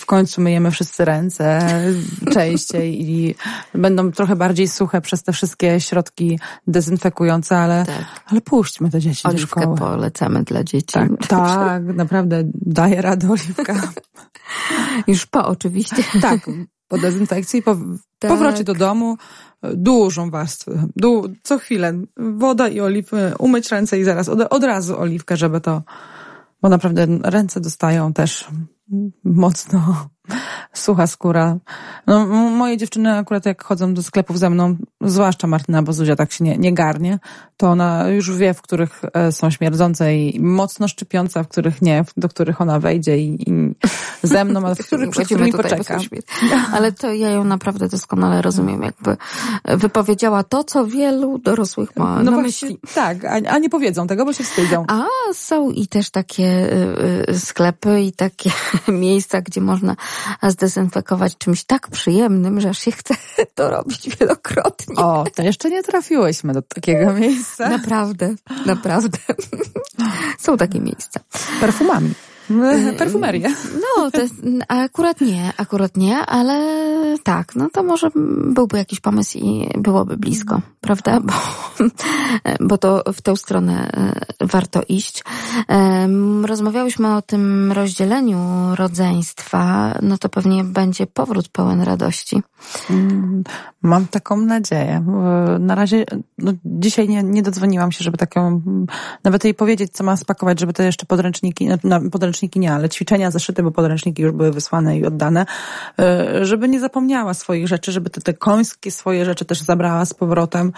[0.00, 1.60] W końcu myjemy wszyscy ręce
[2.34, 3.34] częściej i
[3.74, 8.04] będą trochę bardziej suche przez te wszystkie środki dezynfekujące, ale, Tak.
[8.26, 9.76] ale puśćmy te dzieci do Oliwkę szkoły.
[9.78, 10.92] polecamy dla dzieci.
[10.92, 13.74] Tak, tak, naprawdę daje radę oliwka.
[15.06, 16.04] Już po oczywiście.
[16.22, 16.40] Tak,
[16.88, 17.76] po dezynfekcji, po
[18.18, 18.30] Tak.
[18.30, 19.16] powrocie do domu,
[19.62, 24.98] dużą warstwę, du, co chwilę, woda i oliwy, umyć ręce i zaraz od, od razu
[25.00, 25.82] oliwkę, żeby to,
[26.62, 28.48] bo naprawdę ręce dostają też
[28.92, 29.78] 嗯毛刺头
[30.72, 31.56] sucha skóra.
[32.06, 36.32] No, moje dziewczyny akurat jak chodzą do sklepów ze mną, zwłaszcza Martyna, bo Zuzia tak
[36.32, 37.18] się nie, nie garnie,
[37.56, 41.82] to ona już wie, w których e, są śmierdzące i mocno szczypiące, a w których
[41.82, 43.74] nie, do których ona wejdzie i, i
[44.22, 45.98] ze mną, a w których, przed którymi poczeka.
[46.72, 49.16] Ale to ja ją naprawdę doskonale rozumiem, jakby
[49.64, 52.78] wypowiedziała to, co wielu dorosłych ma No na właśnie, myśli.
[52.94, 54.84] tak, a, a nie powiedzą tego, bo się wstydzą.
[54.88, 55.04] A
[55.34, 58.50] są i też takie y, y, sklepy i takie
[58.88, 59.96] miejsca, gdzie można
[60.42, 63.14] zdezynfekować czymś tak przyjemnym, że aż się chce
[63.54, 64.96] to robić wielokrotnie.
[64.96, 67.68] O, to jeszcze nie trafiłyśmy do takiego miejsca.
[67.68, 68.34] Naprawdę,
[68.66, 69.18] naprawdę.
[70.38, 71.20] Są takie miejsca.
[71.60, 72.14] Perfumami.
[72.98, 73.48] Perfumerię.
[73.74, 74.34] No, to jest,
[74.68, 76.80] akurat nie, akurat nie, ale
[77.22, 78.10] tak, no to może
[78.44, 81.20] byłby jakiś pomysł i byłoby blisko, prawda?
[81.20, 81.32] Bo,
[82.68, 83.90] bo to w tę stronę
[84.40, 85.24] e, warto iść.
[86.44, 88.38] Rozmawiałyśmy o tym rozdzieleniu
[88.74, 92.42] rodzeństwa, no to pewnie będzie powrót pełen radości.
[92.90, 93.44] Mm,
[93.82, 95.04] mam taką nadzieję.
[95.60, 96.04] Na razie,
[96.38, 98.62] no, dzisiaj nie, nie dodzwoniłam się, żeby taką,
[99.24, 102.00] nawet jej powiedzieć, co ma spakować, żeby te jeszcze podręczniki, no,
[102.40, 105.46] podręczniki nie, ale ćwiczenia zeszyte, bo podręczniki już były wysłane i oddane,
[105.98, 110.14] e, żeby nie zapomniała swoich rzeczy, żeby te, te końskie swoje rzeczy też zabrała z
[110.14, 110.72] powrotem.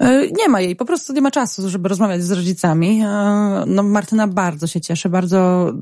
[0.00, 3.02] E, nie ma jej, po prostu nie ma czasu, żeby rozmawiać z rodzicami.
[3.02, 5.72] E, no, Martyna bardzo się cieszy, bardzo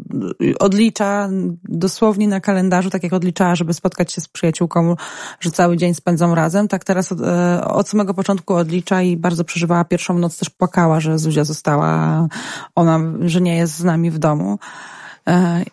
[0.59, 1.29] odlicza
[1.65, 4.97] dosłownie na kalendarzu, tak jak odliczała, żeby spotkać się z przyjaciółką,
[5.41, 6.69] że cały dzień spędzą razem.
[6.69, 11.01] Tak teraz od, e, od samego początku odlicza i bardzo przeżywała pierwszą noc, też płakała,
[11.01, 12.29] że Zuzia została,
[12.75, 14.59] ona, że nie jest z nami w domu.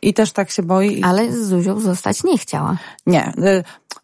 [0.02, 1.04] I też tak się boi.
[1.04, 2.78] Ale z Zuzią zostać nie chciała.
[3.06, 3.34] Nie.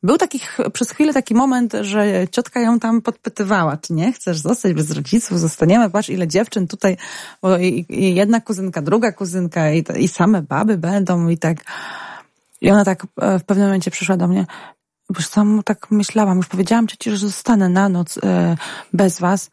[0.03, 0.41] Był taki,
[0.73, 5.39] przez chwilę taki moment, że ciotka ją tam podpytywała, czy nie chcesz zostać bez rodziców,
[5.39, 6.97] zostaniemy, patrz ile dziewczyn tutaj,
[7.41, 11.57] bo i, i jedna kuzynka, druga kuzynka i, i same baby będą i tak.
[12.61, 14.45] I ona tak e, w pewnym momencie przyszła do mnie,
[15.15, 18.57] już sam tak myślałam, już powiedziałam ci, że zostanę na noc e,
[18.93, 19.49] bez was,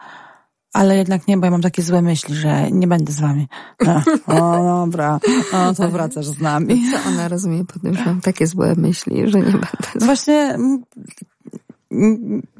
[0.76, 3.48] ale jednak nie, bo ja mam takie złe myśli, że nie będę z wami.
[3.86, 4.02] No,
[4.36, 5.20] o, dobra,
[5.52, 6.82] o, to wracasz z nami.
[6.92, 10.58] Co ona rozumie po tym, że mam takie złe myśli, że nie będę z Właśnie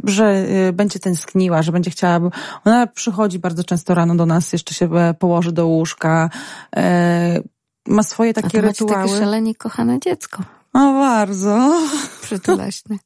[0.05, 2.31] że y, będzie tęskniła, że będzie chciała,
[2.65, 6.31] ona przychodzi bardzo często rano do nas, jeszcze się e, położy do łóżka,
[6.77, 7.41] e,
[7.89, 9.09] ma swoje takie A to rytuały.
[9.09, 10.43] takie szalenie kochane dziecko.
[10.73, 11.81] O, bardzo.
[12.23, 12.97] Przytulaśne.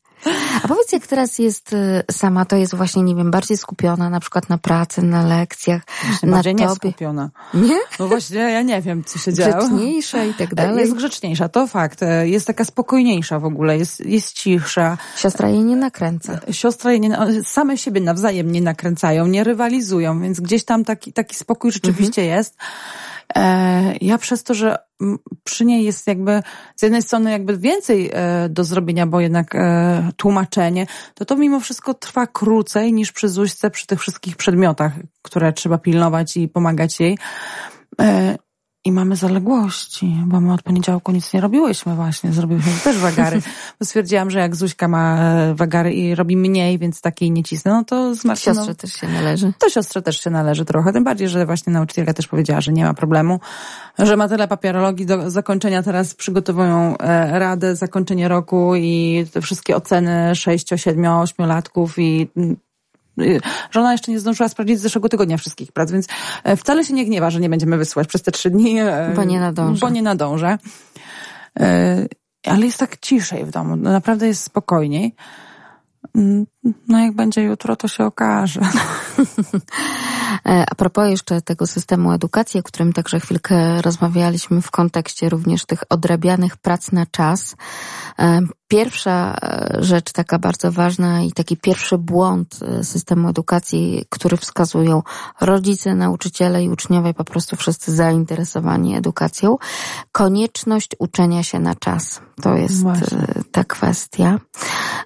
[0.64, 4.20] A powiedz, jak teraz jest y, sama, to jest właśnie, nie wiem, bardziej skupiona na
[4.20, 6.55] przykład na pracy, na lekcjach, właśnie na tobie.
[6.55, 7.30] nie skupiona.
[7.55, 7.78] Nie?
[7.98, 9.59] No właśnie, ja nie wiem, co się działo.
[9.59, 10.80] Grzeczniejsza i tak dalej.
[10.80, 12.02] Jest grzeczniejsza, to fakt.
[12.02, 14.98] E, jest taka spokojniejsza w ogóle, jest, jest cichsza.
[15.16, 16.40] Siostra jej nie nakręca.
[16.51, 21.36] Siostra jej nie, same siebie nawzajem nie nakręcają, nie rywalizują, więc gdzieś tam taki, taki
[21.36, 22.38] spokój rzeczywiście mhm.
[22.38, 22.56] jest.
[23.36, 24.78] E, ja przez to, że
[25.44, 26.43] przy niej jest jakby
[26.77, 31.61] z jednej strony jakby więcej e, do zrobienia, bo jednak e, tłumaczenie, to to mimo
[31.61, 34.93] wszystko trwa krócej niż przy Zuśce, przy tych wszystkich przedmiotach,
[35.23, 37.19] które trzeba pilnować i pomagać jej.
[38.85, 42.32] I mamy zaległości, bo my od poniedziałku nic nie robiłyśmy właśnie.
[42.32, 43.43] Zrobiłyśmy też wagary.
[43.81, 47.73] Bo stwierdziłam, że jak Zuśka ma e, wagary i robi mniej, więc takiej nie cisnę,
[47.73, 48.55] no to z Martyną...
[48.55, 49.52] Siostrze też się należy.
[49.59, 50.93] To siostrze też się należy trochę.
[50.93, 53.40] Tym bardziej, że właśnie nauczycielka też powiedziała, że nie ma problemu,
[53.98, 55.82] że ma tyle papierologii do zakończenia.
[55.82, 62.28] Teraz przygotowują e, radę, zakończenie roku i te wszystkie oceny 6, 7, 8 latków i
[63.70, 66.06] że ona jeszcze nie zdążyła sprawdzić z zeszłego tygodnia wszystkich prac, więc
[66.44, 68.78] e, wcale się nie gniewa, że nie będziemy wysyłać przez te trzy dni.
[68.78, 69.80] E, bo nie nadążę.
[69.80, 70.59] Bo nie nadążę.
[71.60, 72.06] E,
[72.47, 75.14] ale jest tak ciszej w domu, naprawdę jest spokojniej.
[76.89, 78.61] No jak będzie jutro, to się okaże.
[80.70, 85.82] A propos jeszcze tego systemu edukacji, o którym także chwilkę rozmawialiśmy w kontekście również tych
[85.89, 87.57] odrabianych prac na czas.
[88.69, 95.03] Pierwsza e, rzecz taka bardzo ważna i taki pierwszy błąd e, systemu edukacji, który wskazują
[95.41, 99.57] rodzice, nauczyciele i uczniowie, po prostu wszyscy zainteresowani edukacją,
[100.12, 102.20] konieczność uczenia się na czas.
[102.43, 103.19] To jest Właśnie.
[103.19, 104.39] E, ta kwestia.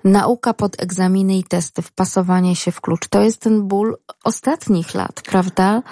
[0.04, 3.08] Nauka pod egzaminy i testy, wpasowanie się w klucz.
[3.08, 5.82] To jest ten ból ostatnich lat, prawda?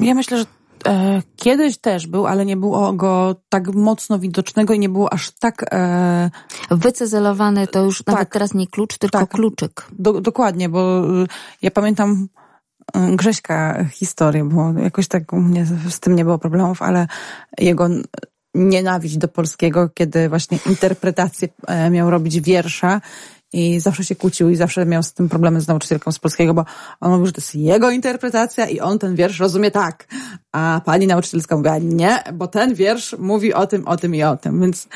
[0.00, 0.44] Ja myślę, że
[0.86, 5.30] E, kiedyś też był, ale nie było go tak mocno widocznego i nie było aż
[5.30, 5.64] tak...
[5.72, 6.30] E...
[6.70, 9.86] Wycezelowany to już tak, nawet teraz nie klucz, tylko tak, kluczyk.
[9.92, 11.26] Do, dokładnie, bo y,
[11.62, 12.28] ja pamiętam
[12.96, 17.06] y, Grześka historię, bo jakoś tak u mnie z tym nie było problemów, ale
[17.58, 17.88] jego
[18.54, 23.00] nienawiść do polskiego, kiedy właśnie interpretację e, miał robić wiersza
[23.54, 26.64] i zawsze się kłócił i zawsze miał z tym problemy z nauczycielką z polskiego, bo
[27.00, 30.06] on mówił, że to jest jego interpretacja i on ten wiersz rozumie tak.
[30.52, 34.36] A pani nauczycielska mówiła nie, bo ten wiersz mówi o tym, o tym i o
[34.36, 34.60] tym.
[34.60, 34.88] Więc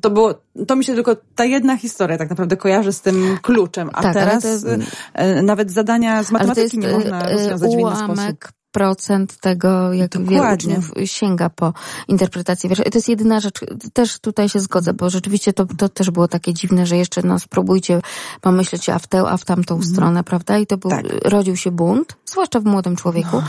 [0.00, 0.34] to było,
[0.66, 4.14] to mi się tylko ta jedna historia tak naprawdę kojarzy z tym kluczem, a tak,
[4.14, 4.68] teraz to,
[5.14, 8.38] e, nawet zadania z matematyki nie można e, rozwiązać w inny sposób
[8.74, 10.36] procent tego, jak Dokładnie.
[10.36, 11.72] wielu uczniów sięga po
[12.08, 12.84] interpretację wiersza.
[12.84, 13.60] I to jest jedyna rzecz,
[13.92, 17.38] też tutaj się zgodzę, bo rzeczywiście to, to też było takie dziwne, że jeszcze no
[17.38, 18.00] spróbujcie
[18.40, 19.86] pomyśleć a w tę, a w tamtą mm.
[19.86, 20.58] stronę, prawda?
[20.58, 21.04] I to był, tak.
[21.24, 23.36] rodził się bunt, zwłaszcza w młodym człowieku.
[23.36, 23.42] No.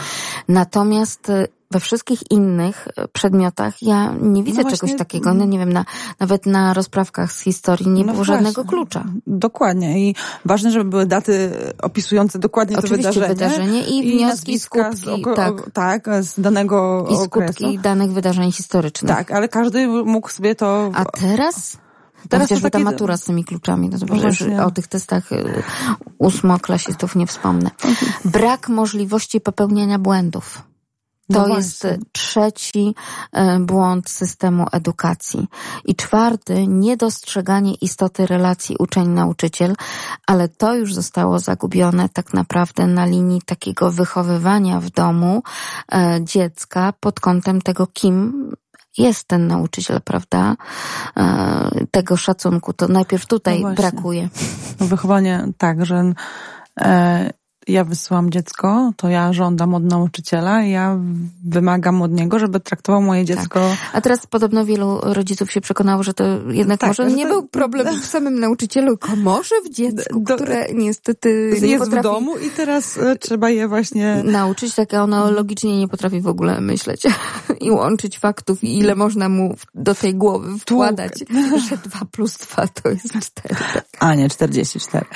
[0.47, 1.31] Natomiast
[1.75, 5.33] we wszystkich innych e, przedmiotach ja nie widzę No czegoś takiego.
[5.33, 5.85] No nie wiem, na,
[6.19, 8.35] nawet na rozprawkach z historii nie No było właśnie.
[8.35, 9.03] żadnego klucza.
[9.27, 9.99] Dokładnie.
[10.09, 10.15] I
[10.45, 13.57] ważne, żeby były daty opisujące dokładnie Oczywiście to wydarzenie.
[13.57, 15.67] wydarzenie i wnioski, nazwiska z skutki, oko- tak.
[15.67, 17.53] o- tak, z danego I okresu.
[17.53, 19.15] skutki danych wydarzeń historycznych.
[19.15, 20.91] Tak, ale każdy mógł sobie to...
[20.93, 21.77] A teraz?
[22.29, 23.89] Teraz chociażby ta takie- matura z tymi kluczami.
[23.89, 24.63] No to No już właśnie.
[24.63, 25.63] o tych testach y,
[26.17, 27.69] ósmoklasistów nie wspomnę.
[28.25, 30.61] Brak możliwości popełniania błędów.
[31.33, 32.95] To No jest trzeci
[33.31, 35.47] e, błąd systemu edukacji.
[35.85, 39.75] I czwarty, niedostrzeganie istoty relacji uczeń-nauczyciel,
[40.27, 45.43] ale to już zostało zagubione tak naprawdę na linii takiego wychowywania w domu
[45.91, 48.51] e, dziecka pod kątem tego, kim
[48.97, 50.55] jest ten nauczyciel, prawda?
[51.17, 52.73] E, tego szacunku.
[52.73, 54.29] To najpierw tutaj No brakuje.
[54.79, 56.13] No, wychowanie tak, że
[57.67, 60.99] ja wysyłam dziecko, to ja żądam od nauczyciela i ja
[61.45, 66.13] wymagam od niego, żeby traktował moje dziecko A teraz podobno wielu rodziców się przekonało, że
[66.13, 69.69] to jednak Tak, może że nie to- był problem w samym nauczycielu, tylko może w
[69.69, 74.21] dziecku, Do- które niestety nie jest w potrafi domu i teraz e, trzeba je właśnie...
[74.25, 77.03] nauczyć, tak ono logicznie nie potrafi w ogóle myśleć
[77.61, 81.13] i łączyć faktów i ile można mu w- do tej głowy wkładać,
[81.69, 83.55] że dwa plus dwa to jest cztery.
[83.73, 83.85] Tak.
[83.99, 85.05] A nie, 44.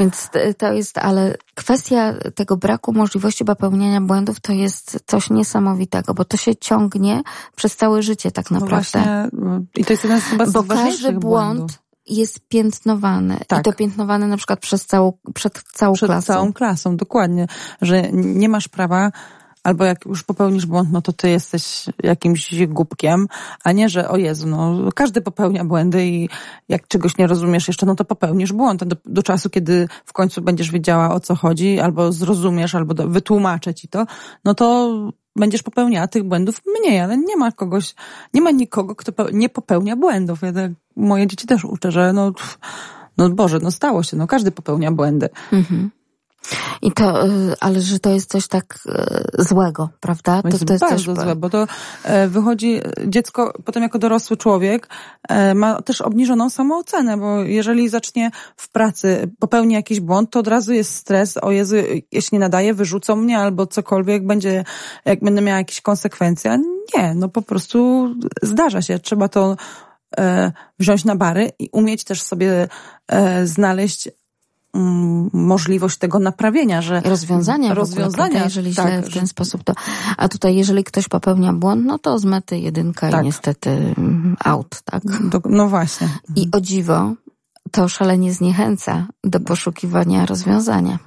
[0.00, 6.24] Więc to jest, ale kwestia tego braku możliwości popełniania błędów to jest coś niesamowitego, bo
[6.24, 7.22] to się ciągnie
[7.56, 8.76] przez całe życie tak No naprawdę.
[8.76, 9.28] właśnie,
[9.76, 11.78] i to jest jeden z chyba z Bo każdy błąd błędów.
[12.06, 13.36] jest piętnowany.
[13.42, 13.64] I Tak.
[13.64, 16.26] to piętnowany na przykład przez całą, przed całą Przed klasą.
[16.26, 17.46] całą klasą, dokładnie.
[17.82, 19.10] Że nie masz prawa,
[19.62, 23.26] albo jak już popełnisz błąd, no to ty jesteś jakimś głupkiem,
[23.64, 26.28] a nie, że o Jezu, no każdy popełnia błędy i
[26.68, 28.84] jak czegoś nie rozumiesz jeszcze, no to popełnisz błąd.
[28.84, 33.08] Do, do czasu, kiedy w końcu będziesz wiedziała o co chodzi, albo zrozumiesz, albo do,
[33.08, 34.06] wytłumaczę ci to,
[34.44, 34.92] no to
[35.36, 37.94] będziesz popełniała tych błędów mniej, ale nie ma kogoś,
[38.34, 40.42] nie ma nikogo, kto nie popełnia błędów.
[40.42, 42.32] Ja tak, moje dzieci też uczę, że no,
[43.18, 45.28] no Boże, no stało się, no każdy popełnia błędy.
[45.52, 45.90] Mhm.
[46.82, 48.78] I to, y, ale że to jest coś tak
[49.38, 50.42] y, złego, prawda?
[50.42, 51.66] To, Jest to jest bardzo coś, złe, bo to
[52.04, 54.88] e, wychodzi dziecko potem jako dorosły człowiek
[55.28, 60.48] e, ma też obniżoną samoocenę, bo jeżeli zacznie w pracy popełni jakiś błąd, to od
[60.48, 61.76] razu jest stres, o Jezu,
[62.12, 64.64] jeśli nie nadaje, wyrzucą mnie albo cokolwiek będzie,
[65.04, 66.52] jak będę miała jakieś konsekwencje.
[66.52, 66.56] A
[66.98, 68.08] Nie, no po prostu
[68.42, 68.98] zdarza się.
[68.98, 69.56] Trzeba to
[70.18, 72.68] e, wziąć na bary i umieć też sobie
[73.44, 74.08] znaleźć
[75.32, 78.44] możliwość tego naprawienia, że rozwiązania, ogóle, rozwiązania, prawda?
[78.44, 79.72] jeżeli tak, źle w że- ten sposób to.
[80.16, 83.22] A tutaj, jeżeli ktoś popełnia błąd, no to z mety jedynka Tak.
[83.22, 85.02] i niestety mm, out, tak?
[85.28, 86.08] Do, no właśnie.
[86.36, 87.12] I o dziwo,
[87.70, 90.98] to szalenie zniechęca do poszukiwania rozwiązania.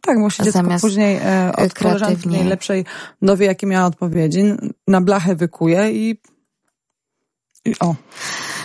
[0.00, 2.38] Tak, bo się Zamiast, później e, od koleżanki kreatywnie.
[2.38, 2.84] najlepszej
[3.22, 4.42] dowie, jakie miała odpowiedzi,
[4.88, 6.20] na blachę wykuje i
[7.80, 7.94] o.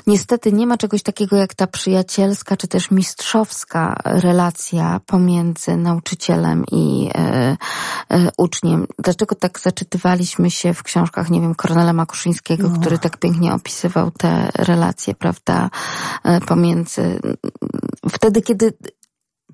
[0.08, 7.10] Niestety nie ma czegoś takiego jak ta przyjacielska czy też mistrzowska relacja pomiędzy nauczycielem i
[7.16, 7.58] e,
[8.10, 8.88] e, uczniem.
[9.00, 12.80] Dlaczego tak zaczytywaliśmy się w książkach, nie wiem, Kornela Makuszyńskiego, No.
[12.80, 15.70] który tak pięknie opisywał te relacje, prawda,
[16.24, 17.20] e, pomiędzy
[18.10, 18.74] wtedy, kiedy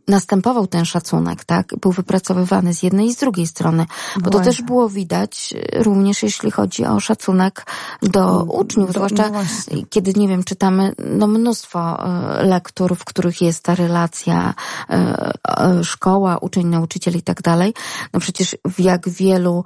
[0.07, 1.73] następował ten szacunek, tak?
[1.81, 3.85] Był wypracowywany z jednej i z drugiej strony.
[4.21, 7.65] Bo to też było widać e, również jeśli chodzi o szacunek
[8.01, 9.85] do uczniów, do- zwłaszcza no właśnie.
[9.89, 12.07] kiedy, nie wiem, czytamy no, mnóstwo
[12.39, 14.53] e, lektur, w których jest ta relacja
[14.89, 17.73] e, szkoła, uczeń, nauczyciel i tak dalej.
[18.13, 19.63] No przecież w jak wielu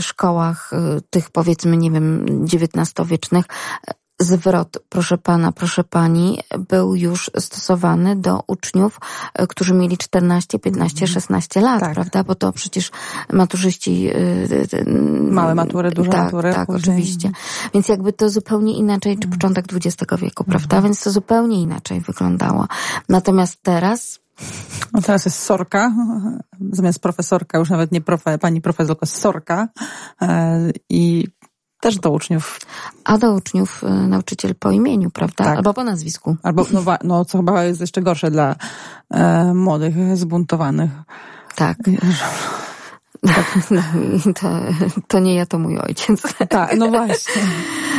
[0.00, 0.70] szkołach
[1.10, 3.44] tych powiedzmy, nie wiem, XIX-wiecznych
[4.20, 6.38] zwrot, proszę pana, proszę pani,
[6.68, 9.00] był już stosowany do uczniów,
[9.34, 11.94] e, którzy mieli 14, 15, 16 lat, Tak.
[11.94, 12.24] prawda?
[12.24, 12.90] Bo to przecież
[13.32, 14.08] maturzyści...
[14.08, 14.14] e,
[14.78, 14.90] e,
[15.30, 17.30] Małe matury, duże tak, matury, Tak, później- oczywiście.
[17.74, 20.82] Więc jakby to zupełnie inaczej, czy początek XX wieku, prawda?
[20.82, 22.66] Więc to zupełnie inaczej wyglądało.
[23.08, 24.18] Natomiast teraz
[24.92, 25.92] No teraz jest sorka,
[26.72, 29.68] zamiast profesorka, już nawet nie profe, pani profesor, tylko sorka
[30.88, 31.24] i
[31.80, 32.60] też do uczniów,
[33.04, 35.44] a do uczniów y, nauczyciel po imieniu, prawda?
[35.44, 35.56] Tak.
[35.56, 36.36] Albo po nazwisku.
[36.42, 38.56] albo, no, no co chyba jest jeszcze gorsze dla
[39.10, 40.90] e, młodych, zbuntowanych.
[41.54, 41.78] Tak.
[41.88, 41.98] I
[44.40, 44.48] to,
[45.08, 46.22] to nie ja, to mój ojciec.
[46.48, 47.42] Tak, no właśnie.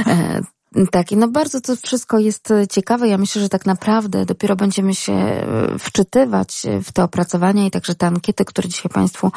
[0.76, 3.08] E, Tak, i no bardzo to wszystko jest ciekawe.
[3.08, 7.96] Ja myślę, że tak naprawdę dopiero będziemy się e, wczytywać w te opracowania i także
[7.96, 9.32] te ankiety, które dzisiaj Państwu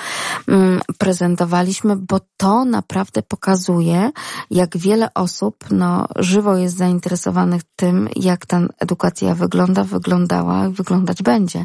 [0.49, 4.11] mm, prezentowaliśmy, bo to naprawdę pokazuje,
[4.51, 11.23] jak wiele osób no, żywo jest zainteresowanych tym, jak ta edukacja wygląda, wyglądała i wyglądać
[11.23, 11.65] będzie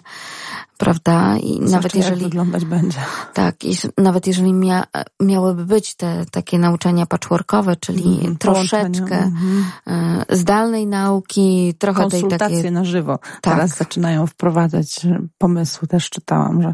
[0.77, 1.38] prawda?
[1.38, 2.99] I nawet jeżeli wyglądać będzie.
[3.34, 4.84] Tak, i nawet jeżeli mia,
[5.22, 10.36] miałyby być te takie nauczania patchworkowe, czyli mm, troszeczkę mm -hmm.
[10.36, 13.18] zdalnej nauki, trochę tej takiej na żywo.
[13.18, 13.42] Tak.
[13.42, 15.00] Teraz zaczynają wprowadzać
[15.38, 16.74] pomysły, też czytałam, że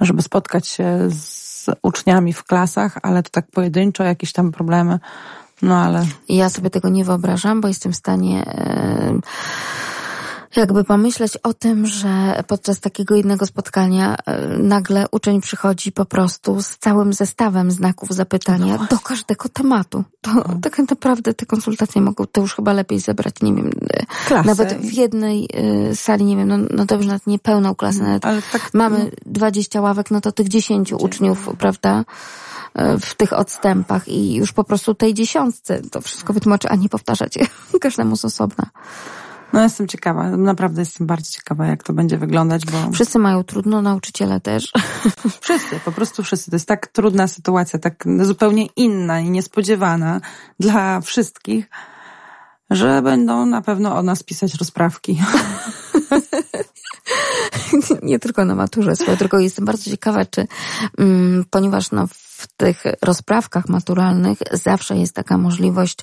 [0.00, 4.98] żeby spotkać się z uczniami w klasach, ale to tak pojedynczo jakieś tam problemy.
[5.62, 6.06] No ale.
[6.28, 8.44] Ja sobie tego nie wyobrażam, bo jestem w stanie.
[9.12, 9.20] Yy
[10.56, 16.62] jakby pomyśleć o tym, że podczas takiego jednego spotkania e, nagle uczeń przychodzi po prostu
[16.62, 20.04] z całym zestawem znaków zapytania no do każdego tematu.
[20.20, 20.44] To no.
[20.62, 24.46] tak naprawdę te konsultacje mogą to już chyba lepiej zebrać, nie wiem, e, klasę.
[24.46, 25.48] nawet w jednej
[25.90, 28.98] y, sali, nie wiem, no, no dobrze, nawet nie pełną klasę, mm, nawet tak, mamy
[28.98, 29.10] no.
[29.26, 32.04] 20 ławek, no to tych 10 uczniów, prawda?
[33.00, 37.38] w tych odstępach i już po prostu tej dziesiątce to wszystko wytłumaczy, a nie powtarzać
[37.80, 38.66] każdemu z osobna.
[39.54, 42.90] No jestem ciekawa, naprawdę jestem bardzo ciekawa, jak to będzie wyglądać, bo...
[42.92, 44.72] Wszyscy mają trudno, nauczyciele też.
[45.40, 46.50] Wszyscy, po prostu wszyscy.
[46.50, 50.20] To jest tak trudna sytuacja, tak zupełnie inna i niespodziewana
[50.60, 51.70] dla wszystkich,
[52.70, 55.20] że będą na pewno o nas pisać rozprawki.
[58.02, 60.46] nie tylko na maturze tylko jestem bardzo ciekawa, czy,
[60.98, 62.08] mm, ponieważ no,
[62.44, 65.98] w tych rozprawkach maturalnych zawsze jest taka możliwość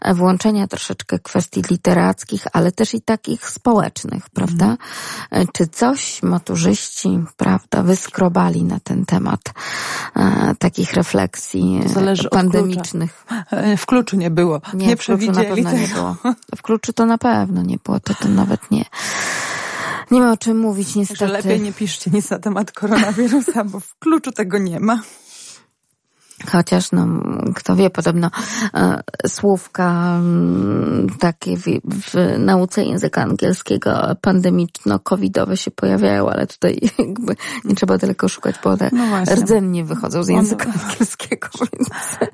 [0.00, 4.76] e, włączenia troszeczkę kwestii literackich, ale też i takich społecznych, prawda?
[5.30, 5.46] Mm.
[5.52, 9.40] Czy coś maturzyści, prawda, wyskrobali na ten temat
[10.16, 13.26] e, takich refleksji Zależy pandemicznych?
[13.76, 14.60] W kluczu nie było.
[14.74, 15.82] Nie, nie w kluczu na pewno tego.
[15.82, 16.16] nie było.
[16.56, 18.84] W kluczu to na pewno nie było, to, to nawet nie.
[20.10, 21.26] Nie ma o czym mówić, niestety.
[21.26, 25.00] Że lepiej nie piszcie nic na temat koronawirusa, bo w kluczu tego nie ma.
[26.52, 27.06] Chociaż, no,
[27.54, 28.30] kto wie, podobno
[28.74, 33.90] e, słówka m, takie w, w nauce języka angielskiego
[34.22, 40.22] pandemiczno-covidowe się pojawiają, ale tutaj jakby nie trzeba daleko szukać, bo one no rdzennie wychodzą
[40.22, 41.48] z języka angielskiego.
[41.72, 41.88] Więc...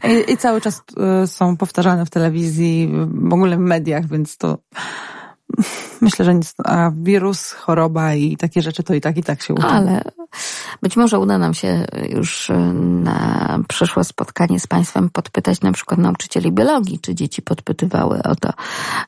[0.05, 2.93] I, I cały czas e, są powtarzane w telewizji,
[3.29, 4.59] w ogóle w mediach, więc to
[6.01, 9.55] myślę, że nic, a wirus, choroba i takie rzeczy to i tak i tak się
[9.55, 9.67] uczy.
[9.67, 10.03] Ale
[10.83, 12.51] być może uda nam się już
[13.03, 18.53] na przyszłe spotkanie z Państwem podpytać na przykład nauczycieli biologii, czy dzieci podpytywały o to,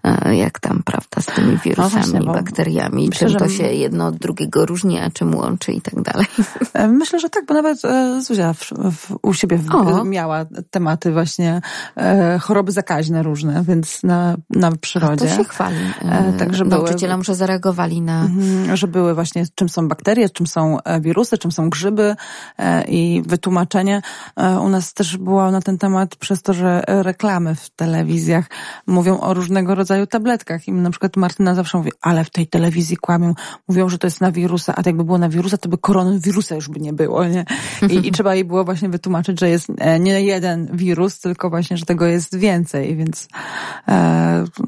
[0.05, 4.07] e, jak tam, prawda, z tymi wirusami, no właśnie, bakteriami, myślę, czym to się jedno
[4.07, 6.27] od drugiego różni, a czym łączy i tak dalej.
[6.75, 11.13] E, myślę, że tak, bo nawet e, Zuzia w, w, u siebie w, miała tematy
[11.13, 11.61] właśnie
[11.97, 15.27] e, choroby zakaźne różne, więc na, na przyrodzie.
[15.27, 15.77] A to się chwali.
[16.03, 18.21] E, tak, że nauczycielom, były, że zareagowali na...
[18.21, 22.17] Mhm, że były właśnie, czym są bakterie, czym są wirusy, czym są grzyby
[22.59, 24.03] e, i wytłumaczenie.
[24.37, 28.45] E, u nas też było na ten temat przez to, że reklamy w telewizjach
[28.87, 30.69] mówią o różnego rodzaju tabletkach.
[30.69, 33.35] I na przykład Martyna zawsze mówi, ale w tej telewizji kłamią,
[33.69, 36.55] mówią, że to jest na wirusa, a tak jakby było na wirusa, to by koronawirusa
[36.55, 37.45] już by nie było, nie?
[37.91, 41.77] I, i trzeba jej było właśnie wytłumaczyć, że jest e, nie jeden wirus, tylko właśnie,
[41.77, 43.29] że tego jest więcej, więc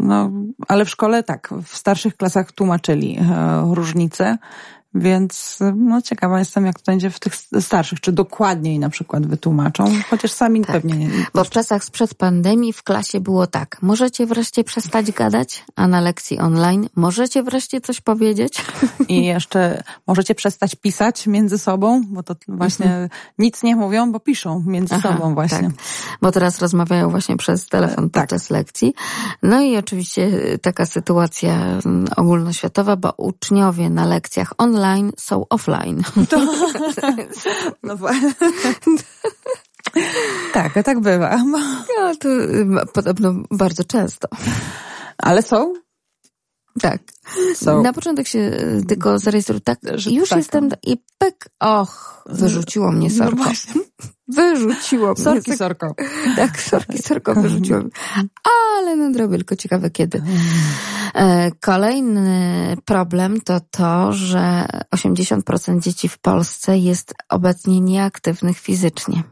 [0.00, 0.30] no,
[0.68, 3.18] ale w szkole tak, w starszych klasach tłumaczyli
[3.72, 4.38] różnice
[5.00, 9.84] więc no ciekawa jestem, jak to będzie w tych starszych, czy dokładniej na przykład wytłumaczą,
[10.10, 11.10] chociaż sami tak, pewnie nie.
[11.34, 16.00] Bo w czasach sprzed pandemii w klasie było tak, możecie wreszcie przestać gadać, a na
[16.00, 18.64] lekcji online możecie wreszcie coś powiedzieć.
[19.08, 23.08] I jeszcze możecie przestać pisać między sobą, bo to właśnie mhm.
[23.38, 25.62] nic nie mówią, bo piszą między Aha, sobą właśnie.
[25.62, 25.72] Tak.
[26.22, 28.22] Bo teraz rozmawiają właśnie przez telefon tak.
[28.22, 28.94] podczas lekcji.
[29.42, 30.30] No i oczywiście
[30.62, 36.02] taka sytuacja mm, ogólnoświatowa, bo uczniowie na lekcjach online online są offline.
[36.30, 36.40] To...
[37.82, 38.32] No właśnie.
[40.52, 41.36] tak, tak bywa.
[41.98, 42.28] No, to
[42.92, 44.28] podobno bardzo często.
[45.18, 45.74] Ale są?
[46.80, 47.02] Tak.
[47.54, 47.82] So.
[47.82, 50.38] Na początek się e, tylko zarejestruję tak, że już tak.
[50.38, 53.44] jestem i pek, och, wyrzuciło mnie no sorko.
[53.74, 53.82] No
[54.36, 55.24] wyrzuciło mnie.
[55.24, 55.94] Sorki sorko.
[56.36, 57.90] Tak, sorki sorko wyrzuciło mnie.
[58.76, 60.22] Ale nadrobię, tylko ciekawe kiedy.
[61.14, 64.66] E, kolejny problem to to, że
[64.96, 69.22] 80% dzieci w Polsce jest obecnie nieaktywnych fizycznie.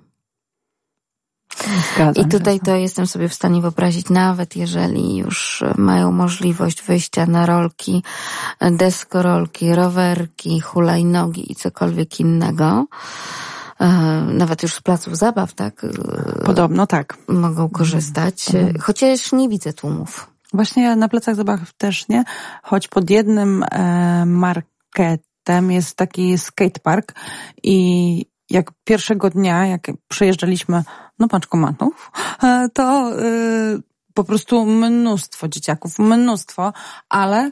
[1.94, 7.26] Zgadzam I tutaj to jestem sobie w stanie wyobrazić, nawet jeżeli już mają możliwość wyjścia
[7.26, 8.02] na rolki,
[8.60, 12.86] deskorolki, rowerki, hulajnogi i cokolwiek innego,
[14.26, 15.86] nawet już z placów zabaw, tak?
[16.44, 17.18] Podobno tak.
[17.28, 18.80] Mogą korzystać, Podobno.
[18.82, 20.30] chociaż nie widzę tłumów.
[20.52, 22.24] Właśnie na plecach zabaw też nie,
[22.62, 27.12] choć pod jednym e, marketem jest taki skatepark
[27.62, 30.82] i jak pierwszego dnia, jak przejeżdżaliśmy
[31.18, 32.10] no paczkomatów,
[32.42, 33.10] e, to
[34.14, 36.72] po prostu mnóstwo dzieciaków, mnóstwo,
[37.08, 37.50] ale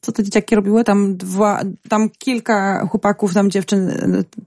[0.00, 0.84] co te dzieciaki robiły?
[0.84, 3.92] Tam dwa, tam kilka chłopaków, tam dziewczyn,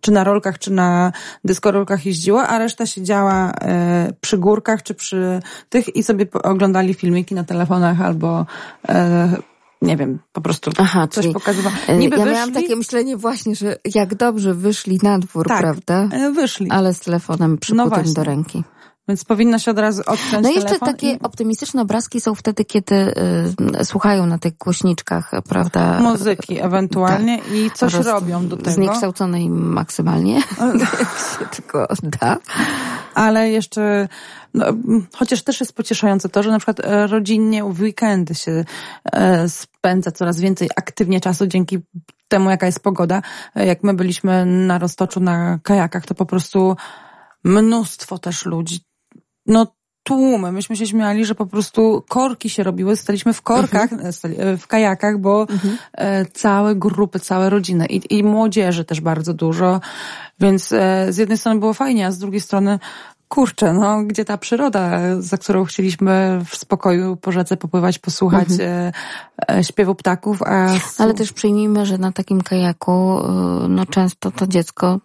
[0.01, 1.11] czy na rolkach, czy na
[1.45, 7.35] dyskorolkach jeździło, a reszta siedziała e, przy górkach, czy przy tych i sobie oglądali filmiki
[7.35, 8.45] na telefonach albo
[8.89, 9.29] e,
[9.81, 11.71] nie wiem, po prostu Aha, coś czyli pokazywał.
[11.87, 12.35] E, Niby ja wyszli...
[12.35, 16.09] miałam takie myślenie właśnie, że jak dobrze wyszli na dwór, tak, prawda?
[16.11, 16.69] E, wyszli.
[16.69, 18.63] Ale z telefonem przykutym no do ręki.
[19.11, 21.19] Więc powinno się od razu odciąć No jeszcze telefon takie i...
[21.21, 22.95] optymistyczne obrazki są wtedy, kiedy
[23.81, 25.99] y, słuchają na tych głośniczkach, prawda?
[25.99, 27.51] Muzyki ewentualnie tak.
[27.53, 28.71] i coś robią do tego.
[28.71, 30.41] Zniekształconej maksymalnie,
[31.39, 32.37] się tylko da.
[33.15, 34.07] Ale jeszcze,
[34.53, 34.65] no,
[35.15, 38.65] chociaż też jest pocieszające to, że na przykład e, rodzinnie w weekendy się
[39.11, 41.79] e, spędza coraz więcej aktywnie czasu dzięki
[42.27, 43.21] temu, jaka jest pogoda.
[43.55, 46.75] E, jak my byliśmy na Roztoczu na kajakach, to po prostu
[47.43, 48.90] mnóstwo też ludzi
[49.51, 49.67] no
[50.03, 50.51] tłumy.
[50.51, 52.95] Myśmy się śmiali, że po prostu korki się robiły.
[52.95, 54.13] Staliśmy w korkach, mhm.
[54.37, 55.77] E, w kajakach, bo mhm.
[55.93, 59.81] E, całe grupy, całe rodziny i, i młodzieży też bardzo dużo.
[60.39, 62.79] Więc e, z jednej strony było fajnie, a z drugiej strony
[63.27, 68.93] kurczę, no, gdzie ta przyroda, za którą chcieliśmy w spokoju po rzece popływać, posłuchać mhm.
[69.63, 70.67] śpiewu ptaków, a...
[70.97, 73.19] Ale też przyjmijmy, że na takim kajaku,
[73.69, 74.99] no często to dziecko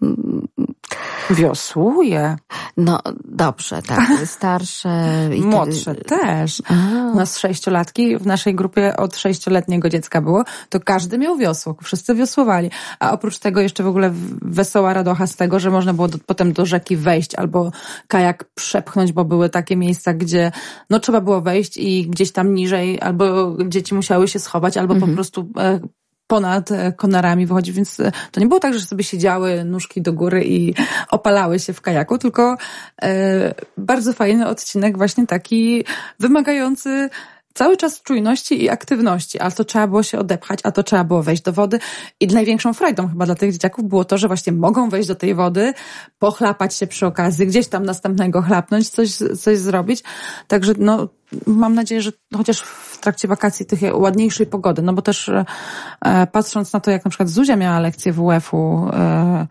[1.31, 2.37] Wiosłuje.
[2.77, 4.09] No dobrze, tak.
[4.27, 4.91] Starsze.
[5.37, 6.63] I Młodsze też.
[6.69, 6.75] A.
[7.13, 12.15] U nas sześciolatki, w naszej grupie od sześcioletniego dziecka było, to każdy miał wiosło, wszyscy
[12.15, 12.71] wiosłowali.
[13.01, 14.11] A oprócz tego jeszcze w ogóle
[14.43, 17.73] wesoła radocha z tego, że można było do, potem do rzeki wejść albo
[18.09, 20.53] kajak przepchnąć, bo były takie miejsca, gdzie
[20.91, 25.13] no trzeba było wejść i gdzieś tam niżej albo dzieci musiały się schować, albo mhm.
[25.13, 25.81] po prostu e,
[26.27, 30.13] ponad e, konarami wychodzi, więc e, to nie było tak, że sobie siedziały nóżki do
[30.13, 30.75] góry i
[31.11, 32.57] opalały się w kajaku, tylko
[33.03, 35.85] e, bardzo fajny odcinek właśnie taki
[36.19, 37.11] wymagający
[37.57, 41.23] cały czas czujności i aktywności, a to trzeba było się odepchać, a to trzeba było
[41.23, 41.79] wejść do wody
[42.21, 45.35] i największą frajdą chyba dla tych dzieciaków było to, że właśnie mogą wejść do tej
[45.35, 45.75] wody,
[46.19, 49.11] pochlapać się przy okazji, gdzieś tam następnego chlapnąć, coś,
[49.41, 50.03] coś zrobić.
[50.49, 51.09] Także no,
[51.47, 56.73] mam nadzieję, że chociaż w trakcie wakacji tych ładniejszej pogody, no bo też e, patrząc
[56.73, 59.47] na to, jak na przykład Zuzia miała lekcję WF-u, e,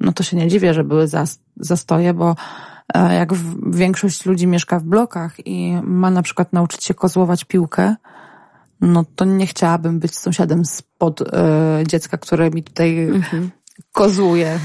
[0.00, 1.08] no to się nie dziwię, że były
[1.56, 3.34] zastoje, bo e, jak
[3.66, 7.96] większość ludzi mieszka w blokach i ma na przykład nauczyć się kozłować piłkę,
[8.80, 13.50] no to nie chciałabym być sąsiadem spod e, dziecka, które mi tutaj mhm.
[13.92, 14.58] kozłuje.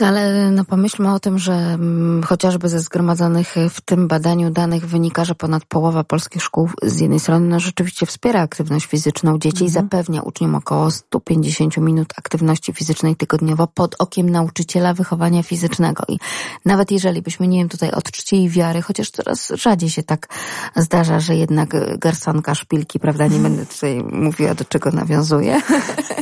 [0.00, 4.86] No ale no pomyślmy o tym, że mm, chociażby ze zgromadzonych w tym badaniu danych
[4.86, 9.64] wynika, że ponad połowa polskich szkół z jednej strony no, rzeczywiście wspiera aktywność fizyczną dzieci
[9.64, 9.66] mhm.
[9.66, 16.04] i zapewnia uczniom około 150 minut aktywności fizycznej tygodniowo pod okiem nauczyciela wychowania fizycznego.
[16.08, 16.18] I
[16.64, 20.28] nawet jeżeli byśmy, nie wiem, tutaj od czci i wiary, chociaż coraz rzadziej się tak
[20.76, 25.60] zdarza, że jednak garsonka, szpilki, prawda, nie będę tutaj mówiła, do czego nawiązuje.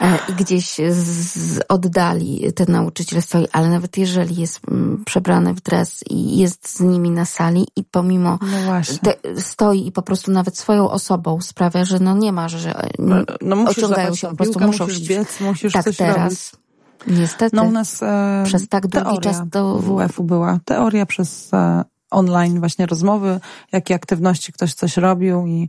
[0.00, 5.60] E, i gdzieś z oddali ten nauczyciel stoi, ale nawet jeżeli jest mm, przebrany w
[5.60, 10.30] dres i jest z nimi na sali i pomimo no te, stoi i po prostu
[10.30, 14.60] nawet swoją osobą sprawia, że no nie ma, że no, no ociągają się po prostu,
[14.60, 16.16] muszą musisz biec, musisz tak coś teraz.
[16.16, 16.68] Robić.
[17.06, 17.56] Niestety.
[17.56, 22.60] No u nas e, przez tak długi czas to WF-u była teoria przez e, online
[22.60, 23.40] właśnie rozmowy,
[23.72, 25.68] jakie aktywności ktoś coś robił i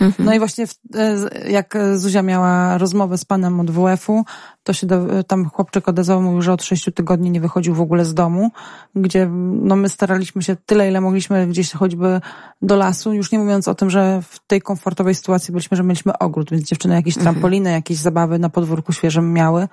[0.00, 0.26] mhm.
[0.26, 4.24] no i właśnie w, e, jak Zuzia miała rozmowę z panem od WF-u,
[4.62, 8.04] to się do, tam chłopczyk odezwał, mówił, że od sześciu tygodni nie wychodził w ogóle
[8.04, 8.50] z domu,
[8.94, 9.28] gdzie
[9.62, 12.20] no my staraliśmy się tyle, ile mogliśmy gdzieś choćby
[12.62, 16.18] do lasu, już nie mówiąc o tym, że w tej komfortowej sytuacji byliśmy, że mieliśmy
[16.18, 17.34] ogród, więc dziewczyny jakieś mhm.
[17.34, 19.68] trampoliny, jakieś zabawy na podwórku świeżym miały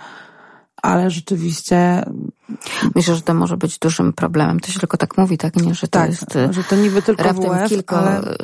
[0.82, 2.04] ale rzeczywiście.
[2.96, 4.60] Myślę, że to może być dużym problemem.
[4.60, 5.56] To się tylko tak mówi, tak?
[5.56, 6.26] Nie, że to tak, jest.
[6.52, 8.34] Że to niby tylko raptem WF, kilka, ale...
[8.34, 8.38] Y,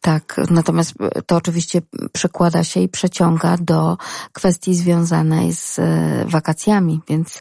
[0.00, 0.94] tak, natomiast
[1.26, 1.82] to oczywiście
[2.12, 3.98] przekłada się i przeciąga do
[4.32, 5.82] kwestii związanej z y,
[6.26, 7.40] wakacjami, więc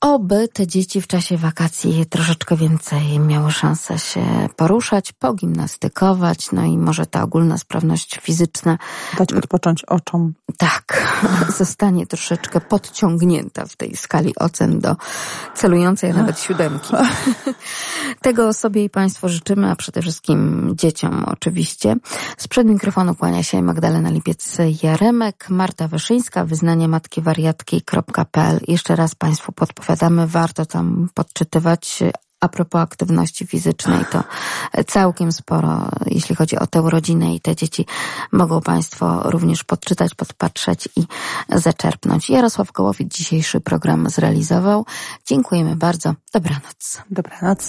[0.00, 6.78] Oby te dzieci w czasie wakacji troszeczkę więcej miały szansę się poruszać, pogimnastykować, no i
[6.78, 8.78] może ta ogólna sprawność fizyczna.
[9.18, 10.34] Dać odpocząć oczom.
[10.56, 11.16] Tak,
[11.58, 14.96] zostanie troszeczkę podciągnięta w tej skali ocen do
[15.54, 16.94] celującej nawet siódemki.
[18.22, 21.96] Tego sobie i Państwu życzymy, a przede wszystkim dzieciom oczywiście.
[22.36, 28.60] Sprzed mikrofonu kłania się Magdalena Lipiec-Jaremek, Marta Wyszyńska, wyznanie matki wariatki.pl.
[28.68, 32.02] Jeszcze raz Państwu podpowiadam opowiadamy, warto tam podczytywać
[32.40, 34.24] a propos aktywności fizycznej, to
[34.86, 37.86] całkiem sporo, jeśli chodzi o tę rodzinę i te dzieci,
[38.32, 41.04] mogą Państwo również podczytać, podpatrzeć i
[41.52, 42.30] zaczerpnąć.
[42.30, 44.86] Jarosław Kołowicz dzisiejszy program zrealizował.
[45.26, 46.14] Dziękujemy bardzo.
[46.32, 47.02] Dobranoc.
[47.10, 47.66] Dobranoc.